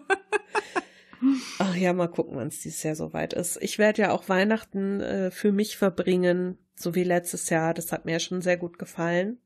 Ach 1.59 1.75
ja, 1.75 1.93
mal 1.93 2.07
gucken, 2.07 2.37
wann 2.37 2.49
es 2.49 2.59
dieses 2.59 2.83
Jahr 2.83 2.95
soweit 2.95 3.33
ist. 3.33 3.57
Ich 3.61 3.79
werde 3.79 4.03
ja 4.03 4.11
auch 4.11 4.29
Weihnachten 4.29 5.01
äh, 5.01 5.31
für 5.31 5.51
mich 5.51 5.77
verbringen, 5.77 6.57
so 6.75 6.95
wie 6.95 7.03
letztes 7.03 7.49
Jahr. 7.49 7.73
Das 7.73 7.91
hat 7.91 8.05
mir 8.05 8.11
ja 8.13 8.19
schon 8.19 8.41
sehr 8.41 8.57
gut 8.57 8.77
gefallen. 8.77 9.39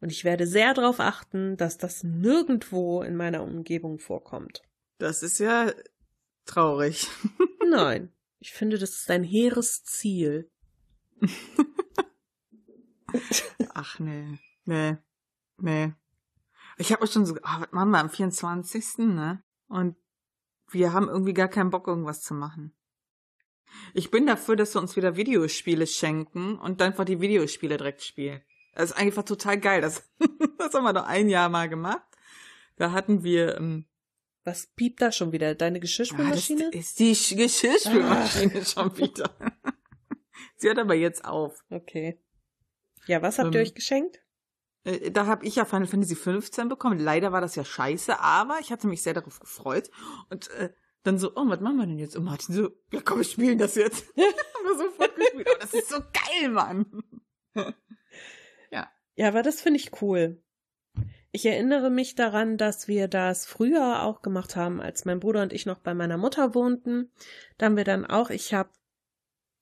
Und 0.00 0.12
ich 0.12 0.24
werde 0.24 0.46
sehr 0.46 0.74
darauf 0.74 1.00
achten, 1.00 1.56
dass 1.56 1.76
das 1.78 2.04
nirgendwo 2.04 3.02
in 3.02 3.16
meiner 3.16 3.42
Umgebung 3.42 3.98
vorkommt. 3.98 4.62
Das 4.98 5.22
ist 5.22 5.38
ja 5.38 5.72
traurig. 6.44 7.08
Nein, 7.68 8.12
ich 8.38 8.52
finde, 8.52 8.78
das 8.78 8.90
ist 8.90 9.10
ein 9.10 9.24
hehres 9.24 9.82
Ziel. 9.82 10.50
Ach 13.74 13.98
nee, 13.98 14.38
nee, 14.64 14.96
nee. 15.58 15.92
Ich 16.76 16.92
habe 16.92 17.06
schon 17.06 17.26
so, 17.26 17.36
ah, 17.42 17.60
was 17.60 17.72
machen 17.72 17.90
wir 17.90 17.98
am 17.98 18.10
24. 18.10 18.98
ne? 18.98 19.42
Und 19.68 19.96
wir 20.70 20.92
haben 20.92 21.08
irgendwie 21.08 21.34
gar 21.34 21.48
keinen 21.48 21.70
Bock, 21.70 21.86
irgendwas 21.86 22.22
zu 22.22 22.34
machen. 22.34 22.74
Ich 23.94 24.10
bin 24.10 24.26
dafür, 24.26 24.56
dass 24.56 24.74
wir 24.74 24.80
uns 24.80 24.96
wieder 24.96 25.16
Videospiele 25.16 25.86
schenken 25.86 26.58
und 26.58 26.80
dann 26.80 26.88
einfach 26.88 27.04
die 27.04 27.20
Videospiele 27.20 27.76
direkt 27.76 28.02
spielen. 28.02 28.42
Das 28.74 28.90
ist 28.90 28.96
einfach 28.96 29.24
total 29.24 29.58
geil. 29.58 29.80
Das, 29.80 30.08
das 30.58 30.72
haben 30.74 30.84
wir 30.84 30.92
doch 30.92 31.06
ein 31.06 31.28
Jahr 31.28 31.48
mal 31.48 31.68
gemacht. 31.68 32.06
Da 32.76 32.92
hatten 32.92 33.24
wir. 33.24 33.56
Ähm, 33.56 33.86
Was 34.44 34.68
piept 34.68 35.02
da 35.02 35.10
schon 35.10 35.32
wieder? 35.32 35.54
Deine 35.54 35.80
Geschirrspülmaschine? 35.80 36.64
Ja, 36.64 36.70
das 36.70 36.80
ist 36.80 36.98
die 36.98 37.14
Sch 37.14 37.36
Geschirrspülmaschine 37.36 38.60
ah. 38.60 38.64
schon 38.64 38.96
wieder. 38.96 39.30
Sie 40.56 40.68
hört 40.68 40.78
aber 40.78 40.94
jetzt 40.94 41.24
auf. 41.24 41.64
Okay. 41.70 42.20
Ja, 43.06 43.22
was 43.22 43.38
habt 43.38 43.54
ihr 43.54 43.60
ähm, 43.60 43.66
euch 43.66 43.74
geschenkt? 43.74 44.20
Äh, 44.84 45.10
da 45.10 45.26
habe 45.26 45.46
ich 45.46 45.56
ja 45.56 45.64
Final 45.64 45.86
Fantasy 45.86 46.14
15 46.14 46.68
bekommen. 46.68 46.98
Leider 46.98 47.32
war 47.32 47.40
das 47.40 47.56
ja 47.56 47.64
scheiße, 47.64 48.20
aber 48.20 48.58
ich 48.60 48.70
hatte 48.70 48.86
mich 48.86 49.02
sehr 49.02 49.14
darauf 49.14 49.40
gefreut. 49.40 49.90
Und 50.30 50.50
äh, 50.52 50.70
dann 51.02 51.18
so, 51.18 51.32
oh, 51.36 51.44
was 51.46 51.60
machen 51.60 51.76
wir 51.76 51.86
denn 51.86 51.98
jetzt? 51.98 52.16
Und 52.16 52.24
Martin 52.24 52.54
so, 52.54 52.70
ja 52.92 53.00
komm, 53.04 53.18
wir 53.18 53.24
spielen 53.24 53.58
das 53.58 53.74
jetzt. 53.74 54.06
haben 54.16 54.64
wir 54.64 54.76
sofort 54.76 55.14
gespielt. 55.16 55.48
Oh, 55.50 55.56
das 55.60 55.74
ist 55.74 55.88
so 55.88 55.98
geil, 55.98 56.50
Mann. 56.50 56.86
ja. 58.70 58.88
Ja, 59.14 59.28
aber 59.28 59.42
das 59.42 59.60
finde 59.60 59.80
ich 59.80 60.02
cool. 60.02 60.42
Ich 61.30 61.44
erinnere 61.44 61.90
mich 61.90 62.14
daran, 62.14 62.56
dass 62.56 62.88
wir 62.88 63.06
das 63.06 63.46
früher 63.46 64.02
auch 64.02 64.22
gemacht 64.22 64.56
haben, 64.56 64.80
als 64.80 65.04
mein 65.04 65.20
Bruder 65.20 65.42
und 65.42 65.52
ich 65.52 65.66
noch 65.66 65.78
bei 65.78 65.94
meiner 65.94 66.16
Mutter 66.16 66.54
wohnten. 66.54 67.12
Da 67.58 67.66
haben 67.66 67.76
wir 67.76 67.84
dann 67.84 68.06
auch, 68.06 68.30
ich 68.30 68.54
habe 68.54 68.70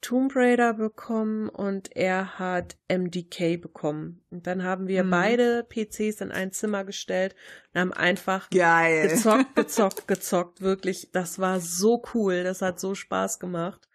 Tomb 0.01 0.35
Raider 0.37 0.75
bekommen 0.75 1.49
und 1.49 1.97
er 1.97 2.39
hat 2.39 2.77
MDK 2.89 3.61
bekommen. 3.61 4.25
Und 4.31 4.47
dann 4.47 4.63
haben 4.63 4.89
wir 4.89 5.05
mhm. 5.05 5.11
beide 5.11 5.65
PCs 5.69 6.21
in 6.21 6.33
ein 6.33 6.53
Zimmer 6.53 6.85
gestellt 6.85 7.35
und 7.73 7.81
haben 7.81 7.93
einfach 7.93 8.49
Geil. 8.51 9.09
gezockt, 9.09 9.47
gezockt, 9.57 10.09
gezockt. 10.09 10.61
Wirklich, 10.61 11.11
das 11.13 11.39
war 11.39 11.61
so 11.61 12.03
cool. 12.15 12.45
Das 12.45 12.63
hat 12.63 12.79
so 12.79 12.95
Spaß 12.95 13.39
gemacht. 13.39 13.89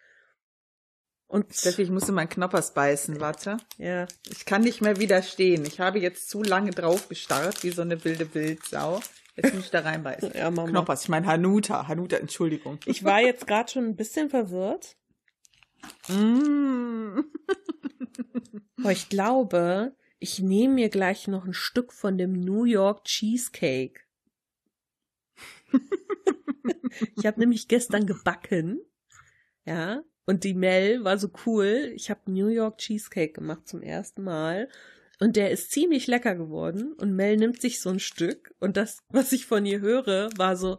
Und 1.32 1.54
Steffi, 1.54 1.80
ich 1.80 1.90
musste 1.90 2.12
meinen 2.12 2.28
Knoppers 2.28 2.74
beißen, 2.74 3.18
warte. 3.18 3.56
Ja. 3.78 4.06
Ich 4.28 4.44
kann 4.44 4.60
nicht 4.60 4.82
mehr 4.82 4.98
widerstehen. 4.98 5.64
Ich 5.64 5.80
habe 5.80 5.98
jetzt 5.98 6.28
zu 6.28 6.42
lange 6.42 6.72
drauf 6.72 7.08
gestarrt, 7.08 7.64
wie 7.64 7.70
so 7.70 7.80
eine 7.80 8.04
wilde 8.04 8.34
Wildsau. 8.34 9.00
Jetzt 9.36 9.54
muss 9.54 9.64
ich 9.64 9.70
da 9.70 9.80
reinbeißen. 9.80 10.32
Ja. 10.34 10.50
Knoppers, 10.50 11.04
ich 11.04 11.08
meine 11.08 11.26
Hanuta. 11.26 11.88
Hanuta, 11.88 12.16
Entschuldigung. 12.16 12.78
Ich 12.84 13.02
war 13.04 13.20
jetzt 13.20 13.46
gerade 13.46 13.70
schon 13.70 13.86
ein 13.86 13.96
bisschen 13.96 14.28
verwirrt, 14.28 14.96
Mm. 16.08 17.18
oh, 18.84 18.88
ich 18.88 19.08
glaube, 19.08 19.94
ich 20.18 20.38
nehme 20.38 20.74
mir 20.74 20.88
gleich 20.88 21.28
noch 21.28 21.44
ein 21.44 21.54
Stück 21.54 21.92
von 21.92 22.18
dem 22.18 22.32
New 22.32 22.64
York 22.64 23.04
Cheesecake. 23.04 24.00
ich 27.16 27.26
habe 27.26 27.40
nämlich 27.40 27.68
gestern 27.68 28.06
gebacken. 28.06 28.80
Ja, 29.64 30.02
und 30.26 30.44
die 30.44 30.54
Mel 30.54 31.04
war 31.04 31.18
so 31.18 31.30
cool. 31.46 31.92
Ich 31.94 32.10
habe 32.10 32.30
New 32.30 32.48
York 32.48 32.78
Cheesecake 32.78 33.32
gemacht 33.32 33.68
zum 33.68 33.82
ersten 33.82 34.22
Mal. 34.22 34.68
Und 35.18 35.36
der 35.36 35.50
ist 35.50 35.70
ziemlich 35.70 36.06
lecker 36.06 36.34
geworden. 36.34 36.92
Und 36.94 37.14
Mel 37.14 37.36
nimmt 37.36 37.60
sich 37.60 37.80
so 37.80 37.90
ein 37.90 38.00
Stück. 38.00 38.54
Und 38.60 38.76
das, 38.76 39.02
was 39.08 39.32
ich 39.32 39.46
von 39.46 39.66
ihr 39.66 39.80
höre, 39.80 40.30
war 40.36 40.56
so. 40.56 40.78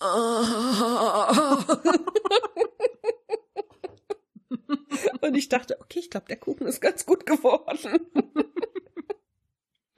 Und 5.20 5.36
ich 5.36 5.48
dachte, 5.48 5.80
okay, 5.80 5.98
ich 5.98 6.10
glaube, 6.10 6.26
der 6.26 6.36
Kuchen 6.36 6.66
ist 6.66 6.80
ganz 6.80 7.06
gut 7.06 7.26
geworden. 7.26 8.00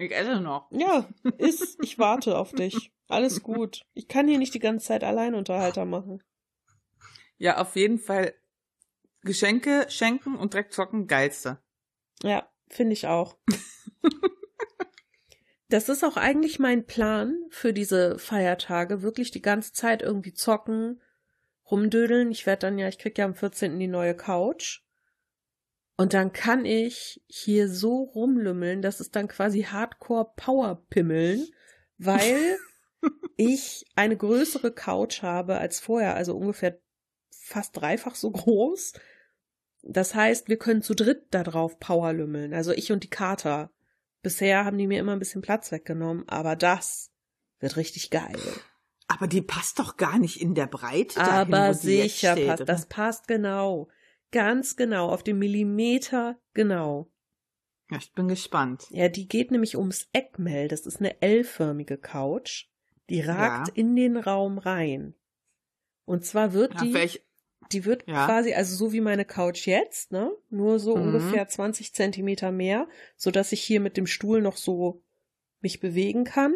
Ich 0.00 0.12
esse 0.12 0.40
noch. 0.40 0.70
Ja, 0.70 1.06
ist, 1.36 1.76
ich 1.82 1.98
warte 1.98 2.38
auf 2.38 2.52
dich. 2.52 2.90
Alles 3.08 3.42
gut. 3.42 3.84
Ich 3.92 4.08
kann 4.08 4.28
hier 4.28 4.38
nicht 4.38 4.54
die 4.54 4.58
ganze 4.58 4.86
Zeit 4.86 5.04
Alleinunterhalter 5.04 5.84
machen. 5.84 6.22
Ja, 7.36 7.58
auf 7.58 7.76
jeden 7.76 7.98
Fall 7.98 8.34
Geschenke 9.22 9.84
schenken 9.90 10.36
und 10.36 10.54
direkt 10.54 10.72
zocken, 10.72 11.06
geilste. 11.06 11.58
Ja, 12.22 12.48
finde 12.68 12.94
ich 12.94 13.08
auch. 13.08 13.36
das 15.68 15.90
ist 15.90 16.02
auch 16.02 16.16
eigentlich 16.16 16.58
mein 16.58 16.86
Plan 16.86 17.36
für 17.50 17.74
diese 17.74 18.18
Feiertage. 18.18 19.02
Wirklich 19.02 19.30
die 19.30 19.42
ganze 19.42 19.74
Zeit 19.74 20.00
irgendwie 20.00 20.32
zocken, 20.32 21.02
rumdödeln. 21.70 22.30
Ich 22.30 22.46
werde 22.46 22.60
dann 22.60 22.78
ja, 22.78 22.88
ich 22.88 22.98
krieg 22.98 23.16
ja 23.18 23.24
am 23.24 23.34
14. 23.34 23.78
die 23.78 23.88
neue 23.88 24.14
Couch. 24.14 24.82
Und 25.96 26.14
dann 26.14 26.32
kann 26.32 26.64
ich 26.64 27.22
hier 27.26 27.68
so 27.68 28.04
rumlümmeln, 28.04 28.80
das 28.80 29.00
ist 29.00 29.16
dann 29.16 29.28
quasi 29.28 29.64
Hardcore 29.64 30.32
Power 30.34 30.82
Pimmeln, 30.88 31.46
weil 31.98 32.56
ich 33.36 33.84
eine 33.96 34.16
größere 34.16 34.72
Couch 34.72 35.22
habe 35.22 35.58
als 35.58 35.78
vorher, 35.78 36.14
also 36.14 36.34
ungefähr 36.34 36.80
fast 37.30 37.76
dreifach 37.76 38.14
so 38.14 38.30
groß. 38.30 38.94
Das 39.82 40.14
heißt, 40.14 40.48
wir 40.48 40.56
können 40.56 40.80
zu 40.80 40.94
dritt 40.94 41.26
da 41.32 41.42
drauf 41.42 41.78
Powerlümmeln, 41.78 42.54
also 42.54 42.72
ich 42.72 42.92
und 42.92 43.04
die 43.04 43.10
Kater. 43.10 43.70
Bisher 44.22 44.64
haben 44.64 44.78
die 44.78 44.86
mir 44.86 45.00
immer 45.00 45.12
ein 45.12 45.18
bisschen 45.18 45.42
Platz 45.42 45.70
weggenommen, 45.70 46.26
aber 46.28 46.56
das 46.56 47.10
wird 47.58 47.76
richtig 47.76 48.08
geil. 48.08 48.40
Aber 49.12 49.26
die 49.26 49.42
passt 49.42 49.80
doch 49.80 49.96
gar 49.96 50.18
nicht 50.20 50.40
in 50.40 50.54
der 50.54 50.66
Breite. 50.68 51.20
Aber 51.20 51.50
dahin, 51.50 51.74
sicher 51.74 52.32
steht, 52.32 52.46
passt, 52.46 52.60
oder? 52.62 52.72
das 52.72 52.86
passt 52.86 53.26
genau. 53.26 53.88
Ganz 54.30 54.76
genau, 54.76 55.08
auf 55.08 55.24
den 55.24 55.38
Millimeter 55.40 56.38
genau. 56.54 57.10
Ja, 57.90 57.98
ich 57.98 58.12
bin 58.12 58.28
gespannt. 58.28 58.84
Ja, 58.90 59.08
die 59.08 59.26
geht 59.26 59.50
nämlich 59.50 59.76
ums 59.76 60.08
Eckmell. 60.12 60.68
Das 60.68 60.86
ist 60.86 61.00
eine 61.00 61.20
L-förmige 61.22 61.98
Couch. 61.98 62.66
Die 63.08 63.20
ragt 63.20 63.68
Ja. 63.68 63.74
in 63.74 63.96
den 63.96 64.16
Raum 64.16 64.58
rein. 64.58 65.14
Und 66.04 66.24
zwar 66.24 66.52
wird 66.52 66.74
Ja, 66.74 66.80
die, 66.84 66.94
welch, 66.94 67.20
die 67.72 67.84
wird 67.84 68.06
Ja. 68.06 68.26
quasi, 68.26 68.54
also 68.54 68.76
so 68.76 68.92
wie 68.92 69.00
meine 69.00 69.24
Couch 69.24 69.66
jetzt, 69.66 70.12
ne? 70.12 70.30
Nur 70.50 70.78
so 70.78 70.96
Mhm. 70.96 71.02
ungefähr 71.08 71.48
20 71.48 71.92
Zentimeter 71.92 72.52
mehr, 72.52 72.88
so 73.16 73.32
dass 73.32 73.50
ich 73.50 73.60
hier 73.62 73.80
mit 73.80 73.96
dem 73.96 74.06
Stuhl 74.06 74.40
noch 74.40 74.56
so 74.56 75.02
mich 75.60 75.80
bewegen 75.80 76.22
kann. 76.22 76.54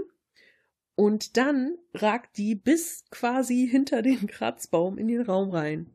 Und 0.96 1.36
dann 1.36 1.76
ragt 1.92 2.36
die 2.36 2.54
bis 2.54 3.04
quasi 3.10 3.66
hinter 3.70 4.02
den 4.02 4.26
Kratzbaum 4.28 4.98
in 4.98 5.08
den 5.08 5.22
Raum 5.22 5.50
rein. 5.50 5.90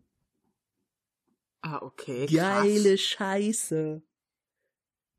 ah, 1.61 1.81
okay. 1.81 2.25
Krass. 2.25 2.35
Geile 2.63 2.97
Scheiße. 2.97 4.01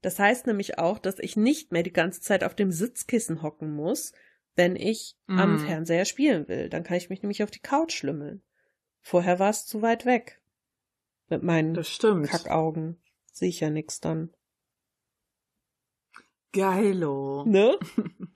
Das 0.02 0.18
heißt 0.18 0.46
nämlich 0.46 0.78
auch, 0.78 0.98
dass 0.98 1.18
ich 1.18 1.36
nicht 1.36 1.72
mehr 1.72 1.82
die 1.82 1.92
ganze 1.92 2.20
Zeit 2.20 2.42
auf 2.44 2.54
dem 2.54 2.70
Sitzkissen 2.72 3.42
hocken 3.42 3.70
muss, 3.72 4.12
wenn 4.56 4.74
ich 4.76 5.16
am 5.26 5.56
Mm. 5.56 5.58
Fernseher 5.66 6.04
spielen 6.06 6.48
will. 6.48 6.68
Dann 6.70 6.82
kann 6.84 6.96
ich 6.96 7.10
mich 7.10 7.22
nämlich 7.22 7.42
auf 7.42 7.50
die 7.50 7.60
Couch 7.60 7.92
schlümmeln. 7.92 8.42
Vorher 9.00 9.38
war 9.38 9.50
es 9.50 9.66
zu 9.66 9.82
weit 9.82 10.06
weg. 10.06 10.40
Mit 11.28 11.42
meinen. 11.42 11.74
Kackaugen. 12.44 13.00
Sehe 13.32 13.48
ich 13.50 13.60
ja 13.60 13.70
nix 13.70 14.00
dann. 14.00 14.34
Geilo. 16.52 17.44
Ne? 17.46 17.78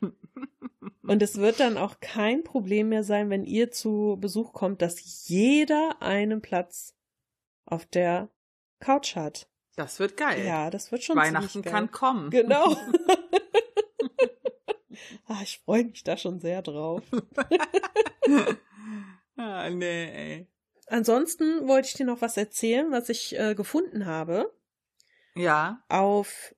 Und 1.07 1.23
es 1.23 1.37
wird 1.37 1.61
dann 1.61 1.77
auch 1.77 2.01
kein 2.01 2.45
Problem 2.45 2.89
mehr 2.89 3.05
sein, 3.05 3.29
wenn 3.29 3.45
ihr 3.45 3.71
zu 3.71 4.17
Besuch 4.21 4.55
kommt, 4.55 4.81
dass 4.81 5.29
jeder 5.29 6.01
einen 6.01 6.41
Platz 6.41 6.97
auf 7.67 7.85
der 7.85 8.31
Couch 8.81 9.15
hat. 9.15 9.47
Das 9.77 9.99
wird 9.99 10.17
geil. 10.17 10.47
Ja, 10.47 10.71
das 10.71 10.93
wird 10.93 11.03
schon 11.03 11.17
Weihnachten 11.17 11.63
geil. 11.63 11.73
kann 11.73 11.91
kommen. 11.91 12.31
Genau. 12.31 12.75
ah, 15.27 15.41
ich 15.43 15.59
freue 15.59 15.85
mich 15.85 16.05
da 16.05 16.17
schon 16.17 16.41
sehr 16.41 16.63
drauf. 16.63 17.03
ah, 19.37 19.69
nee, 19.71 20.11
ey. 20.11 20.49
Ansonsten 20.87 21.67
wollte 21.67 21.89
ich 21.89 21.95
dir 21.95 22.07
noch 22.07 22.23
was 22.23 22.37
erzählen, 22.37 22.93
was 22.93 23.09
ich 23.09 23.39
äh, 23.39 23.55
gefunden 23.55 24.07
habe. 24.07 24.55
Ja. 25.35 25.83
Auf 25.89 26.55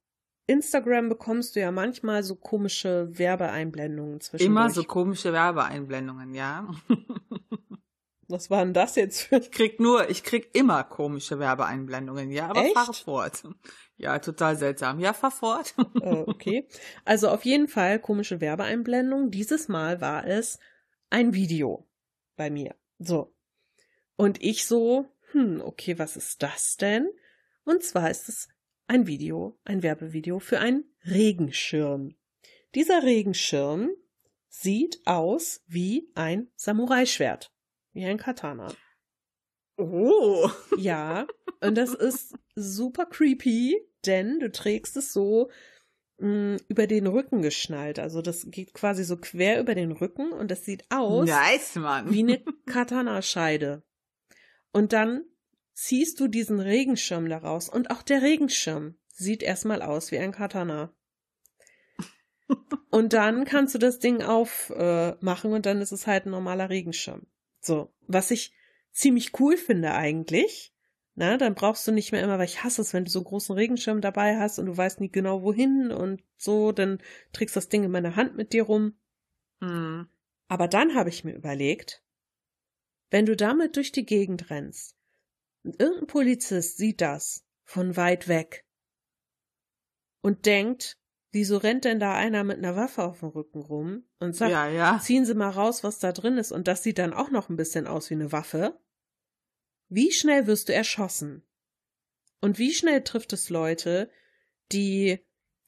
Instagram 0.47 1.09
bekommst 1.09 1.57
du 1.57 1.61
ja 1.61 1.73
manchmal 1.73 2.23
so 2.23 2.37
komische 2.37 3.09
Werbeeinblendungen 3.11 4.21
zwischendurch. 4.21 4.47
Immer 4.47 4.71
so 4.71 4.85
komische 4.85 5.33
Werbeeinblendungen, 5.33 6.35
ja. 6.35 6.69
Was 8.29 8.51
war 8.51 8.65
denn 8.65 8.75
das 8.75 8.97
jetzt 8.97 9.23
für 9.23 9.37
Ich 9.37 9.53
krieg 9.53 9.79
nur, 9.79 10.11
ich 10.11 10.25
krieg 10.25 10.51
immer 10.53 10.83
komische 10.83 11.39
Werbeeinblendungen, 11.39 12.33
ja, 12.33 12.49
aber 12.49 12.65
Echt? 12.65 12.75
fahr 12.75 12.93
fort. 12.93 13.45
Ja, 13.97 14.19
total 14.19 14.57
seltsam. 14.57 14.99
Ja, 14.99 15.13
fahr 15.13 15.31
fort. 15.31 15.75
äh, 16.01 16.23
okay. 16.27 16.69
Also 17.05 17.29
auf 17.29 17.45
jeden 17.45 17.69
Fall 17.69 18.01
komische 18.01 18.41
Werbeeinblendung. 18.41 19.31
Dieses 19.31 19.69
Mal 19.69 20.01
war 20.01 20.27
es 20.27 20.59
ein 21.09 21.35
Video 21.35 21.89
bei 22.37 22.51
mir. 22.51 22.75
So. 22.99 23.33
Und 24.17 24.43
ich 24.43 24.67
so, 24.67 25.07
hm, 25.33 25.61
okay, 25.65 25.99
was 25.99 26.17
ist 26.17 26.43
das 26.43 26.77
denn? 26.77 27.09
Und 27.65 27.83
zwar 27.85 28.11
ist 28.11 28.29
es 28.29 28.49
ein 28.87 29.07
Video, 29.07 29.59
ein 29.65 29.83
Werbevideo 29.83 30.39
für 30.39 30.61
einen 30.61 30.85
Regenschirm. 31.05 32.15
Dieser 32.75 33.03
Regenschirm 33.03 33.91
sieht 34.49 35.01
aus 35.07 35.63
wie 35.67 36.11
ein 36.15 36.49
Samurai-Schwert. 36.57 37.53
Wie 37.93 38.05
ein 38.05 38.19
Katana. 38.19 38.73
Oh. 39.77 40.49
Ja, 40.79 41.27
und 41.61 41.77
das 41.77 41.95
ist 41.95 42.35
super 42.55 43.07
creepy, 43.07 43.77
denn 44.07 44.41
du 44.41 44.51
trägst 44.51 44.97
es 44.97 45.13
so 45.13 45.51
mh, 46.19 46.59
über 46.69 46.87
den 46.87 47.07
Rücken 47.07 47.43
geschnallt. 47.43 47.99
Also 47.99 48.23
das 48.23 48.51
geht 48.51 48.73
quasi 48.75 49.05
so 49.05 49.17
quer 49.17 49.61
über 49.61 49.75
den 49.75 49.93
Rücken 49.93 50.33
und 50.33 50.51
das 50.51 50.65
sieht 50.65 50.85
aus 50.91 51.29
Nice, 51.29 51.77
wie 52.07 52.21
eine 52.21 52.43
Katana-Scheide. 52.67 53.83
Und 54.73 54.93
dann 54.93 55.25
ziehst 55.77 56.19
du 56.21 56.27
diesen 56.27 56.59
Regenschirm 56.59 57.29
daraus 57.29 57.69
und 57.69 57.91
auch 57.91 58.03
der 58.03 58.23
Regenschirm 58.23 58.97
sieht 59.09 59.43
erstmal 59.43 59.83
aus 59.83 60.11
wie 60.11 60.19
ein 60.19 60.33
Katana. 60.33 60.93
Und 62.91 63.13
dann 63.13 63.45
kannst 63.45 63.75
du 63.75 63.79
das 63.79 63.99
Ding 63.99 64.23
aufmachen 64.23 65.51
äh, 65.51 65.55
und 65.55 65.67
dann 65.67 65.81
ist 65.81 65.91
es 65.91 66.07
halt 66.07 66.25
ein 66.25 66.31
normaler 66.31 66.71
Regenschirm. 66.71 67.27
So, 67.61 67.93
was 68.07 68.31
ich 68.31 68.55
ziemlich 68.93 69.39
cool 69.41 69.57
finde 69.57 69.93
eigentlich. 69.93 70.73
Na, 71.17 71.37
dann 71.37 71.55
brauchst 71.55 71.87
du 71.87 71.93
nicht 71.93 72.13
mehr 72.13 72.23
immer, 72.23 72.39
weil 72.39 72.47
ich 72.47 72.63
hasse 72.63 72.81
es, 72.81 72.95
wenn 72.95 73.05
du 73.05 73.11
so 73.11 73.19
einen 73.19 73.27
großen 73.27 73.55
Regenschirm 73.55 74.01
dabei 74.01 74.39
hast 74.39 74.59
und 74.59 74.67
du 74.67 74.77
weißt 74.77 75.01
nie 75.01 75.11
genau 75.11 75.43
wohin 75.43 75.91
und 75.91 76.23
so, 76.37 76.73
dann 76.73 77.03
trägst 77.33 77.57
das 77.57 77.69
Ding 77.69 77.83
in 77.85 77.91
meiner 77.91 78.17
Hand 78.17 78.37
mit 78.37 78.53
dir 78.53 78.63
rum. 78.63 78.97
Hm. 79.61 80.09
Aber 80.47 80.69
dann 80.69 80.95
habe 80.95 81.09
ich 81.09 81.25
mir 81.25 81.35
überlegt, 81.35 82.03
wenn 83.11 83.27
du 83.27 83.35
damit 83.35 83.77
durch 83.77 83.93
die 83.93 84.07
Gegend 84.07 84.51
rennst 84.51 84.96
und 85.67 85.81
irgendein 85.81 86.07
Polizist 86.07 86.79
sieht 86.79 87.01
das 87.01 87.45
von 87.65 87.97
weit 87.97 88.29
weg 88.29 88.65
und 90.23 90.47
denkt, 90.47 90.97
wieso 91.33 91.57
rennt 91.57 91.85
denn 91.85 91.99
da 91.99 92.15
einer 92.15 92.45
mit 92.45 92.59
einer 92.59 92.77
Waffe 92.77 93.03
auf 93.03 93.19
dem 93.21 93.31
Rücken 93.31 93.61
rum 93.61 94.05
und 94.21 94.37
sagt, 94.37 94.53
Ja, 94.53 94.69
ja. 94.69 95.01
ziehen 95.01 95.27
Sie 95.27 95.35
mal 95.35 95.51
raus, 95.51 95.83
was 95.83 95.99
da 95.99 96.13
drin 96.13 96.39
ist 96.39 96.53
und 96.53 96.69
das 96.69 96.85
sieht 96.85 96.99
dann 96.99 97.13
auch 97.13 97.31
noch 97.31 97.49
ein 97.49 97.57
bisschen 97.57 97.89
aus 97.89 98.11
wie 98.11 98.15
eine 98.15 98.31
Waffe. 98.31 98.79
Wie 99.89 100.13
schnell 100.13 100.47
wirst 100.47 100.69
du 100.69 100.75
erschossen? 100.75 101.45
Und 102.41 102.59
wie 102.59 102.73
schnell 102.73 103.03
trifft 103.03 103.33
es 103.33 103.51
Leute, 103.51 104.09
die, 104.71 105.19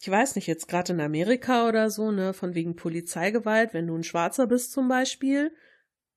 ich 0.01 0.09
weiß 0.09 0.37
nicht, 0.37 0.47
jetzt 0.47 0.69
gerade 0.69 0.93
in 0.93 1.01
Amerika 1.01 1.67
oder 1.69 1.91
so, 1.91 2.13
ne, 2.13 2.35
von 2.35 2.55
wegen 2.55 2.77
Polizeigewalt, 2.77 3.75
wenn 3.75 3.89
du 3.89 3.97
ein 3.97 4.05
Schwarzer 4.05 4.47
bist 4.47 4.71
zum 4.71 4.87
Beispiel, 4.87 5.53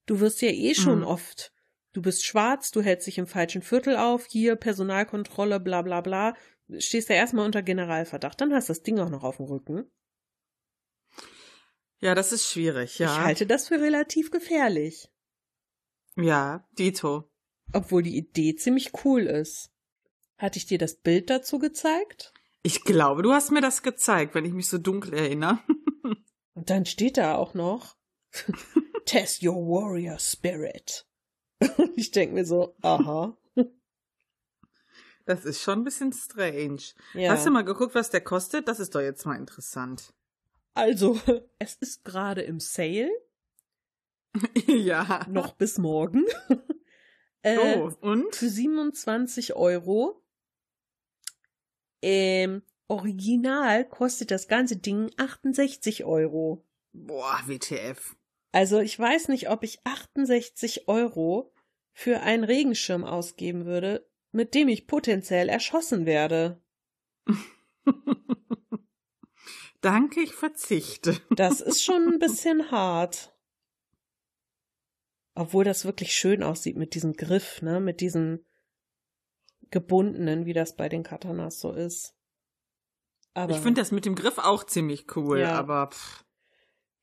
du 0.05 0.19
wirst 0.19 0.41
ja 0.41 0.49
eh 0.49 0.75
schon 0.75 0.99
Mhm. 0.99 1.05
oft, 1.05 1.51
du 1.93 2.01
bist 2.01 2.25
schwarz, 2.25 2.71
du 2.71 2.81
hältst 2.81 3.07
dich 3.07 3.17
im 3.17 3.27
falschen 3.27 3.61
Viertel 3.61 3.97
auf, 3.97 4.25
hier 4.25 4.55
Personalkontrolle, 4.55 5.59
bla 5.59 5.81
bla 5.81 6.01
bla, 6.01 6.35
stehst 6.77 7.09
ja 7.09 7.15
erstmal 7.15 7.45
unter 7.45 7.61
Generalverdacht, 7.61 8.39
dann 8.39 8.53
hast 8.53 8.69
du 8.69 8.73
das 8.73 8.83
Ding 8.83 8.99
auch 8.99 9.09
noch 9.09 9.23
auf 9.23 9.37
dem 9.37 9.45
Rücken. 9.45 9.91
Ja, 11.99 12.15
das 12.15 12.31
ist 12.31 12.49
schwierig, 12.49 12.97
ja. 12.97 13.13
Ich 13.13 13.19
halte 13.19 13.45
das 13.45 13.67
für 13.67 13.79
relativ 13.79 14.31
gefährlich. 14.31 15.09
ja, 16.15 16.67
Dito. 16.77 17.29
Obwohl 17.73 18.01
die 18.03 18.17
Idee 18.17 18.55
ziemlich 18.55 18.91
cool 19.05 19.21
ist. 19.27 19.71
Hatte 20.37 20.57
ich 20.57 20.65
dir 20.65 20.79
das 20.79 20.95
Bild 20.95 21.29
dazu 21.29 21.59
gezeigt? 21.59 22.33
Ich 22.63 22.83
glaube, 22.83 23.21
du 23.21 23.31
hast 23.31 23.51
mir 23.51 23.61
das 23.61 23.83
gezeigt, 23.83 24.33
wenn 24.33 24.45
ich 24.45 24.53
mich 24.53 24.67
so 24.67 24.77
dunkel 24.77 25.13
erinnere. 25.13 25.59
Und 26.53 26.69
dann 26.69 26.85
steht 26.85 27.17
da 27.17 27.35
auch 27.35 27.53
noch 27.53 27.95
Test 29.05 29.43
your 29.43 29.55
warrior 29.55 30.17
spirit. 30.19 31.07
ich 31.95 32.11
denke 32.11 32.35
mir 32.35 32.45
so, 32.45 32.75
aha. 32.81 33.37
Das 35.25 35.45
ist 35.45 35.61
schon 35.61 35.79
ein 35.79 35.83
bisschen 35.83 36.11
strange. 36.13 36.81
Ja. 37.13 37.31
Hast 37.31 37.45
du 37.45 37.51
mal 37.51 37.63
geguckt, 37.63 37.93
was 37.95 38.09
der 38.09 38.21
kostet? 38.21 38.67
Das 38.67 38.79
ist 38.79 38.95
doch 38.95 39.01
jetzt 39.01 39.25
mal 39.25 39.37
interessant. 39.37 40.13
Also, 40.73 41.19
es 41.59 41.75
ist 41.75 42.03
gerade 42.03 42.41
im 42.41 42.59
Sale, 42.59 43.11
ja. 44.67 45.25
noch 45.29 45.53
bis 45.53 45.77
morgen. 45.77 46.25
äh, 47.43 47.77
Oh, 47.77 47.91
und? 48.01 48.35
Für 48.35 48.49
27 48.49 49.55
Euro. 49.55 50.21
Ähm, 52.01 52.63
original 52.87 53.87
kostet 53.87 54.31
das 54.31 54.47
ganze 54.47 54.77
Ding 54.77 55.11
68 55.17 56.03
Euro. 56.03 56.65
Boah, 56.93 57.39
WTF. 57.45 58.15
Also 58.51 58.79
ich 58.79 58.97
weiß 58.97 59.29
nicht, 59.29 59.49
ob 59.49 59.63
ich 59.63 59.79
68 59.85 60.87
Euro 60.87 61.53
für 61.93 62.21
einen 62.21 62.43
Regenschirm 62.43 63.03
ausgeben 63.03 63.65
würde, 63.65 64.09
mit 64.31 64.53
dem 64.53 64.67
ich 64.67 64.87
potenziell 64.87 65.49
erschossen 65.49 66.05
werde. 66.05 66.61
Danke, 69.81 70.21
ich 70.21 70.33
verzichte. 70.33 71.19
Das 71.31 71.59
ist 71.61 71.83
schon 71.83 72.13
ein 72.13 72.19
bisschen 72.19 72.71
hart. 72.71 73.35
Obwohl 75.33 75.63
das 75.63 75.85
wirklich 75.85 76.13
schön 76.13 76.43
aussieht 76.43 76.77
mit 76.77 76.93
diesem 76.93 77.13
Griff, 77.13 77.61
ne, 77.61 77.79
mit 77.79 78.01
diesem 78.01 78.45
gebundenen, 79.71 80.45
wie 80.45 80.53
das 80.53 80.75
bei 80.75 80.89
den 80.89 81.03
Katanas 81.03 81.59
so 81.59 81.71
ist. 81.71 82.13
Aber, 83.33 83.53
ich 83.53 83.59
finde 83.59 83.79
das 83.81 83.91
mit 83.91 84.05
dem 84.05 84.15
Griff 84.15 84.37
auch 84.37 84.65
ziemlich 84.65 85.15
cool, 85.15 85.39
ja. 85.39 85.53
aber 85.53 85.91
pff. 85.91 86.25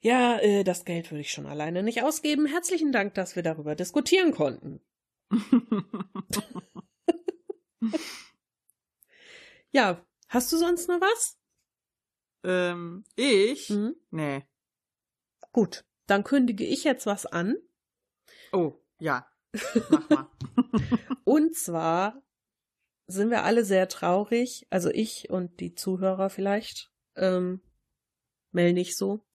Ja, 0.00 0.38
äh, 0.38 0.64
das 0.64 0.84
Geld 0.84 1.10
würde 1.10 1.22
ich 1.22 1.32
schon 1.32 1.46
alleine 1.46 1.82
nicht 1.82 2.02
ausgeben. 2.02 2.44
Herzlichen 2.46 2.92
Dank, 2.92 3.14
dass 3.14 3.34
wir 3.34 3.42
darüber 3.42 3.74
diskutieren 3.74 4.32
konnten. 4.32 4.80
ja, 9.72 10.06
hast 10.28 10.52
du 10.52 10.56
sonst 10.56 10.88
noch 10.88 11.00
was? 11.00 11.36
Ähm, 12.44 13.02
ich? 13.16 13.70
Mhm. 13.70 13.96
Nee. 14.10 14.46
Gut, 15.52 15.84
dann 16.06 16.22
kündige 16.22 16.64
ich 16.64 16.84
jetzt 16.84 17.06
was 17.06 17.26
an. 17.26 17.56
Oh, 18.52 18.74
ja. 19.00 19.28
Mach 19.90 20.08
mal. 20.10 20.30
und 21.24 21.56
zwar 21.56 22.22
sind 23.08 23.30
wir 23.30 23.42
alle 23.42 23.64
sehr 23.64 23.88
traurig, 23.88 24.66
also 24.70 24.90
ich 24.90 25.30
und 25.30 25.60
die 25.60 25.74
Zuhörer 25.74 26.30
vielleicht. 26.30 26.92
Ähm, 27.16 27.62
Mel 28.52 28.72
nicht 28.72 28.96
so. 28.96 29.27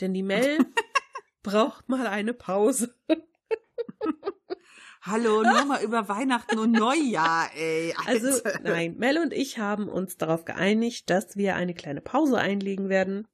Denn 0.00 0.14
die 0.14 0.22
Mel 0.22 0.58
braucht 1.42 1.88
mal 1.88 2.06
eine 2.06 2.34
Pause. 2.34 2.94
Hallo, 5.02 5.42
nur 5.42 5.64
mal 5.64 5.82
über 5.82 6.08
Weihnachten 6.08 6.58
und 6.58 6.72
Neujahr, 6.72 7.50
ey. 7.56 7.94
Alter. 8.06 8.26
Also, 8.26 8.42
nein, 8.62 8.96
Mel 8.98 9.18
und 9.18 9.32
ich 9.32 9.58
haben 9.58 9.88
uns 9.88 10.18
darauf 10.18 10.44
geeinigt, 10.44 11.08
dass 11.08 11.36
wir 11.36 11.56
eine 11.56 11.72
kleine 11.72 12.02
Pause 12.02 12.36
einlegen 12.36 12.90
werden, 12.90 13.26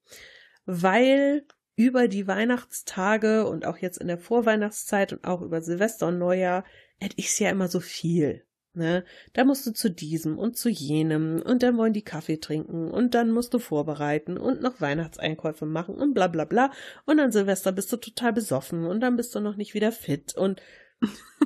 weil 0.65 1.45
über 1.75 2.07
die 2.07 2.29
Weihnachtstage 2.29 3.47
und 3.47 3.67
auch 3.67 3.79
jetzt 3.79 3.99
in 3.99 4.07
der 4.07 4.19
Vorweihnachtszeit 4.19 5.13
und 5.13 5.27
auch 5.27 5.43
über 5.43 5.61
Silvester 5.61 6.07
und 6.07 6.19
Neujahr 6.19 6.65
hätte 6.99 7.17
ich 7.19 7.37
ja 7.39 7.51
immer 7.51 7.69
so 7.69 7.81
viel. 7.81 8.46
Ne? 8.77 9.05
Da 9.33 9.45
musst 9.45 9.67
du 9.67 9.73
zu 9.73 9.91
diesem 9.91 10.39
und 10.39 10.59
zu 10.59 10.69
jenem 10.69 11.41
und 11.41 11.63
dann 11.63 11.79
wollen 11.79 11.95
die 11.95 12.05
Kaffee 12.05 12.37
trinken 12.37 12.91
und 12.91 13.15
dann 13.15 13.33
musst 13.33 13.55
du 13.55 13.59
vorbereiten 13.59 14.37
und 14.37 14.61
noch 14.61 14.83
Weihnachtseinkäufe 14.83 15.65
machen 15.65 15.95
und 15.95 16.13
bla 16.13 16.27
bla 16.27 16.45
bla 16.45 16.71
und 17.07 17.19
an 17.19 17.33
Silvester 17.33 17.73
bist 17.73 17.91
du 17.91 17.97
total 17.97 18.35
besoffen 18.35 18.85
und 18.85 19.01
dann 19.01 19.17
bist 19.17 19.35
du 19.35 19.41
noch 19.41 19.57
nicht 19.57 19.73
wieder 19.73 19.93
fit 19.93 20.37
und 20.37 20.61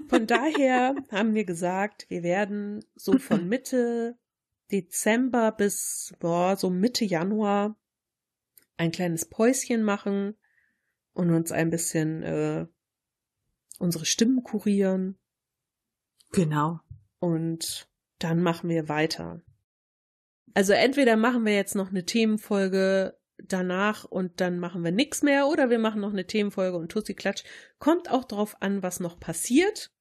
von 0.09 0.27
daher 0.27 0.97
haben 1.13 1.35
wir 1.35 1.45
gesagt, 1.45 2.07
wir 2.09 2.25
werden 2.25 2.85
so 2.97 3.17
von 3.19 3.49
Mitte 3.49 4.19
Dezember 4.73 5.53
bis 5.53 6.13
boah, 6.19 6.57
so 6.57 6.69
Mitte 6.69 7.05
Januar 7.05 7.77
ein 8.77 8.91
kleines 8.91 9.25
Päuschen 9.27 9.85
machen 9.85 10.37
und 11.13 11.31
uns 11.31 11.53
ein 11.53 11.71
bisschen 11.71 12.25
äh, 12.25 12.67
unsere 13.79 14.05
Stimmen 14.05 14.43
kurieren. 14.43 15.17
Genau. 16.33 16.81
Und 17.21 17.89
dann 18.19 18.43
machen 18.43 18.69
wir 18.69 18.89
weiter. 18.89 19.43
Also 20.55 20.73
entweder 20.73 21.17
machen 21.17 21.45
wir 21.45 21.55
jetzt 21.55 21.75
noch 21.75 21.91
eine 21.91 22.05
Themenfolge 22.05 23.17
danach 23.39 24.05
und 24.05 24.41
dann 24.41 24.59
machen 24.59 24.85
wir 24.85 24.91
nichts 24.91 25.23
mehr 25.23 25.47
oder 25.47 25.71
wir 25.71 25.79
machen 25.79 26.01
noch 26.01 26.13
eine 26.13 26.27
Themenfolge 26.27 26.77
und 26.77 26.91
Tussi 26.91 27.15
Klatsch. 27.15 27.45
Kommt 27.79 28.11
auch 28.11 28.25
drauf 28.25 28.57
an, 28.61 28.83
was 28.83 29.01
noch 29.01 29.19
passiert. 29.19 29.93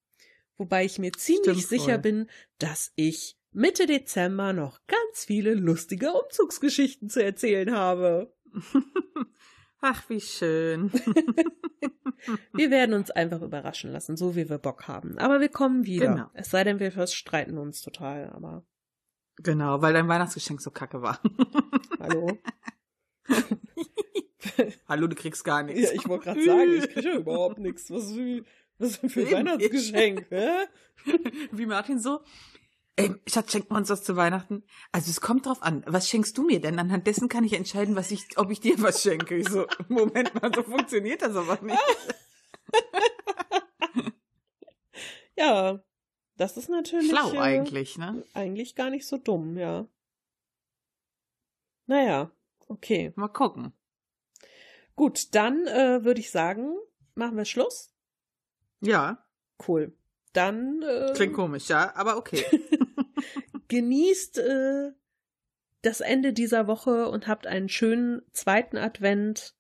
Wobei 0.58 0.84
ich 0.84 1.00
mir 1.00 1.14
ziemlich 1.14 1.66
Stimmt 1.66 1.68
sicher 1.68 1.94
voll. 1.94 2.00
bin, 2.00 2.30
dass 2.58 2.92
ich 2.96 3.38
Mitte 3.52 3.86
Dezember 3.86 4.54
noch 4.54 4.80
ganz 4.88 5.26
viele 5.26 5.54
lustige 5.54 6.12
Umzugsgeschichten 6.12 7.10
zu 7.10 7.24
erzählen 7.24 7.74
habe. 7.74 8.34
Ach, 9.82 10.10
wie 10.10 10.20
schön. 10.20 10.92
wir 12.54 12.70
werden 12.70 12.94
uns 12.94 13.12
einfach 13.12 13.42
überraschen 13.42 13.92
lassen, 13.92 14.18
so 14.18 14.36
wie 14.36 14.50
wir 14.50 14.58
Bock 14.58 14.88
haben. 14.88 15.18
Aber 15.18 15.40
wir 15.40 15.50
kommen 15.50 15.86
wieder. 15.86 16.08
Genau. 16.08 16.30
Es 16.34 16.50
sei 16.50 16.64
denn, 16.64 16.80
wir 16.80 17.08
streiten 17.08 17.58
uns 17.58 17.82
total, 17.82 18.30
aber. 18.32 18.66
Genau, 19.38 19.82
weil 19.82 19.94
dein 19.94 20.10
Weihnachtsgeschenk 20.10 20.60
so 20.62 20.70
kacke 20.70 21.02
war. 21.02 21.22
Hallo? 22.00 22.38
Hallo, 24.88 25.08
du 25.08 25.16
kriegst 25.16 25.46
gar 25.46 25.64
nichts. 25.64 25.84
Ja, 25.84 25.92
ich 25.94 26.08
wollte 26.10 26.26
gerade 26.26 26.44
sagen, 26.44 26.74
ich 26.74 26.90
kriege 26.90 27.10
ja 27.12 27.18
überhaupt 27.18 27.60
nichts. 27.60 27.90
Was, 27.90 28.14
was 28.80 28.98
für 28.98 29.22
ein 29.22 29.32
Weihnachtsgeschenk, 29.32 30.28
hä? 30.30 30.68
Wie 31.52 31.66
Martin 31.66 32.00
so, 32.00 32.22
Ey, 33.00 33.16
Schatz, 33.28 33.54
schenkt 33.54 33.70
man 33.70 33.84
uns 33.84 33.90
was 33.90 34.04
zu 34.04 34.18
Weihnachten? 34.18 34.62
Also 34.92 35.10
es 35.10 35.22
kommt 35.22 35.46
drauf 35.46 35.64
an. 35.64 35.84
Was 35.88 36.10
schenkst 36.10 36.38
du 36.38 36.44
mir 36.44 36.60
denn? 36.60 36.78
Anhand 36.80 37.08
dessen 37.08 37.30
kann 37.30 37.46
ich 37.46 37.54
entscheiden, 37.54 37.96
was 37.96 38.12
ich, 38.12 38.38
ob 38.38 38.52
ich 38.52 38.60
dir 38.60 38.82
was 38.82 39.02
schenke. 39.02 39.38
Ich 39.38 39.48
so, 39.48 39.66
Moment 39.88 40.34
mal, 40.42 40.52
so 40.54 40.64
funktioniert 40.64 41.22
das 41.22 41.34
aber 41.34 41.58
nicht. 41.62 41.80
ja, 45.38 45.82
das 46.36 46.58
ist 46.58 46.68
natürlich. 46.68 47.10
Schlau 47.10 47.32
äh, 47.32 47.38
eigentlich, 47.38 47.98
ne? 47.98 48.22
Eigentlich 48.34 48.76
gar 48.76 48.90
nicht 48.90 49.08
so 49.08 49.16
dumm, 49.16 49.58
ja. 49.58 49.88
Naja, 51.86 52.32
okay. 52.68 53.14
Mal 53.16 53.30
gucken. 53.30 53.72
Gut, 54.98 55.34
dann 55.36 55.66
äh, 55.68 56.04
würde 56.04 56.20
ich 56.20 56.32
sagen, 56.32 56.76
machen 57.16 57.38
wir 57.38 57.46
Schluss. 57.46 57.94
Ja. 58.82 59.26
Cool. 59.66 59.96
Dann. 60.34 60.82
Äh, 60.82 61.14
Klingt 61.16 61.34
komisch, 61.34 61.70
ja, 61.70 61.96
aber 61.96 62.18
okay. 62.18 62.44
genießt 63.70 64.40
äh, 64.40 64.92
das 65.82 66.02
Ende 66.02 66.34
dieser 66.34 66.68
Woche 66.68 67.08
und 67.10 67.28
habt 67.28 67.48
einen 67.48 67.70
schönen 67.70 68.22
zweiten 68.34 68.78
Advent. 68.78 69.56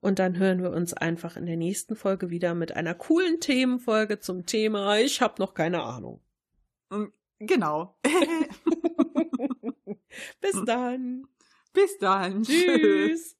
Und 0.00 0.18
dann 0.18 0.38
hören 0.38 0.62
wir 0.62 0.70
uns 0.70 0.94
einfach 0.94 1.36
in 1.36 1.44
der 1.44 1.58
nächsten 1.58 1.94
Folge 1.94 2.30
wieder 2.30 2.54
mit 2.54 2.72
einer 2.74 2.94
coolen 2.94 3.38
Themenfolge 3.38 4.18
zum 4.18 4.46
Thema 4.46 4.96
Ich 4.96 5.20
hab 5.20 5.38
noch 5.38 5.52
keine 5.52 5.82
Ahnung. 5.82 6.22
Genau. 7.38 7.98
Bis 10.40 10.64
dann. 10.64 11.26
Bis 11.72 11.98
dann. 11.98 12.42
Tschüss. 12.42 13.36